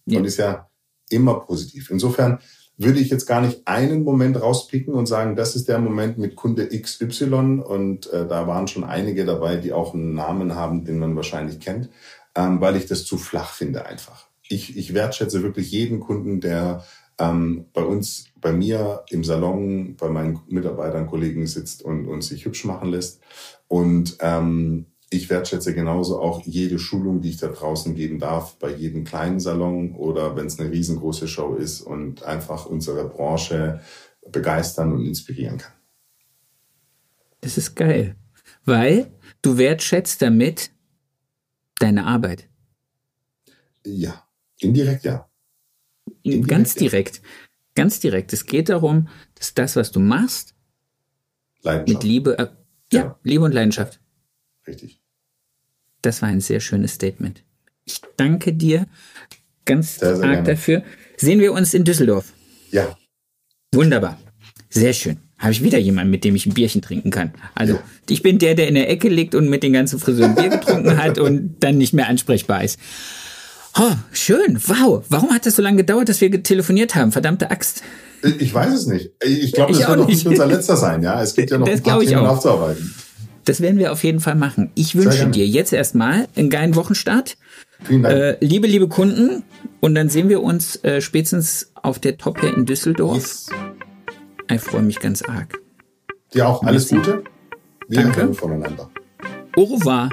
Ja. 0.05 0.19
Und 0.19 0.25
ist 0.25 0.37
ja 0.37 0.69
immer 1.09 1.39
positiv. 1.41 1.89
Insofern 1.89 2.39
würde 2.77 2.99
ich 2.99 3.09
jetzt 3.09 3.25
gar 3.25 3.41
nicht 3.41 3.67
einen 3.67 4.03
Moment 4.03 4.41
rauspicken 4.41 4.93
und 4.93 5.05
sagen, 5.05 5.35
das 5.35 5.55
ist 5.55 5.67
der 5.67 5.79
Moment 5.79 6.17
mit 6.17 6.35
Kunde 6.35 6.67
XY 6.67 7.61
und 7.63 8.11
äh, 8.11 8.27
da 8.27 8.47
waren 8.47 8.67
schon 8.67 8.83
einige 8.83 9.25
dabei, 9.25 9.57
die 9.57 9.73
auch 9.73 9.93
einen 9.93 10.13
Namen 10.13 10.55
haben, 10.55 10.83
den 10.85 10.97
man 10.97 11.15
wahrscheinlich 11.15 11.59
kennt, 11.59 11.89
ähm, 12.35 12.59
weil 12.61 12.75
ich 12.75 12.87
das 12.87 13.05
zu 13.05 13.17
flach 13.17 13.53
finde 13.53 13.85
einfach. 13.85 14.27
Ich, 14.47 14.77
ich 14.77 14.93
wertschätze 14.93 15.43
wirklich 15.43 15.71
jeden 15.71 15.99
Kunden, 15.99 16.41
der 16.41 16.83
ähm, 17.21 17.65
bei 17.73 17.83
uns, 17.83 18.25
bei 18.39 18.51
mir 18.51 19.03
im 19.09 19.23
Salon, 19.23 19.95
bei 19.95 20.09
meinen 20.09 20.39
Mitarbeitern, 20.47 21.07
Kollegen 21.07 21.45
sitzt 21.45 21.83
und, 21.83 22.07
und 22.07 22.23
sich 22.23 22.45
hübsch 22.45 22.65
machen 22.65 22.89
lässt. 22.89 23.21
Und 23.67 24.17
ähm, 24.21 24.87
ich 25.11 25.29
wertschätze 25.29 25.75
genauso 25.75 26.19
auch 26.19 26.41
jede 26.45 26.79
Schulung, 26.79 27.21
die 27.21 27.29
ich 27.29 27.37
da 27.37 27.47
draußen 27.47 27.95
geben 27.95 28.17
darf, 28.17 28.57
bei 28.57 28.73
jedem 28.73 29.03
kleinen 29.03 29.39
Salon 29.39 29.93
oder 29.95 30.35
wenn 30.35 30.47
es 30.47 30.59
eine 30.59 30.71
riesengroße 30.71 31.27
Show 31.27 31.55
ist 31.55 31.81
und 31.81 32.23
einfach 32.23 32.65
unsere 32.65 33.07
Branche 33.07 33.81
begeistern 34.31 34.93
und 34.93 35.05
inspirieren 35.05 35.57
kann. 35.57 35.73
Das 37.41 37.57
ist 37.57 37.75
geil, 37.75 38.15
weil 38.65 39.11
du 39.41 39.57
wertschätzt 39.57 40.21
damit 40.21 40.71
deine 41.79 42.05
Arbeit. 42.05 42.47
Ja, 43.83 44.23
indirekt 44.59 45.03
ja. 45.03 45.30
Indirekt, 46.23 46.49
ganz 46.49 46.75
direkt. 46.75 47.21
Ganz 47.75 47.99
direkt. 47.99 48.33
Es 48.33 48.45
geht 48.45 48.69
darum, 48.69 49.07
dass 49.35 49.53
das, 49.53 49.75
was 49.75 49.91
du 49.91 49.99
machst, 49.99 50.55
mit 51.63 52.03
Liebe, 52.03 52.37
äh, 52.37 52.47
ja, 52.91 53.01
ja, 53.01 53.19
Liebe 53.23 53.43
und 53.43 53.53
Leidenschaft. 53.53 53.99
Richtig. 54.67 54.99
Das 56.01 56.21
war 56.21 56.29
ein 56.29 56.41
sehr 56.41 56.59
schönes 56.59 56.93
Statement. 56.93 57.43
Ich 57.85 58.01
danke 58.17 58.53
dir 58.53 58.87
ganz 59.65 59.99
sehr, 59.99 60.15
sehr 60.15 60.25
arg 60.25 60.33
gerne. 60.33 60.49
dafür. 60.49 60.83
Sehen 61.17 61.39
wir 61.39 61.53
uns 61.53 61.73
in 61.73 61.83
Düsseldorf? 61.83 62.33
Ja. 62.71 62.97
Wunderbar. 63.73 64.19
Sehr 64.69 64.93
schön. 64.93 65.17
Habe 65.37 65.53
ich 65.53 65.63
wieder 65.63 65.77
jemanden, 65.77 66.11
mit 66.11 66.23
dem 66.23 66.35
ich 66.35 66.45
ein 66.45 66.53
Bierchen 66.53 66.81
trinken 66.81 67.09
kann. 67.09 67.33
Also, 67.55 67.75
ja. 67.75 67.83
ich 68.09 68.21
bin 68.21 68.37
der, 68.39 68.55
der 68.55 68.67
in 68.67 68.75
der 68.75 68.89
Ecke 68.89 69.09
liegt 69.09 69.33
und 69.33 69.49
mit 69.49 69.63
den 69.63 69.73
ganzen 69.73 69.99
Friseuren 69.99 70.35
Bier 70.35 70.49
getrunken 70.49 70.97
hat 70.97 71.17
und 71.17 71.63
dann 71.63 71.77
nicht 71.77 71.93
mehr 71.93 72.07
ansprechbar 72.07 72.63
ist. 72.63 72.79
Oh, 73.77 73.93
schön. 74.11 74.59
Wow. 74.65 75.03
Warum 75.09 75.31
hat 75.31 75.45
das 75.45 75.55
so 75.55 75.61
lange 75.61 75.77
gedauert, 75.77 76.09
dass 76.09 76.21
wir 76.21 76.43
telefoniert 76.43 76.95
haben? 76.95 77.11
Verdammte 77.11 77.51
Axt. 77.51 77.83
Ich 78.39 78.53
weiß 78.53 78.73
es 78.73 78.85
nicht. 78.85 79.11
Ich 79.23 79.53
glaube, 79.53 79.73
das 79.73 79.87
wird 79.87 79.97
noch 79.97 80.07
nicht 80.07 80.25
unser 80.27 80.45
letzter 80.45 80.77
sein, 80.77 81.01
ja. 81.01 81.21
Es 81.21 81.33
gibt 81.33 81.51
ja 81.51 81.57
noch 81.57 81.67
das 81.67 81.79
ein 81.79 81.83
paar 81.83 81.99
Themen 81.99 82.25
aufzuarbeiten. 82.25 82.93
Das 83.45 83.61
werden 83.61 83.79
wir 83.79 83.91
auf 83.91 84.03
jeden 84.03 84.19
Fall 84.19 84.35
machen. 84.35 84.71
Ich 84.75 84.95
wünsche 84.95 85.27
dir 85.27 85.47
jetzt 85.47 85.73
erstmal 85.73 86.27
einen 86.35 86.49
geilen 86.49 86.75
Wochenstart. 86.75 87.37
Vielen 87.83 88.03
Dank. 88.03 88.15
Äh, 88.15 88.37
liebe, 88.41 88.67
liebe 88.67 88.87
Kunden. 88.87 89.43
Und 89.79 89.95
dann 89.95 90.09
sehen 90.09 90.29
wir 90.29 90.43
uns 90.43 90.75
äh, 90.83 91.01
spätestens 91.01 91.71
auf 91.73 91.97
der 91.97 92.17
Top 92.17 92.39
hier 92.39 92.55
in 92.55 92.65
Düsseldorf. 92.65 93.17
Yes. 93.17 93.49
Ich 94.51 94.61
freue 94.61 94.83
mich 94.83 94.99
ganz 94.99 95.23
arg. 95.23 95.59
Dir 96.33 96.47
auch 96.47 96.61
alles 96.63 96.91
Merci. 96.91 97.11
Gute. 97.11 97.23
Wir 97.87 98.03
Danke. 98.03 98.33
voneinander. 98.33 98.89
Au 99.55 99.63
revoir. 99.63 100.09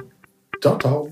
Ciao, 0.60 0.78
ciao. 0.78 1.08